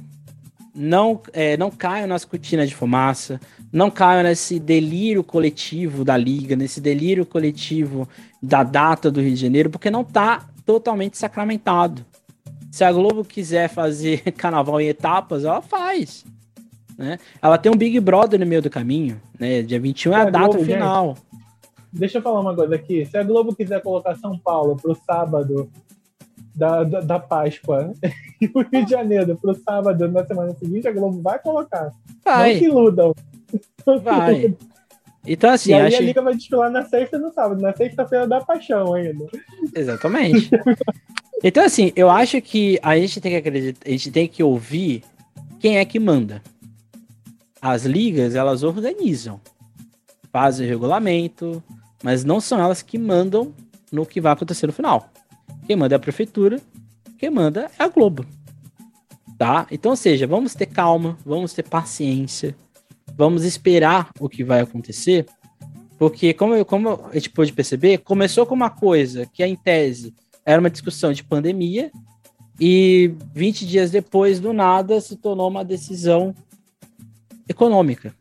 [0.74, 3.40] Não, é, não caiam nas cortinas de fumaça
[3.75, 8.09] não caia nesse delírio coletivo da liga, nesse delírio coletivo
[8.41, 12.07] da data do Rio de Janeiro, porque não está totalmente sacramentado.
[12.71, 16.25] Se a Globo quiser fazer carnaval em etapas, ela faz.
[16.97, 17.19] Né?
[17.43, 19.63] Ela tem um Big Brother no meio do caminho, né?
[19.63, 21.09] Dia 21 é a, a data Globo, final.
[21.09, 21.25] Gente,
[21.93, 23.05] deixa eu falar uma coisa aqui.
[23.07, 25.69] Se a Globo quiser colocar São Paulo pro sábado
[26.55, 27.93] da, da, da Páscoa
[28.41, 31.93] e o Rio de Janeiro pro sábado na semana seguinte, a Globo vai colocar.
[32.25, 32.53] Vai.
[32.53, 33.15] Não se iludam.
[34.03, 34.57] Vai.
[35.27, 35.97] Então, assim, e aí acho...
[35.97, 37.61] a Liga vai desfilar na sexta e no sábado.
[37.61, 39.27] Na sexta-feira da paixão ainda.
[39.75, 40.51] Exatamente.
[41.43, 45.03] então, assim, eu acho que a gente tem que acreditar, a gente tem que ouvir
[45.59, 46.43] quem é que manda.
[47.61, 49.41] As ligas, elas organizam,
[50.31, 51.63] fazem regulamento,
[52.03, 53.55] mas não são elas que mandam
[53.91, 55.09] no que vai acontecer no final.
[55.66, 56.61] Quem manda é a prefeitura,
[57.19, 58.27] quem manda é a Globo.
[59.39, 59.66] Tá?
[59.70, 62.55] Então, ou seja, vamos ter calma, vamos ter paciência
[63.16, 65.27] vamos esperar o que vai acontecer,
[65.99, 70.15] porque como, como a gente pôde perceber, começou com uma coisa que, em tese,
[70.45, 71.91] era uma discussão de pandemia,
[72.61, 76.35] e 20 dias depois, do nada, se tornou uma decisão
[77.49, 78.15] econômica,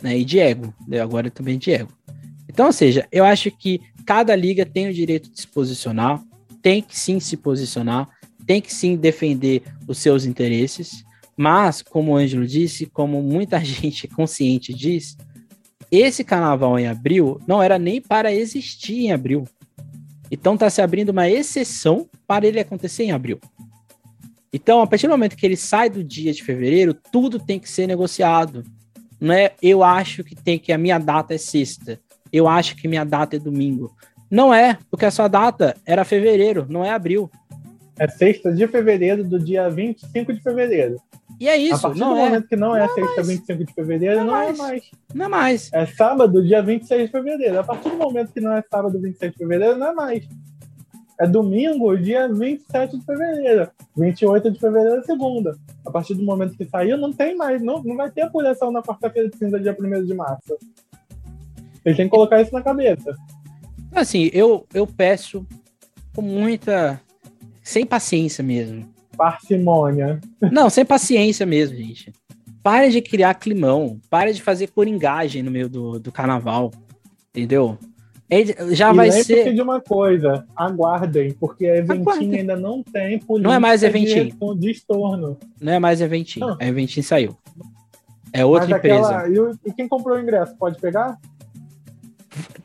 [0.00, 0.16] né?
[0.16, 1.00] E de ego, né?
[1.00, 1.92] agora também de ego.
[2.48, 6.22] Então, ou seja, eu acho que cada liga tem o direito de se posicionar,
[6.62, 8.08] tem que sim se posicionar,
[8.46, 11.04] tem que sim defender os seus interesses,
[11.36, 15.16] mas, como o Ângelo disse, como muita gente consciente diz,
[15.90, 19.44] esse carnaval em abril não era nem para existir em abril.
[20.30, 23.38] Então está se abrindo uma exceção para ele acontecer em abril.
[24.50, 27.68] Então, a partir do momento que ele sai do dia de fevereiro, tudo tem que
[27.68, 28.64] ser negociado.
[29.20, 32.00] Não é eu acho que tem que a minha data é sexta.
[32.32, 33.94] Eu acho que minha data é domingo.
[34.32, 37.30] Não é, porque a sua data era fevereiro, não é abril.
[37.98, 40.96] É sexta de fevereiro do dia 25 de fevereiro.
[41.38, 41.74] E é isso.
[41.86, 42.24] A partir não do é.
[42.24, 43.26] momento que não é Não é sexta mais.
[43.28, 44.58] 25 de fevereiro, Não não, é é mais.
[44.58, 44.90] mais.
[45.14, 45.70] Não é mais.
[45.74, 47.60] É sábado, dia 26 de fevereiro.
[47.60, 50.26] A partir do momento que não é sábado, 26 de fevereiro, não é mais.
[51.20, 53.68] É domingo, dia 27 de fevereiro.
[53.94, 55.58] 28 de fevereiro é segunda.
[55.84, 57.62] A partir do momento que saiu, não tem mais.
[57.62, 60.56] Não, não vai ter apuração na quarta-feira de cinza, dia 1 de março.
[61.84, 63.14] Eles têm que colocar isso na cabeça.
[63.94, 65.46] Assim, eu, eu peço
[66.14, 67.00] com muita.
[67.62, 68.88] Sem paciência mesmo.
[69.16, 70.20] Parcimônia.
[70.50, 72.12] Não, sem paciência mesmo, gente.
[72.62, 74.00] Pare de criar climão.
[74.10, 76.72] Pare de fazer coringagem no meio do, do carnaval.
[77.30, 77.78] Entendeu?
[78.28, 79.52] É- Já e vai ser.
[79.52, 82.40] de uma coisa, aguardem, porque a Eventim Aguardem.
[82.40, 84.32] ainda não tem política Não é mais Eventim.
[84.58, 85.36] de estorno.
[85.60, 86.40] Não é mais Eventim.
[86.40, 86.56] Não.
[86.58, 87.36] A Eventim saiu.
[88.32, 89.16] É outra Mas empresa.
[89.18, 91.18] aquela- e quem comprou o ingresso, pode pegar?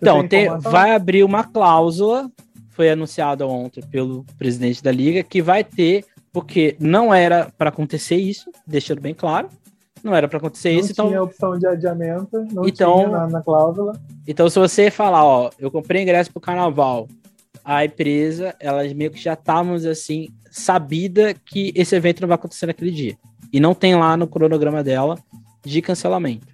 [0.01, 2.29] Então, vai abrir uma cláusula,
[2.69, 8.15] foi anunciado ontem pelo presidente da liga, que vai ter, porque não era para acontecer
[8.15, 9.49] isso, deixando bem claro,
[10.03, 13.27] não era para acontecer não isso, então, tinha opção de adiamento, não Então- tinha na,
[13.27, 13.99] na cláusula.
[14.27, 17.07] então se você falar, ó, eu comprei ingresso pro carnaval,
[17.65, 22.65] a empresa, elas meio que já estávamos assim, sabida que esse evento não vai acontecer
[22.67, 23.17] naquele dia.
[23.51, 25.17] E não tem lá no cronograma dela
[25.65, 26.47] de cancelamento.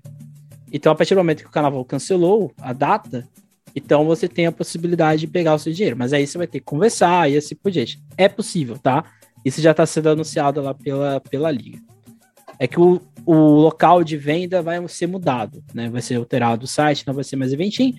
[0.73, 3.29] Então, a partir do momento que o carnaval cancelou a data,
[3.75, 5.95] então você tem a possibilidade de pegar o seu dinheiro.
[5.95, 8.01] Mas aí você vai ter que conversar e assim por diante.
[8.17, 9.05] É possível, tá?
[9.45, 11.79] Isso já está sendo anunciado lá pela, pela liga.
[12.57, 15.89] É que o, o local de venda vai ser mudado, né?
[15.89, 17.95] Vai ser alterado o site, não vai ser mais Eventim.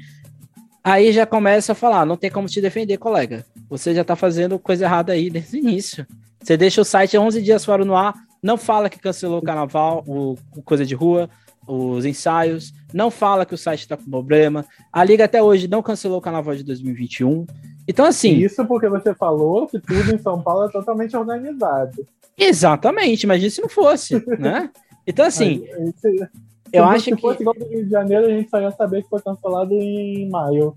[0.82, 3.44] Aí já começa a falar, não tem como te defender, colega.
[3.70, 6.06] Você já tá fazendo coisa errada aí desde o início.
[6.42, 10.05] Você deixa o site 11 dias fora no ar, não fala que cancelou o carnaval,
[10.06, 11.30] o, o coisa de rua,
[11.66, 14.65] os ensaios, não fala que o site tá com problema.
[14.93, 17.47] A liga até hoje não cancelou o carnaval de 2021.
[17.86, 22.07] Então assim, Isso porque você falou que tudo em São Paulo é totalmente organizado.
[22.36, 24.70] exatamente, imagina se não fosse, né?
[25.07, 26.28] Então assim, Aí, se,
[26.73, 28.70] eu se acho se que fosse igual do Rio de Janeiro, a gente só ia
[28.70, 30.74] saber que foi cancelado em maio.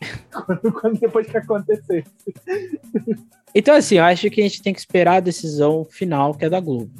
[0.32, 2.04] quando, quando depois que acontecesse.
[3.54, 6.50] Então, assim, eu acho que a gente tem que esperar a decisão final, que é
[6.50, 6.90] da Globo.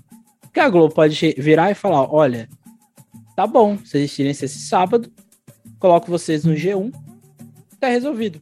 [0.40, 2.48] Porque a Globo pode virar e falar: olha,
[3.34, 5.10] tá bom, vocês tirem esse sábado,
[5.78, 6.92] coloco vocês no G1,
[7.80, 8.40] tá resolvido.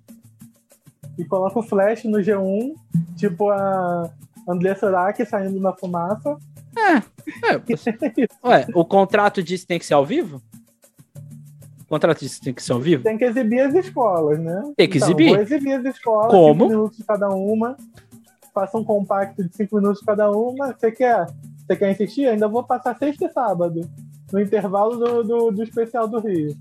[1.19, 2.75] E coloca o flash no G1,
[3.17, 4.11] tipo a
[4.49, 6.37] André Sorak saindo na fumaça.
[6.77, 7.03] É,
[8.49, 10.43] ué, o contrato que tem que ser ao vivo?
[11.81, 13.03] O contrato que tem que ser ao vivo?
[13.03, 14.73] Tem que exibir as escolas, né?
[14.77, 15.29] Tem que Então, exibir.
[15.29, 16.65] Vou exibir as escolas, Como?
[16.65, 17.77] 5 minutos cada uma.
[18.55, 20.73] Faça um compacto de 5 minutos cada uma.
[20.73, 21.27] Você quer?
[21.67, 22.27] Você quer insistir?
[22.29, 23.81] Ainda vou passar sexta e sábado.
[24.33, 26.57] No intervalo do, do, do especial do Rio.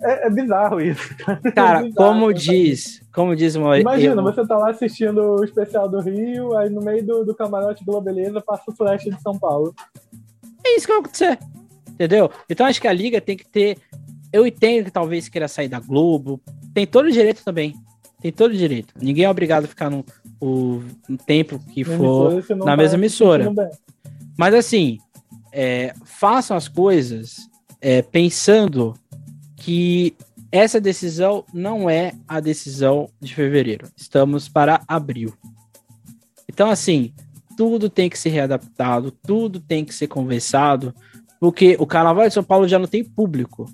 [0.00, 1.14] É, é bizarro isso.
[1.54, 3.78] Cara, É bizarro como pensar diz, como diz uma.
[3.78, 7.34] Imagina, eu- você tá lá assistindo o especial do Rio, aí no meio do, do
[7.34, 9.74] camarote Globeleza passa o flash de São Paulo.
[10.64, 11.38] É isso que vai acontecer.
[11.90, 12.30] Entendeu?
[12.48, 13.78] Então acho que a liga tem que ter.
[14.32, 16.40] Eu entendo que talvez queira sair da Globo.
[16.74, 17.74] Tem todo o direito também.
[18.22, 18.94] Tem todo o direito.
[19.00, 20.04] Ninguém é obrigado a ficar no,
[20.40, 22.32] o, no tempo que Na for.
[22.32, 23.52] emissora, na mesma emissora.
[24.38, 24.98] Mas assim,
[25.52, 27.48] é, façam as coisas
[27.80, 28.94] é, pensando
[29.56, 30.14] que
[30.52, 33.88] essa decisão não é a decisão de fevereiro.
[33.96, 35.34] Estamos para abril.
[36.48, 37.12] Então, assim,
[37.56, 40.94] tudo tem que ser readaptado, tudo tem que ser conversado,
[41.40, 43.66] porque o Carnaval de São Paulo já não tem público.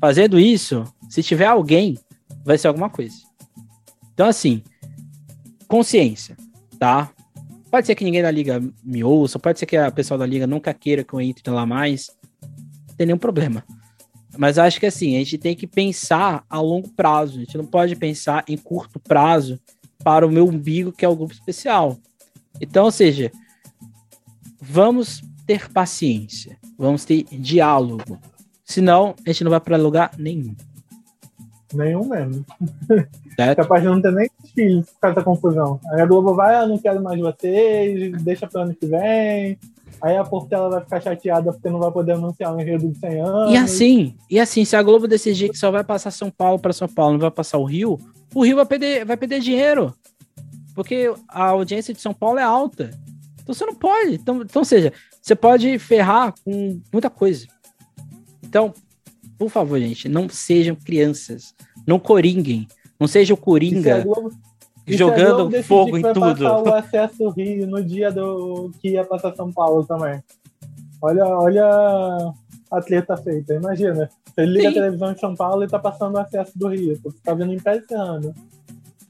[0.00, 1.98] Fazendo isso, se tiver alguém,
[2.44, 3.27] vai ser alguma coisa.
[4.18, 4.64] Então, assim,
[5.68, 6.36] consciência,
[6.76, 7.08] tá?
[7.70, 10.44] Pode ser que ninguém da liga me ouça, pode ser que a pessoal da liga
[10.44, 12.10] nunca queira que eu entre lá mais.
[12.88, 13.64] Não tem nenhum problema.
[14.36, 17.36] Mas acho que assim, a gente tem que pensar a longo prazo.
[17.36, 19.56] A gente não pode pensar em curto prazo
[20.02, 21.96] para o meu umbigo, que é o grupo especial.
[22.60, 23.30] Então, ou seja,
[24.60, 28.18] vamos ter paciência, vamos ter diálogo.
[28.64, 30.56] Senão, a gente não vai para lugar nenhum.
[31.74, 32.44] Nenhum mesmo.
[33.36, 33.56] Certo?
[33.58, 35.80] Capaz de não ter nem filhos por causa da confusão.
[35.90, 39.58] Aí a Globo vai, ah, não quero mais vocês, deixa pro ano que vem.
[40.00, 43.20] Aí a Portela vai ficar chateada porque não vai poder anunciar um enredo de 100
[43.20, 43.52] anos.
[43.52, 46.72] E assim, e assim, se a Globo decidir que só vai passar São Paulo para
[46.72, 47.98] São Paulo, não vai passar o Rio,
[48.34, 49.94] o Rio vai perder, vai perder dinheiro.
[50.74, 52.90] Porque a audiência de São Paulo é alta.
[53.42, 54.14] Então você não pode.
[54.14, 57.46] Então, então, ou seja, você pode ferrar com muita coisa.
[58.42, 58.72] Então,
[59.38, 61.54] por favor, gente, não sejam crianças.
[61.86, 62.66] Não coringuem.
[62.98, 66.20] Não seja o a Coringa a jogando fogo em tudo.
[66.20, 70.22] passar o acesso Rio no dia do que ia passar São Paulo também.
[71.00, 72.32] Olha, olha
[72.70, 73.54] atleta feita.
[73.54, 74.68] Imagina, você liga Sim.
[74.68, 76.98] a televisão em São Paulo e tá passando o acesso do Rio.
[77.02, 78.34] Você tá vendo em pé esse ano.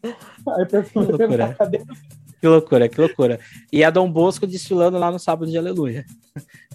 [0.03, 1.57] Aí que loucura.
[2.41, 3.41] Que loucura, que loucura.
[3.73, 6.07] E a Dom Bosco desfilando lá no sábado de aleluia.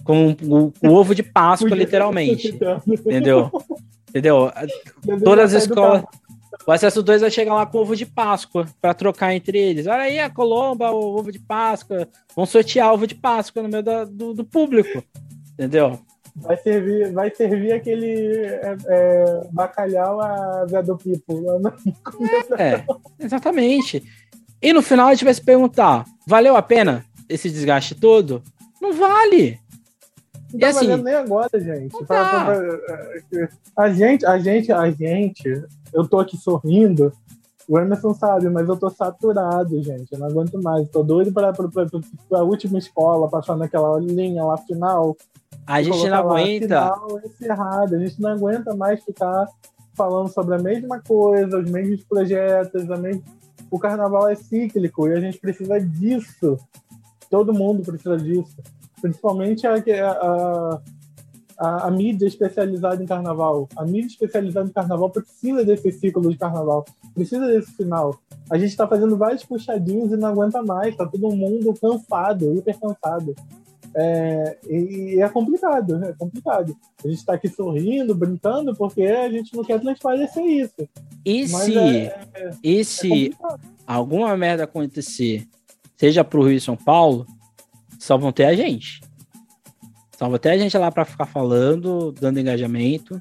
[0.04, 2.48] Com o, o ovo de Páscoa, literalmente.
[2.86, 3.50] Entendeu?
[4.08, 4.52] Entendeu?
[5.24, 6.04] Todas as escolas.
[6.66, 9.86] O acesso 2 vai chegar lá com ovo de Páscoa para trocar entre eles.
[9.86, 12.08] Olha aí a Colomba, o ovo de Páscoa.
[12.34, 15.02] Vão sortear ovo de Páscoa no meio da, do, do, público.
[15.52, 15.98] Entendeu?
[16.36, 21.44] Vai servir, vai servir aquele é, é, bacalhau a Zé do Pipo.
[22.58, 22.84] É,
[23.18, 24.02] exatamente.
[24.62, 28.42] E no final a gente vai se perguntar: valeu a pena esse desgaste todo?
[28.80, 29.60] Não vale.
[30.54, 32.06] Não tá assim, nem agora, gente.
[32.06, 32.46] Tá.
[33.76, 37.12] A gente, a gente, a gente, eu tô aqui sorrindo.
[37.68, 40.12] O Emerson sabe, mas eu tô saturado, gente.
[40.12, 40.88] Eu não aguento mais.
[40.90, 41.52] Tô doido para
[42.32, 45.16] a última escola, passar naquela linha lá final.
[45.66, 46.66] A gente não aguenta.
[46.66, 47.96] Final, encerrado.
[47.96, 49.48] A gente não aguenta mais ficar
[49.94, 53.22] falando sobre a mesma coisa, os mesmos projetos, a mesma...
[53.70, 56.58] o carnaval é cíclico e a gente precisa disso.
[57.28, 58.56] Todo mundo precisa disso
[59.04, 60.80] principalmente a, a,
[61.58, 63.68] a, a, mídia especializada em carnaval.
[63.76, 68.18] A mídia especializada em carnaval precisa desse ciclo de carnaval, precisa desse final.
[68.50, 72.78] A gente está fazendo vários puxadinhos e não aguenta mais, está todo mundo cansado, hiper
[72.80, 73.34] cansado.
[73.94, 76.74] É, e, e, é complicado, é complicado.
[77.04, 80.88] A gente está aqui sorrindo, brincando, porque a gente não quer transparecer isso.
[81.26, 83.56] E Mas se, é, é, e se é
[83.86, 85.46] alguma merda acontecer,
[85.94, 87.26] seja para o Rio e São Paulo,
[88.04, 89.00] só vão ter a gente.
[90.18, 93.20] Só vão ter a gente lá para ficar falando, dando engajamento.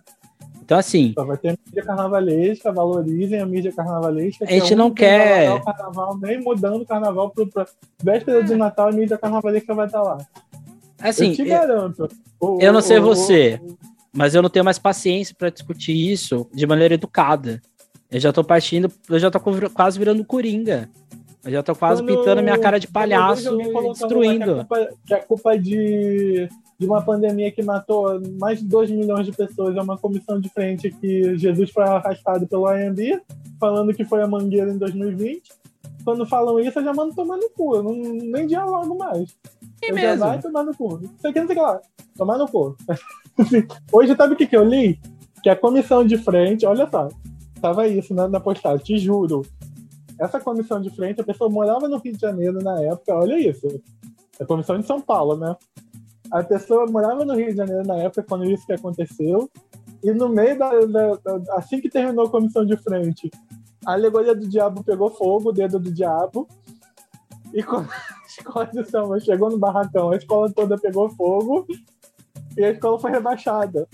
[0.61, 1.13] Então, assim.
[1.17, 4.43] Só vai ter a mídia carnavalesca, valorizem a mídia carnavalesca.
[4.45, 5.61] A gente é não quer.
[5.63, 7.65] Carnaval, nem mudando o carnaval para
[8.03, 10.17] véspera de Natal, a mídia carnavalesca vai estar lá.
[10.99, 12.09] Assim, eu te garanto.
[12.41, 13.77] Eu, eu não sei o, você, o,
[14.13, 17.61] mas eu não tenho mais paciência para discutir isso de maneira educada.
[18.11, 19.39] Eu já tô partindo, eu já tô
[19.73, 20.89] quase virando coringa.
[21.45, 24.45] Eu já tô quase quando, pintando minha cara de palhaço destruindo.
[24.45, 26.49] Que é culpa, que é culpa de,
[26.79, 29.75] de uma pandemia que matou mais de 2 milhões de pessoas.
[29.75, 33.21] É uma comissão de frente que Jesus foi arrastado pelo AMB,
[33.59, 35.51] falando que foi a Mangueira em 2020.
[36.05, 37.75] Quando falam isso, eu já mando tomar no cu.
[37.75, 39.35] Eu não, nem dialogo mais.
[39.81, 40.19] É eu mesmo?
[40.19, 41.01] já vai tomar no cu.
[41.17, 41.81] Isso aqui não sei o que lá.
[42.17, 42.77] Tomar no cu.
[43.91, 44.97] Hoje, sabe o que, que eu li?
[45.41, 47.09] Que a comissão de frente, olha só,
[47.59, 49.41] tava isso né, na postagem, te juro
[50.23, 53.67] essa comissão de frente, a pessoa morava no Rio de Janeiro na época, olha isso.
[54.39, 55.55] A comissão de São Paulo, né?
[56.31, 59.49] A pessoa morava no Rio de Janeiro na época, quando isso que aconteceu,
[60.03, 63.29] e no meio da, da, da assim que terminou a comissão de frente,
[63.85, 66.47] a alegoria do diabo pegou fogo, o dedo do diabo,
[67.53, 71.67] e quando a escola de samba chegou no barracão, a escola toda pegou fogo
[72.57, 73.87] e a escola foi rebaixada.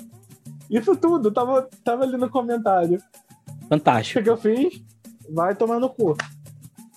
[0.69, 3.01] Isso tudo tava, tava ali no comentário.
[3.68, 4.19] Fantástico.
[4.19, 4.89] O que eu fiz?
[5.34, 6.15] Vai tomar no cu.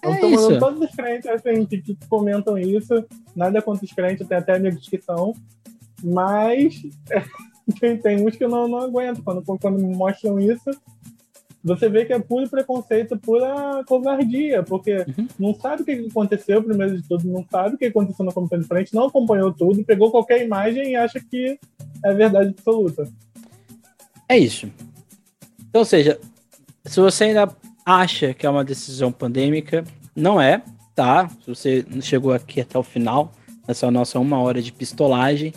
[0.02, 3.04] É tomando todos os crentes assim, que, que, comentam isso.
[3.36, 5.32] Nada contra os crentes, tem até amigos que são.
[6.02, 6.82] Mas
[7.80, 9.22] tem, tem uns que eu não, não aguento.
[9.22, 10.70] Quando, quando me mostram isso,
[11.62, 15.28] você vê que é puro preconceito, pura covardia, porque uhum.
[15.38, 18.58] não sabe o que aconteceu, primeiro de tudo, não sabe o que aconteceu na comissão
[18.58, 21.58] de frente, não acompanhou tudo, pegou qualquer imagem e acha que
[22.04, 23.08] é verdade absoluta.
[24.28, 24.68] É isso.
[25.68, 26.18] Então, ou seja,
[26.84, 27.46] se você ainda
[27.84, 29.84] acha que é uma decisão pandêmica,
[30.14, 30.62] não é,
[30.94, 31.28] tá?
[31.44, 33.32] Se você chegou aqui até o final,
[33.66, 35.52] essa é nossa uma hora de pistolagem.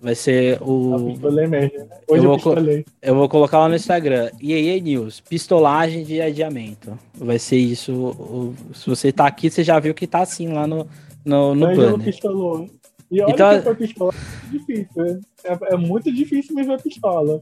[0.00, 1.16] Vai ser o.
[1.22, 1.70] Eu, mesmo, né?
[2.06, 2.54] Hoje eu, vou
[3.02, 4.30] eu vou colocar lá no Instagram.
[4.40, 6.98] EA News, pistolagem de adiamento.
[7.14, 7.92] Vai ser isso.
[7.92, 8.54] O...
[8.74, 10.86] Se você tá aqui, você já viu que tá assim lá no,
[11.24, 11.98] no, no banner.
[11.98, 12.68] Pistolou.
[13.10, 14.88] E olha então, que foi pistola é difícil.
[14.96, 15.20] Né?
[15.44, 17.40] É, é muito difícil me ver pistola.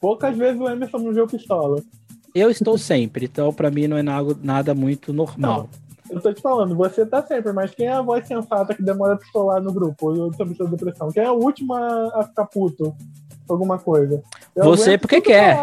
[0.00, 1.82] Poucas vezes o Emerson me viu pistola.
[2.34, 5.68] Eu estou sempre, então para mim não é nada, muito normal.
[6.08, 8.82] Não, eu tô te falando, você tá sempre, mas quem é a voz sensata que
[8.82, 11.08] demora a pistolar no grupo sobre sua depressão?
[11.10, 12.94] Quem é o último a ficar puto?
[13.48, 14.22] Alguma coisa?
[14.54, 15.58] Eu você porque quer.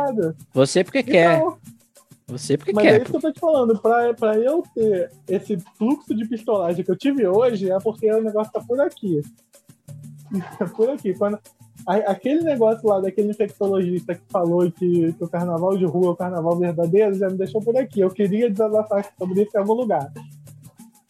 [0.53, 1.41] Você porque então, quer.
[2.27, 2.91] Você porque mas quer.
[2.91, 3.79] Mas é isso que eu tô te falando.
[3.79, 8.21] Pra, pra eu ter esse fluxo de pistolagem que eu tive hoje, é porque o
[8.21, 9.21] negócio tá por aqui.
[10.75, 11.13] por aqui.
[11.15, 11.39] Quando,
[11.89, 16.15] aquele negócio lá daquele infectologista que falou que, que, o carnaval de rua é o
[16.15, 18.01] carnaval verdadeiro já me deixou por aqui.
[18.01, 20.11] Eu queria desabafar sobre isso em algum lugar.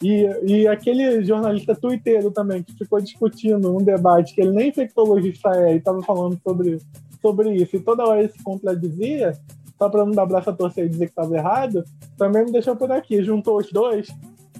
[0.01, 5.49] E, e aquele jornalista tuiteiro também que ficou discutindo um debate que ele nem infectologista
[5.49, 6.79] é e estava falando sobre,
[7.21, 9.33] sobre isso e toda hora ele se contradizia,
[9.77, 11.83] só para não dar braço a torcer e dizer que estava errado,
[12.17, 13.21] também me deixou por aqui.
[13.21, 14.07] Juntou os dois,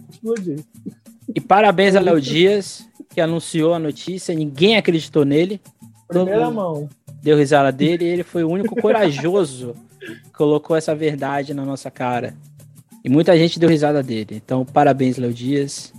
[0.09, 0.57] explodiu.
[1.33, 5.61] E parabéns a Léo Dias, que anunciou a notícia, ninguém acreditou nele
[6.10, 6.90] Primeira mão.
[7.22, 11.91] Deu risada dele e ele foi o único corajoso que colocou essa verdade na nossa
[11.91, 12.34] cara.
[13.03, 14.41] E muita gente deu risada dele.
[14.44, 15.94] Então, parabéns, Léo Dias.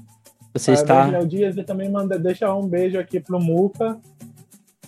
[0.53, 1.19] Você parabéns, está.
[1.19, 3.99] Léo Dias e também manda deixar um beijo aqui pro Muca,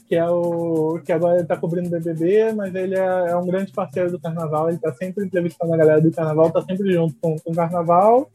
[0.09, 3.73] que é o que agora ele tá cobrindo BBB, mas ele é, é, um grande
[3.73, 4.69] parceiro do Carnaval.
[4.69, 8.29] Ele tá sempre entrevistando a galera do Carnaval, tá sempre junto com, com o Carnaval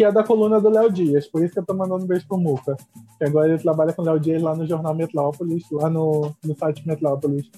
[0.00, 2.26] que é da coluna do Léo Dias, por isso que eu tô mandando um beijo
[2.26, 2.74] pro Muca.
[3.18, 6.56] Que agora ele trabalha com o Léo Dias lá no jornal Metrópolis, lá no, no
[6.56, 7.50] site Metrópolis.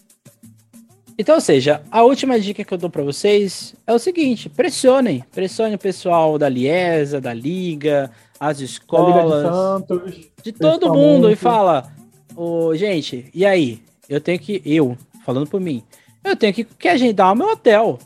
[1.17, 5.25] Então, ou seja, a última dica que eu dou para vocês é o seguinte: pressionem,
[5.31, 8.11] pressionem o pessoal da Liesa, da Liga,
[8.41, 11.93] as escolas, de, Santos, de todo mundo e fala,
[12.35, 13.81] oh, gente, e aí?
[14.09, 15.85] Eu tenho que, eu falando por mim,
[16.25, 18.01] eu tenho que, que agendar o meu hotel.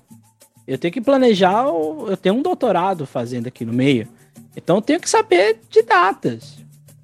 [0.66, 4.06] Eu tenho que planejar, eu tenho um doutorado fazendo aqui no meio.
[4.56, 6.56] Então eu tenho que saber de datas.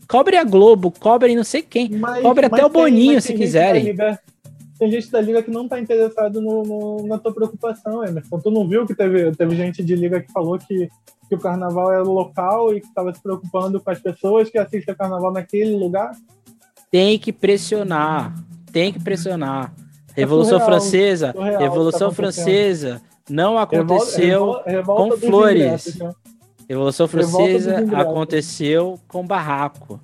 [0.09, 1.91] Cobre a Globo, cobre não sei quem.
[1.91, 3.85] Mas, cobre até o Boninho, se quiserem.
[3.85, 4.19] Liga,
[4.79, 8.41] tem gente da Liga que não está interessado no, no, na tua preocupação, Emerson.
[8.41, 10.89] Tu não viu que teve, teve gente de Liga que falou que,
[11.29, 14.95] que o carnaval era local e que estava se preocupando com as pessoas que assistem
[14.95, 16.13] o carnaval naquele lugar?
[16.91, 18.35] Tem que pressionar.
[18.73, 19.75] Tem que pressionar.
[20.15, 25.97] Revolução é surreal, Francesa, Revolução tá Francesa não aconteceu revolta, revolta, com flores.
[25.97, 26.13] Né?
[26.69, 30.01] Revolução Francesa aconteceu com barraco.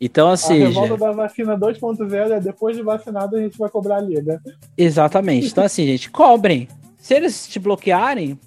[0.00, 0.62] Então, assim.
[0.62, 4.40] A revolta da vacina 2.0 é depois de vacinado a gente vai cobrar a liga.
[4.76, 5.48] Exatamente.
[5.48, 6.68] Então, assim, gente, cobrem.
[6.98, 8.38] Se eles te bloquearem,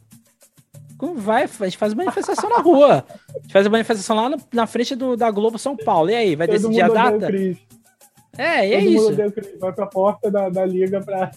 [1.16, 3.06] vai, a gente faz manifestação na rua.
[3.36, 6.10] A gente faz a manifestação lá no, na frente do, da Globo São Paulo.
[6.10, 7.32] E aí, vai Todo decidir a data?
[8.38, 9.58] É, e é Todo isso.
[9.60, 11.32] Vai pra porta da, da liga pra.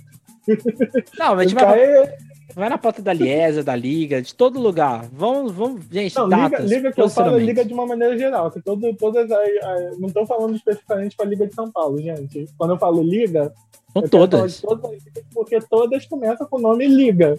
[1.19, 2.13] Não, a gente vai.
[2.55, 5.09] Vai na porta da Liesa, da Liga, de todo lugar.
[5.13, 8.17] Vamos, vamos, gente, não, datas, liga, liga que eu falo é liga de uma maneira
[8.17, 8.51] geral.
[8.51, 12.47] Que todo, todas as, não estou falando especificamente para a Liga de São Paulo, gente.
[12.59, 13.53] Quando eu falo liga,
[13.93, 14.61] são todas.
[14.61, 15.03] todas
[15.33, 17.39] porque todas começam com o nome liga.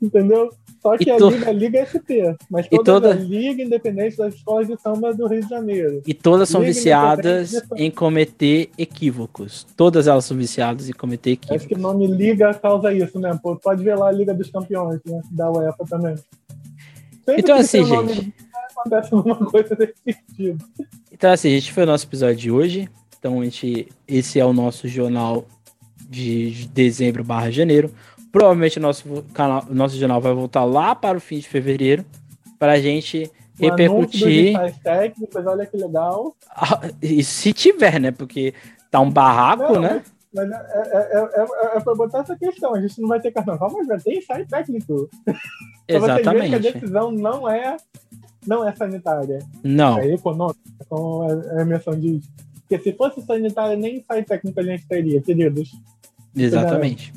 [0.00, 0.50] Entendeu?
[0.88, 1.18] Só que e a.
[1.18, 3.10] Liga, a Liga ST, mas toda, toda...
[3.10, 6.02] a Liga Independente das Escolas de Samba do Rio de Janeiro.
[6.06, 9.66] E todas são Liga viciadas em cometer equívocos.
[9.76, 11.60] Todas elas são viciadas em cometer equívocos.
[11.60, 13.38] Acho que o nome Liga causa isso, né?
[13.62, 15.20] Pode ver lá a Liga dos Campeões, né?
[15.30, 16.14] Da UEFA também.
[17.24, 18.34] Sempre então, assim, gente.
[18.70, 20.64] acontece alguma coisa desse sentido.
[21.12, 22.88] Então, assim, gente, foi o nosso episódio de hoje.
[23.18, 25.44] Então, a gente, esse é o nosso jornal
[26.08, 27.92] de dezembro barra janeiro.
[28.30, 32.04] Provavelmente nosso canal, nosso jornal vai voltar lá para o fim de fevereiro
[32.58, 34.54] para a gente o repercutir.
[34.82, 36.34] Técnicos, olha que legal.
[36.50, 38.10] Ah, e se tiver, né?
[38.10, 38.54] Porque
[38.90, 40.02] tá um barraco, não, né?
[40.32, 42.74] Mas, mas é, é, é, é para botar essa questão.
[42.74, 45.08] A gente não vai ter carnaval, mas vai ter ensaio técnico.
[45.86, 46.54] Exatamente.
[46.54, 47.76] a decisão não é,
[48.46, 49.38] não é sanitária.
[49.62, 49.98] Não.
[49.98, 52.28] É econômica, como a menção diz.
[52.60, 55.70] Porque se fosse sanitária, nem ensaio técnico a gente teria, queridos.
[56.36, 57.12] Exatamente.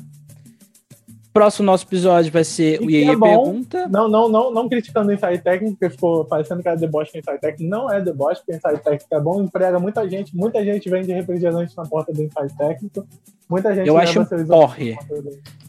[1.32, 3.88] Próximo nosso episódio vai ser o Iê é Pergunta.
[3.88, 7.18] Não, não, não, não criticando o ensaio técnico, porque ficou parecendo que era deboche com
[7.18, 7.70] ensaio técnico.
[7.70, 10.36] Não é deboche, porque ensaio técnico é bom, emprega muita gente.
[10.36, 13.06] Muita gente vende refrigerante na porta do ensaio técnico.
[13.48, 14.94] Muita gente Eu acho um porre.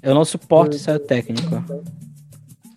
[0.02, 1.64] Eu não suporto ensaio técnico.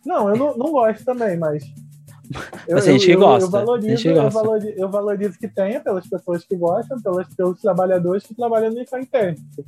[0.05, 1.65] Não, eu não, não gosto também, mas.
[2.67, 3.47] Eu, mas a gente eu, gosta.
[3.47, 8.27] Eu, valorizo, eu, valorizo, eu valorizo que tenha pelas pessoas que gostam, pelos, pelos trabalhadores
[8.27, 9.65] que trabalham no ensaio técnico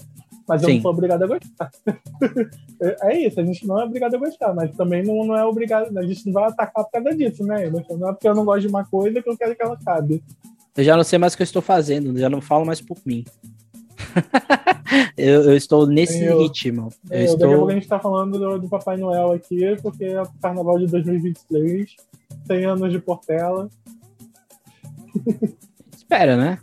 [0.49, 0.75] mas eu Sim.
[0.77, 1.71] não sou obrigado a gostar.
[3.03, 5.97] é isso, a gente não é obrigado a gostar, mas também não, não é obrigado,
[5.97, 7.71] a gente não vai atacar por causa disso, né?
[7.71, 10.25] Não é porque eu não gosto de uma coisa que eu quero que ela acabe.
[10.75, 12.97] Eu já não sei mais o que eu estou fazendo, já não falo mais por
[13.05, 13.25] mim.
[15.19, 16.89] eu, eu, estou nesse eu, ritmo.
[17.11, 17.39] Eu, eu estou...
[17.39, 20.29] Daqui a pouco a gente está falando do, do, Papai Noel aqui, porque é o
[20.41, 21.95] Carnaval de 2023,
[22.47, 23.69] 100 anos de Portela.
[25.95, 26.59] Espera, né?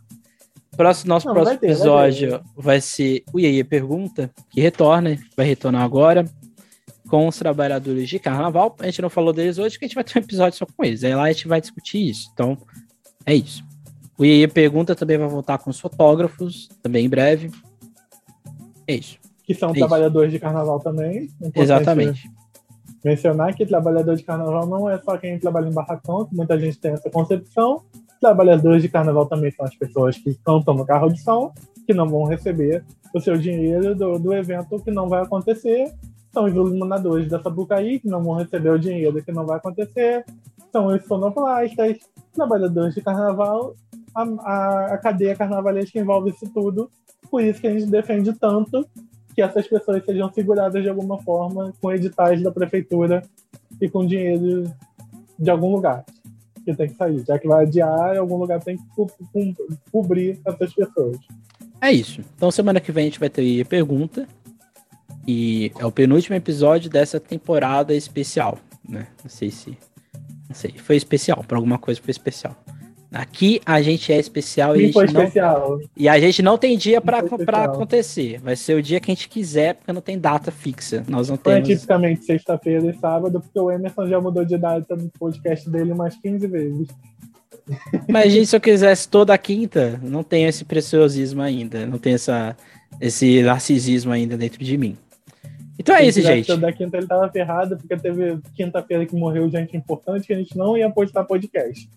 [0.76, 5.46] Próximo, nosso não, próximo ter, episódio vai, vai, ser o Iaia Pergunta, que retorna, vai
[5.46, 6.26] retornar agora,
[7.08, 8.76] com os trabalhadores de carnaval.
[8.80, 10.84] A gente não falou deles hoje, porque a gente vai ter um episódio só com
[10.84, 11.04] eles.
[11.04, 12.30] Aí lá a gente vai discutir isso.
[12.34, 12.58] Então,
[13.26, 13.64] é isso.
[14.18, 17.52] O Iaia Pergunta também vai voltar com os fotógrafos, também em breve.
[18.88, 19.18] É isso.
[19.44, 20.40] Que são é trabalhadores isso.
[20.40, 21.30] de carnaval também.
[21.54, 22.30] Exatamente.
[23.04, 26.80] Mencionar que trabalhador de carnaval não é só quem trabalha em barracão, que muita gente
[26.80, 27.84] tem essa concepção
[28.20, 31.54] Trabalhadores de carnaval também são as pessoas que cantam no carro de som,
[31.86, 32.84] que não vão receber
[33.14, 35.94] o seu dinheiro do, do evento que não vai acontecer.
[36.34, 40.26] São os iluminadores da Sabucaí, que não vão receber o dinheiro que não vai acontecer.
[40.72, 41.98] São os sonoplastas,
[42.34, 43.76] trabalhadores de carnaval,
[44.14, 46.90] a, a, a cadeia carnavalesca envolve isso tudo.
[47.30, 48.88] Por isso que a gente defende tanto
[49.34, 53.22] que essas pessoas sejam seguradas de alguma forma com editais da prefeitura
[53.82, 54.64] e com dinheiro
[55.38, 56.06] de algum lugar
[56.66, 57.24] que tem que sair.
[57.26, 59.54] Já que vai adiar, em algum lugar tem que co co
[59.92, 61.18] cobrir essas pessoas.
[61.80, 62.22] É isso.
[62.36, 64.28] Então semana que vem a gente vai ter pergunta.
[65.28, 69.08] E é o penúltimo episódio dessa temporada especial, né?
[69.24, 69.78] Não sei se.
[70.48, 70.74] Não sei.
[70.78, 71.44] Foi especial.
[71.48, 72.56] Para alguma coisa foi especial.
[73.16, 75.22] Aqui a gente é especial e a gente foi não...
[75.22, 75.80] especial.
[75.96, 77.20] E a gente não tem dia para
[77.64, 78.42] acontecer.
[78.42, 81.02] Vai ser o dia que a gente quiser, porque não tem data fixa.
[81.08, 81.66] Nós não temos.
[81.66, 86.18] tipicamente sexta-feira e sábado, porque o Emerson já mudou de data no podcast dele umas
[86.18, 86.88] 15 vezes.
[88.10, 92.56] Mas gente, se eu quisesse toda quinta, não tenho esse preciosismo ainda, não tenho essa,
[93.00, 94.98] esse narcisismo ainda dentro de mim.
[95.80, 96.48] Então é isso, gente.
[96.48, 100.58] Toda quinta ele tava ferrado, porque teve quinta-feira que morreu gente importante que a gente
[100.58, 101.90] não ia postar podcast.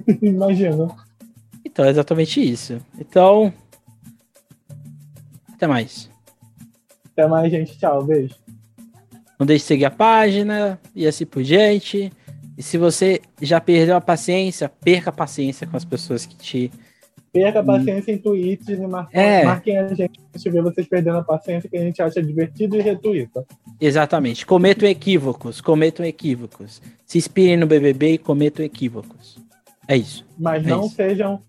[0.22, 0.88] Imagina.
[1.64, 2.80] Então é exatamente isso.
[2.98, 3.52] Então.
[5.52, 6.10] Até mais.
[7.12, 7.78] Até mais, gente.
[7.78, 8.04] Tchau.
[8.04, 8.34] Beijo.
[9.38, 12.12] Não deixe de seguir a página e assim por diante.
[12.56, 16.70] E se você já perdeu a paciência, perca a paciência com as pessoas que te.
[17.32, 18.16] Perca a paciência hum.
[18.16, 19.44] em tweets e marquem, é.
[19.44, 22.80] marquem a gente se ver vocês perdendo a paciência que a gente acha divertido e
[22.80, 23.44] retuita.
[23.80, 24.46] Exatamente.
[24.46, 26.80] Cometam equívocos, cometam equívocos.
[27.04, 29.43] Se inspirem no BBB e cometam equívocos.
[29.88, 30.24] É isso.
[30.38, 30.94] Mas é não isso.
[30.94, 31.42] sejam.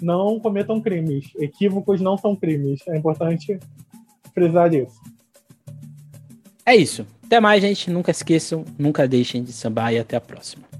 [0.00, 1.30] Não cometam crimes.
[1.36, 2.80] Equívocos não são crimes.
[2.88, 3.58] É importante
[4.34, 5.00] frisar isso.
[6.66, 7.06] É isso.
[7.24, 7.90] Até mais, gente.
[7.90, 10.71] Nunca esqueçam, nunca deixem de sambar e até a próxima.